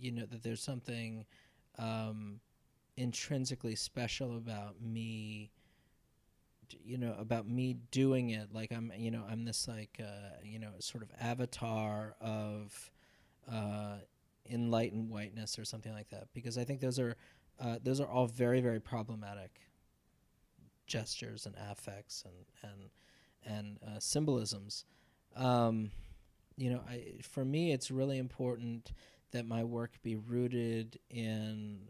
you 0.00 0.10
know, 0.10 0.26
that 0.26 0.42
there's 0.42 0.62
something 0.62 1.26
um, 1.78 2.40
intrinsically 2.96 3.76
special 3.76 4.36
about 4.36 4.80
me 4.80 5.50
you 6.84 6.98
know 6.98 7.14
about 7.18 7.48
me 7.48 7.76
doing 7.90 8.30
it 8.30 8.52
like 8.52 8.72
i'm 8.72 8.92
you 8.96 9.10
know 9.10 9.22
i'm 9.30 9.44
this 9.44 9.68
like 9.68 10.00
uh, 10.00 10.36
you 10.42 10.58
know 10.58 10.70
sort 10.80 11.02
of 11.02 11.10
avatar 11.20 12.16
of 12.20 12.90
uh, 13.52 13.96
enlightened 14.50 15.10
whiteness 15.10 15.58
or 15.58 15.64
something 15.64 15.92
like 15.92 16.08
that 16.10 16.28
because 16.34 16.58
I 16.58 16.64
think 16.64 16.80
those 16.80 16.98
are 16.98 17.16
uh, 17.58 17.78
those 17.82 18.00
are 18.00 18.08
all 18.08 18.26
very 18.26 18.60
very 18.60 18.80
problematic 18.80 19.60
gestures 20.86 21.46
and 21.46 21.54
affects 21.70 22.24
and 22.24 22.70
and 22.70 22.90
and 23.44 23.78
uh, 23.86 24.00
symbolisms. 24.00 24.84
Um, 25.36 25.90
you 26.56 26.70
know, 26.70 26.80
I 26.88 27.20
for 27.22 27.44
me 27.44 27.72
it's 27.72 27.90
really 27.90 28.18
important 28.18 28.92
that 29.32 29.46
my 29.46 29.64
work 29.64 30.02
be 30.02 30.16
rooted 30.16 30.98
in 31.10 31.80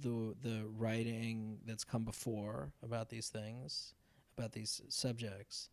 the 0.00 0.34
the 0.42 0.66
writing 0.76 1.58
that's 1.66 1.84
come 1.84 2.04
before 2.04 2.72
about 2.82 3.08
these 3.08 3.28
things, 3.28 3.94
about 4.36 4.52
these 4.52 4.80
subjects, 4.88 5.68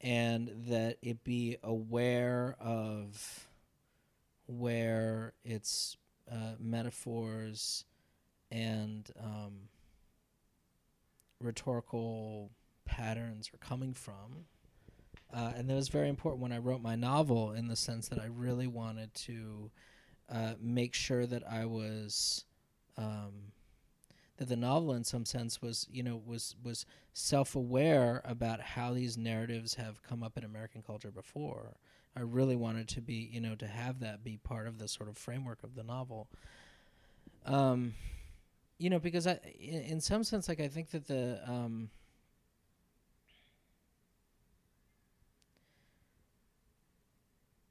and 0.00 0.50
that 0.68 0.98
it 1.02 1.24
be 1.24 1.56
aware 1.62 2.56
of 2.60 3.47
where 4.48 5.34
its 5.44 5.96
uh, 6.30 6.54
metaphors 6.58 7.84
and 8.50 9.10
um, 9.22 9.68
rhetorical 11.40 12.50
patterns 12.84 13.50
are 13.54 13.58
coming 13.58 13.94
from. 13.94 14.46
Uh, 15.32 15.52
and 15.56 15.68
that 15.68 15.74
was 15.74 15.88
very 15.88 16.08
important 16.08 16.42
when 16.42 16.52
I 16.52 16.58
wrote 16.58 16.80
my 16.80 16.96
novel, 16.96 17.52
in 17.52 17.68
the 17.68 17.76
sense 17.76 18.08
that 18.08 18.18
I 18.18 18.26
really 18.26 18.66
wanted 18.66 19.12
to 19.14 19.70
uh, 20.30 20.54
make 20.60 20.94
sure 20.94 21.26
that 21.26 21.42
I 21.46 21.66
was 21.66 22.44
um, 22.96 23.52
that 24.38 24.48
the 24.48 24.56
novel, 24.56 24.94
in 24.94 25.04
some 25.04 25.24
sense, 25.24 25.60
was 25.60 25.86
you 25.90 26.02
know 26.02 26.20
was 26.24 26.56
was 26.62 26.86
self 27.12 27.54
aware 27.54 28.22
about 28.24 28.60
how 28.60 28.94
these 28.94 29.18
narratives 29.18 29.74
have 29.74 30.02
come 30.02 30.22
up 30.22 30.38
in 30.38 30.44
American 30.44 30.82
culture 30.82 31.10
before, 31.10 31.76
I 32.18 32.22
really 32.22 32.56
wanted 32.56 32.88
to 32.88 33.00
be, 33.00 33.30
you 33.32 33.40
know, 33.40 33.54
to 33.54 33.66
have 33.68 34.00
that 34.00 34.24
be 34.24 34.38
part 34.42 34.66
of 34.66 34.78
the 34.78 34.88
sort 34.88 35.08
of 35.08 35.16
framework 35.16 35.62
of 35.62 35.76
the 35.76 35.84
novel. 35.84 36.26
Um, 37.46 37.94
you 38.78 38.90
know, 38.90 38.98
because 38.98 39.28
I, 39.28 39.38
in, 39.60 39.82
in 39.82 40.00
some 40.00 40.24
sense, 40.24 40.48
like 40.48 40.60
I 40.60 40.66
think 40.66 40.90
that 40.90 41.06
the, 41.06 41.40
um, 41.46 41.90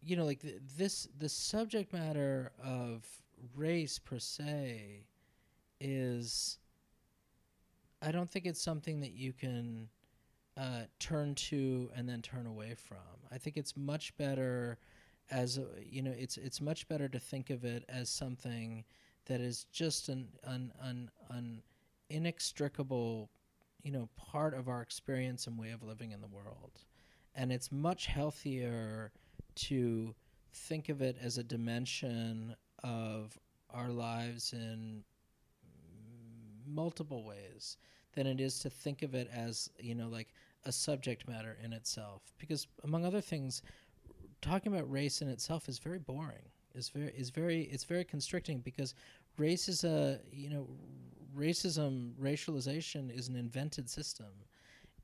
you 0.02 0.16
know, 0.16 0.24
like 0.24 0.46
this, 0.78 1.10
the 1.20 1.28
subject 1.28 1.92
matter 1.92 2.54
of 2.64 3.06
race 3.54 4.00
per 4.00 4.18
se 4.18 5.04
is, 5.82 6.58
I 8.02 8.12
don't 8.12 8.30
think 8.30 8.46
it's 8.46 8.62
something 8.62 9.02
that 9.02 9.12
you 9.12 9.34
can 9.34 9.90
uh, 10.58 10.84
turn 11.00 11.36
to 11.36 11.90
and 11.96 12.08
then 12.10 12.22
turn 12.22 12.48
away 12.48 12.74
from. 12.76 12.98
I 13.32 13.38
think 13.38 13.58
it's 13.58 13.78
much 13.78 14.16
better 14.18 14.80
as 15.30 15.58
a, 15.58 15.66
you 15.84 16.02
know 16.02 16.14
it's 16.18 16.38
it's 16.38 16.62
much 16.62 16.88
better 16.88 17.08
to 17.10 17.20
think 17.20 17.50
of 17.50 17.66
it 17.66 17.84
as 17.90 18.10
something 18.10 18.84
that 19.26 19.42
is 19.42 19.66
just 19.72 20.10
an 20.10 20.28
an 20.44 20.72
an, 20.82 21.12
an 21.30 21.62
inextricable 22.10 23.30
you 23.84 23.92
know 23.92 24.08
part 24.16 24.54
of 24.54 24.68
our 24.70 24.82
experience 24.82 25.48
and 25.48 25.58
way 25.58 25.72
of 25.72 25.84
living 25.84 26.12
in 26.12 26.22
the 26.22 26.28
world 26.28 26.84
and 27.36 27.52
it's 27.52 27.72
much 27.72 28.06
healthier 28.06 29.12
to 29.56 30.16
think 30.54 30.90
of 30.90 31.02
it 31.02 31.18
as 31.22 31.38
a 31.38 31.44
dimension 31.44 32.56
of 32.84 33.38
our 33.70 33.90
lives 33.90 34.54
in 34.54 35.04
multiple 36.66 37.24
ways 37.24 37.78
than 38.14 38.26
it 38.28 38.40
is 38.40 38.60
to 38.60 38.70
think 38.70 39.04
of 39.04 39.14
it 39.14 39.30
as 39.34 39.70
you 39.80 39.94
know 39.94 40.08
like 40.08 40.30
a 40.68 40.72
subject 40.72 41.28
matter 41.28 41.58
in 41.64 41.74
itself 41.74 42.22
because 42.38 42.68
among 42.84 43.06
other 43.06 43.22
things 43.22 43.62
talking 44.42 44.72
about 44.72 44.90
race 44.92 45.22
in 45.22 45.30
itself 45.30 45.68
is 45.68 45.80
very 45.80 46.00
boring 46.00 46.52
is 46.76 46.90
very 46.90 47.12
is 47.14 47.30
very 47.30 47.64
it's 47.64 47.84
very 47.84 48.04
constricting 48.04 48.60
because 48.60 48.94
race 49.38 49.68
is 49.68 49.84
a 49.84 50.20
you 50.32 50.50
know 50.50 50.68
racism 51.38 52.14
racialization 52.16 53.16
is 53.16 53.28
an 53.28 53.36
invented 53.36 53.90
system. 53.90 54.32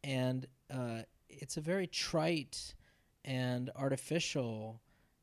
And 0.03 0.47
uh, 0.73 1.03
it's 1.29 1.57
a 1.57 1.61
very 1.61 1.87
trite 1.87 2.75
and 3.23 3.69
artificial 3.75 4.81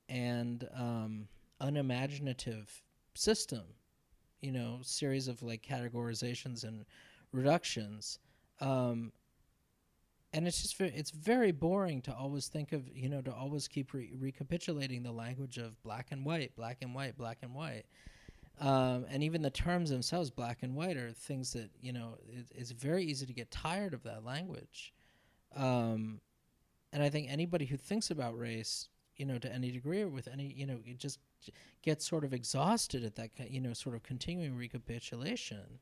and 0.09 0.67
um, 0.75 1.29
unimaginative 1.61 2.83
system 3.15 3.63
you 4.41 4.53
know 4.53 4.79
series 4.83 5.29
of 5.29 5.43
like 5.43 5.63
categorizations 5.63 6.65
and 6.65 6.85
reductions. 7.33 8.19
Um, 8.61 9.13
and 10.33 10.47
it's 10.47 10.63
just 10.63 10.77
very, 10.77 10.93
it's 10.95 11.11
very 11.11 11.53
boring 11.53 12.03
to 12.03 12.15
always 12.15 12.49
think 12.49 12.73
of 12.73 12.85
you 12.95 13.09
know 13.09 13.21
to 13.23 13.33
always 13.33 13.69
keep 13.69 13.93
re- 13.93 14.13
recapitulating 14.19 15.03
the 15.03 15.13
language 15.13 15.59
of 15.59 15.81
black 15.83 16.09
and 16.11 16.25
white 16.25 16.55
black 16.57 16.79
and 16.83 16.95
white 16.95 17.17
black 17.17 17.39
and 17.43 17.55
white. 17.55 17.85
Um, 18.61 19.07
and 19.09 19.23
even 19.23 19.41
the 19.41 19.51
terms 19.51 19.89
themselves 19.89 20.31
black 20.31 20.59
and 20.63 20.75
white 20.75 20.99
are 20.99 21.13
things 21.13 21.53
that 21.55 21.71
you 21.81 21.93
know 21.93 22.19
it, 22.29 22.47
it's 22.55 22.71
very 22.71 23.05
easy 23.05 23.27
to 23.27 23.33
get 23.33 23.51
tired 23.51 23.95
of 23.95 24.03
that 24.05 24.25
language. 24.25 24.93
Um, 25.57 26.21
and 26.93 27.03
i 27.03 27.09
think 27.09 27.29
anybody 27.31 27.67
who 27.67 27.77
thinks 27.77 28.11
about 28.11 28.37
race 28.37 28.89
you 29.17 29.27
know 29.27 29.39
to 29.39 29.53
any 29.53 29.71
degree 29.71 30.03
or 30.03 30.09
with 30.09 30.29
any 30.29 30.53
you 30.57 30.67
know 30.67 30.79
it 30.85 30.99
just 30.99 31.19
gets 31.83 32.07
sort 32.09 32.25
of 32.25 32.33
exhausted 32.33 33.05
at 33.05 33.17
that 33.17 33.31
you 33.51 33.61
know 33.61 33.73
sort 33.73 33.95
of 33.95 34.03
continuing 34.03 34.57
recapitulation. 34.57 35.79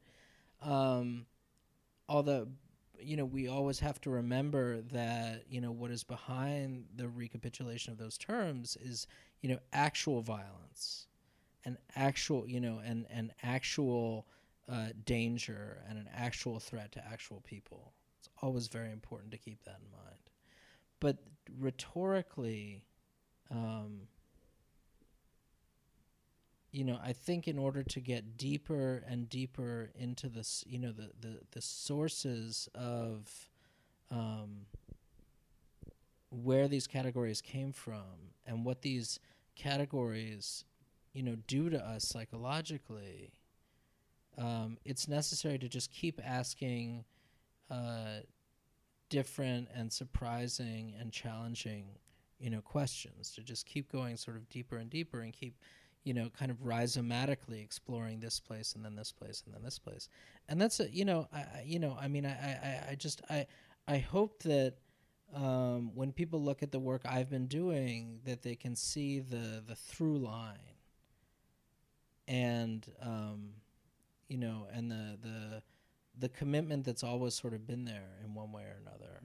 Um, 0.62 1.26
although 2.08 2.48
you 3.00 3.16
know, 3.16 3.24
we 3.24 3.48
always 3.48 3.80
have 3.80 4.00
to 4.02 4.10
remember 4.10 4.80
that, 4.92 5.44
you 5.48 5.60
know, 5.60 5.70
what 5.70 5.90
is 5.90 6.04
behind 6.04 6.86
the 6.96 7.08
recapitulation 7.08 7.92
of 7.92 7.98
those 7.98 8.18
terms 8.18 8.76
is, 8.80 9.06
you 9.40 9.48
know, 9.48 9.58
actual 9.72 10.20
violence 10.22 11.06
and 11.64 11.76
actual, 11.96 12.46
you 12.48 12.60
know, 12.60 12.80
and, 12.84 13.06
and 13.10 13.32
actual 13.42 14.26
uh, 14.70 14.88
danger 15.04 15.78
and 15.88 15.98
an 15.98 16.08
actual 16.14 16.60
threat 16.60 16.92
to 16.92 17.06
actual 17.06 17.40
people. 17.40 17.92
It's 18.18 18.28
always 18.42 18.68
very 18.68 18.92
important 18.92 19.32
to 19.32 19.38
keep 19.38 19.64
that 19.64 19.78
in 19.84 19.90
mind. 19.90 20.30
But 21.00 21.18
rhetorically, 21.58 22.84
um, 23.50 24.08
you 26.70 26.84
know, 26.84 26.98
I 27.02 27.12
think 27.12 27.48
in 27.48 27.58
order 27.58 27.82
to 27.82 28.00
get 28.00 28.36
deeper 28.36 29.02
and 29.08 29.28
deeper 29.28 29.90
into 29.98 30.28
this, 30.28 30.64
you 30.66 30.78
know, 30.78 30.92
the 30.92 31.10
the, 31.20 31.38
the 31.52 31.62
sources 31.62 32.68
of 32.74 33.48
um, 34.10 34.66
where 36.30 36.68
these 36.68 36.86
categories 36.86 37.40
came 37.40 37.72
from 37.72 38.32
and 38.46 38.64
what 38.64 38.82
these 38.82 39.18
categories, 39.56 40.64
you 41.12 41.22
know, 41.22 41.36
do 41.46 41.70
to 41.70 41.78
us 41.78 42.04
psychologically, 42.04 43.32
um, 44.36 44.78
it's 44.84 45.08
necessary 45.08 45.58
to 45.58 45.68
just 45.68 45.90
keep 45.90 46.20
asking 46.24 47.04
uh, 47.70 48.20
different 49.08 49.68
and 49.74 49.92
surprising 49.92 50.94
and 51.00 51.12
challenging, 51.12 51.86
you 52.38 52.50
know, 52.50 52.60
questions. 52.60 53.32
To 53.32 53.42
just 53.42 53.66
keep 53.66 53.90
going 53.90 54.16
sort 54.16 54.36
of 54.36 54.48
deeper 54.48 54.76
and 54.76 54.90
deeper 54.90 55.20
and 55.20 55.32
keep 55.32 55.56
you 56.08 56.14
know, 56.14 56.30
kind 56.30 56.50
of 56.50 56.56
rhizomatically 56.62 57.62
exploring 57.62 58.18
this 58.18 58.40
place 58.40 58.72
and 58.72 58.82
then 58.82 58.96
this 58.96 59.12
place 59.12 59.42
and 59.44 59.54
then 59.54 59.62
this 59.62 59.78
place. 59.78 60.08
And 60.48 60.58
that's 60.58 60.80
a, 60.80 60.88
you 60.90 61.04
know, 61.04 61.28
I, 61.30 61.44
you 61.66 61.78
know, 61.78 61.98
I 62.00 62.08
mean, 62.08 62.24
I, 62.24 62.30
I, 62.30 62.84
I 62.92 62.94
just, 62.94 63.20
I, 63.28 63.46
I 63.86 63.98
hope 63.98 64.42
that 64.44 64.76
um, 65.34 65.94
when 65.94 66.12
people 66.12 66.42
look 66.42 66.62
at 66.62 66.72
the 66.72 66.78
work 66.78 67.02
I've 67.04 67.28
been 67.28 67.46
doing, 67.46 68.20
that 68.24 68.42
they 68.42 68.54
can 68.54 68.74
see 68.74 69.20
the 69.20 69.62
the 69.68 69.74
through 69.74 70.16
line. 70.20 70.78
And, 72.26 72.86
um, 73.02 73.50
you 74.28 74.38
know, 74.38 74.66
and 74.72 74.90
the 74.90 75.18
the 75.22 75.62
the 76.18 76.30
commitment 76.30 76.86
that's 76.86 77.04
always 77.04 77.34
sort 77.34 77.52
of 77.52 77.66
been 77.66 77.84
there 77.84 78.16
in 78.24 78.32
one 78.32 78.50
way 78.50 78.62
or 78.62 78.80
another. 78.80 79.20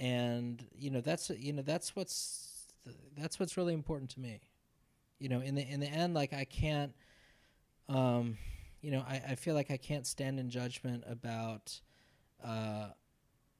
And 0.00 0.66
you 0.76 0.90
know, 0.90 1.00
that's 1.00 1.30
you 1.30 1.52
know, 1.52 1.62
that's 1.62 1.94
what's 1.94 2.57
that's 3.16 3.38
what's 3.40 3.56
really 3.56 3.74
important 3.74 4.10
to 4.10 4.20
me. 4.20 4.40
You 5.18 5.28
know, 5.28 5.40
in 5.40 5.54
the 5.54 5.62
in 5.62 5.80
the 5.80 5.86
end, 5.86 6.14
like 6.14 6.32
I 6.32 6.44
can't, 6.44 6.94
um, 7.88 8.38
you 8.80 8.90
know, 8.90 9.04
I, 9.08 9.22
I 9.30 9.34
feel 9.34 9.54
like 9.54 9.70
I 9.70 9.76
can't 9.76 10.06
stand 10.06 10.38
in 10.38 10.48
judgment 10.48 11.04
about 11.06 11.80
uh, 12.44 12.88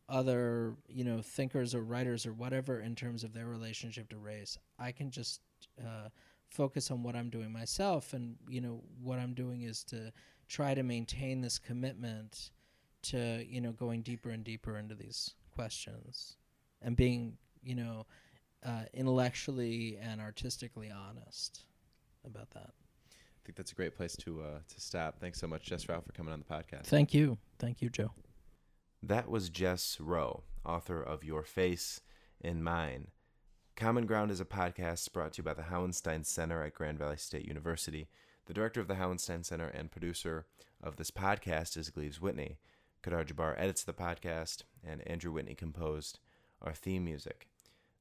other 0.09 0.75
you 0.89 1.05
know 1.05 1.21
thinkers 1.21 1.75
or 1.75 1.83
writers 1.83 2.27
or 2.27 2.33
whatever 2.33 2.81
in 2.81 2.95
terms 2.95 3.25
of 3.25 3.33
their 3.33 3.47
relationship 3.47 4.09
to 4.11 4.17
race. 4.17 4.59
I 4.79 4.93
can 4.93 5.11
just 5.11 5.41
uh, 5.81 6.09
focus 6.49 6.91
on 6.91 7.03
what 7.03 7.17
I'm 7.17 7.31
doing 7.31 7.53
myself, 7.53 8.13
and 8.13 8.37
you 8.49 8.61
know 8.61 8.83
what 9.03 9.19
I'm 9.19 9.35
doing 9.35 9.63
is 9.63 9.85
to 9.85 10.13
try 10.49 10.75
to 10.75 10.83
maintain 10.83 11.41
this 11.41 11.59
commitment 11.59 12.51
to 13.03 13.45
you 13.49 13.61
know 13.61 13.73
going 13.73 14.03
deeper 14.03 14.31
and 14.31 14.45
deeper 14.45 14.77
into 14.77 14.95
these 14.95 15.35
questions 15.55 16.37
and 16.83 16.97
being 16.97 17.37
you 17.63 17.75
know 17.75 18.07
uh, 18.65 18.83
intellectually 18.93 19.99
and 20.01 20.21
artistically 20.21 20.91
honest 20.91 21.65
about 22.25 22.51
that. 22.51 22.71
I 23.11 23.41
think 23.45 23.57
that's 23.57 23.73
a 23.73 23.75
great 23.75 23.97
place 23.97 24.17
to 24.17 24.43
uh, 24.43 24.59
to 24.69 24.81
stop. 24.81 25.19
Thanks 25.21 25.41
so 25.41 25.47
much, 25.47 25.65
Jess 25.65 25.89
Row, 25.89 26.01
for 26.01 26.13
coming 26.13 26.33
on 26.33 26.41
the 26.41 26.45
podcast. 26.45 26.87
Thank 26.87 27.15
you, 27.15 27.39
thank 27.59 27.81
you, 27.81 27.89
Joe. 27.89 28.13
That 29.03 29.31
was 29.31 29.49
Jess 29.49 29.99
Row, 30.01 30.43
author 30.67 31.01
of 31.03 31.25
Your 31.25 31.43
Face 31.45 32.01
in 32.41 32.63
Mine. 32.63 33.09
Common 33.77 34.07
Ground 34.07 34.31
is 34.31 34.41
a 34.41 34.45
podcast 34.45 35.13
brought 35.13 35.35
to 35.35 35.39
you 35.39 35.45
by 35.45 35.55
the 35.55 35.63
Hauenstein 35.63 36.27
Center 36.27 36.65
at 36.65 36.75
Grand 36.75 36.99
Valley 36.99 37.17
State 37.17 37.47
University. 37.47 38.09
The 38.47 38.55
director 38.55 38.81
of 38.81 38.89
the 38.89 38.95
Hauenstein 38.95 39.45
Center 39.45 39.69
and 39.69 39.91
producer 39.91 40.47
of 40.83 40.97
this 40.97 41.11
podcast 41.11 41.77
is 41.77 41.91
Gleaves 41.91 42.21
Whitney. 42.21 42.59
Kadar 43.03 43.25
Jabbar 43.25 43.55
edits 43.57 43.85
the 43.85 43.93
podcast, 43.93 44.65
and 44.85 45.07
Andrew 45.07 45.31
Whitney 45.31 45.55
composed 45.55 46.19
our 46.61 46.75
theme 46.75 47.05
music. 47.05 47.48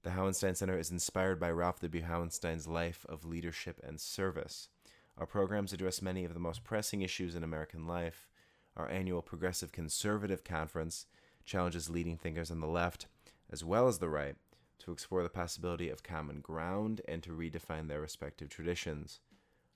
The 0.07 0.13
Hauenstein 0.13 0.55
Center 0.55 0.79
is 0.79 0.89
inspired 0.89 1.37
by 1.37 1.51
Ralph 1.51 1.81
W. 1.81 2.01
Hauenstein's 2.01 2.65
life 2.65 3.05
of 3.09 3.25
leadership 3.25 3.81
and 3.85 3.99
service. 3.99 4.69
Our 5.17 5.25
programs 5.25 5.73
address 5.73 6.01
many 6.01 6.23
of 6.23 6.33
the 6.33 6.39
most 6.39 6.63
pressing 6.63 7.01
issues 7.01 7.35
in 7.35 7.43
American 7.43 7.85
life. 7.85 8.29
Our 8.77 8.89
annual 8.89 9.21
Progressive 9.21 9.73
Conservative 9.73 10.45
Conference 10.45 11.07
challenges 11.43 11.89
leading 11.89 12.15
thinkers 12.15 12.49
on 12.49 12.61
the 12.61 12.67
left, 12.67 13.07
as 13.51 13.65
well 13.65 13.89
as 13.89 13.99
the 13.99 14.07
right, 14.07 14.37
to 14.79 14.93
explore 14.93 15.23
the 15.23 15.29
possibility 15.29 15.89
of 15.89 16.03
common 16.03 16.39
ground 16.39 17.01
and 17.05 17.21
to 17.23 17.31
redefine 17.31 17.89
their 17.89 17.99
respective 17.99 18.47
traditions. 18.47 19.19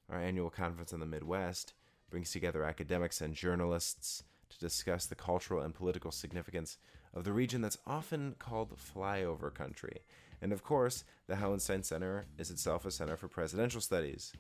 Our 0.10 0.22
annual 0.22 0.50
conference 0.50 0.94
in 0.94 1.02
the 1.02 1.06
Midwest 1.06 1.74
brings 2.10 2.32
together 2.32 2.64
academics 2.64 3.20
and 3.20 3.36
journalists 3.36 4.24
to 4.48 4.60
discuss 4.60 5.06
the 5.06 5.16
cultural 5.16 5.62
and 5.62 5.76
political 5.76 6.12
significance 6.12 6.78
of 7.14 7.26
the 7.26 7.34
region 7.34 7.62
that's 7.62 7.78
often 7.86 8.36
called 8.40 8.78
flyover 8.78 9.54
country. 9.54 10.04
And 10.42 10.52
of 10.52 10.64
course, 10.64 11.04
the 11.28 11.36
Hauenstein 11.36 11.86
Center 11.86 12.26
is 12.38 12.50
itself 12.50 12.86
a 12.86 12.92
center 12.92 13.16
for 13.16 13.28
presidential 13.28 13.82
studies. 13.82 14.34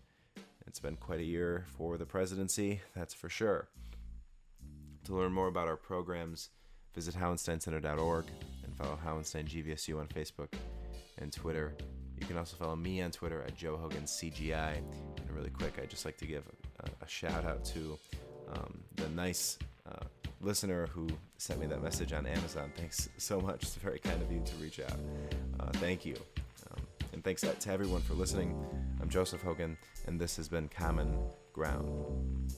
It's 0.66 0.80
been 0.80 0.96
quite 0.96 1.20
a 1.20 1.24
year 1.24 1.66
for 1.78 1.98
the 1.98 2.06
presidency, 2.06 2.82
that's 2.96 3.14
for 3.14 3.30
sure. 3.30 3.68
To 5.06 5.16
learn 5.16 5.34
more 5.34 5.48
about 5.48 5.68
our 5.68 5.76
programs, 5.76 6.50
visit 6.94 7.16
hauensteincenter.org 7.16 8.26
and 8.64 8.76
follow 8.76 8.98
Hauenstein 9.06 9.46
GVSU 9.46 10.00
on 10.00 10.08
Facebook 10.08 10.54
and 11.18 11.32
Twitter. 11.32 11.76
You 12.20 12.26
can 12.26 12.38
also 12.38 12.56
follow 12.56 12.76
me 12.76 13.02
on 13.02 13.12
Twitter 13.12 13.42
at 13.44 13.56
Joe 13.56 13.78
Hogan 13.78 14.04
CGI. 14.04 14.78
And 14.78 15.32
really 15.32 15.50
quick, 15.50 15.80
I'd 15.82 15.90
just 15.90 16.06
like 16.06 16.18
to 16.18 16.26
give 16.26 16.44
a, 16.80 16.90
a 17.04 17.08
shout 17.08 17.46
out 17.46 17.66
to 17.66 17.98
um, 18.54 18.80
the 18.96 19.10
nice 19.10 19.58
uh, 19.90 20.06
listener 20.40 20.88
who 20.88 21.08
sent 21.38 21.60
me 21.60 21.66
that 21.68 21.82
message 21.82 22.14
on 22.14 22.26
Amazon. 22.26 22.72
Thanks 22.76 23.10
so 23.18 23.42
much. 23.42 23.64
It's 23.64 23.76
very 23.76 24.00
kind 24.00 24.22
of 24.22 24.32
you 24.32 24.42
to 24.46 24.56
reach 24.56 24.80
out. 24.80 24.98
Uh, 25.62 25.70
thank 25.74 26.06
you. 26.06 26.16
Um, 26.72 26.82
and 27.14 27.24
thanks 27.24 27.42
to 27.42 27.72
everyone 27.72 28.02
for 28.02 28.14
listening. 28.14 28.56
I'm 29.02 29.10
Joseph 29.10 29.42
Hogan, 29.42 29.78
and 30.08 30.20
this 30.20 30.36
has 30.38 30.48
been 30.48 30.68
Common 30.70 31.18
Ground. 31.54 32.52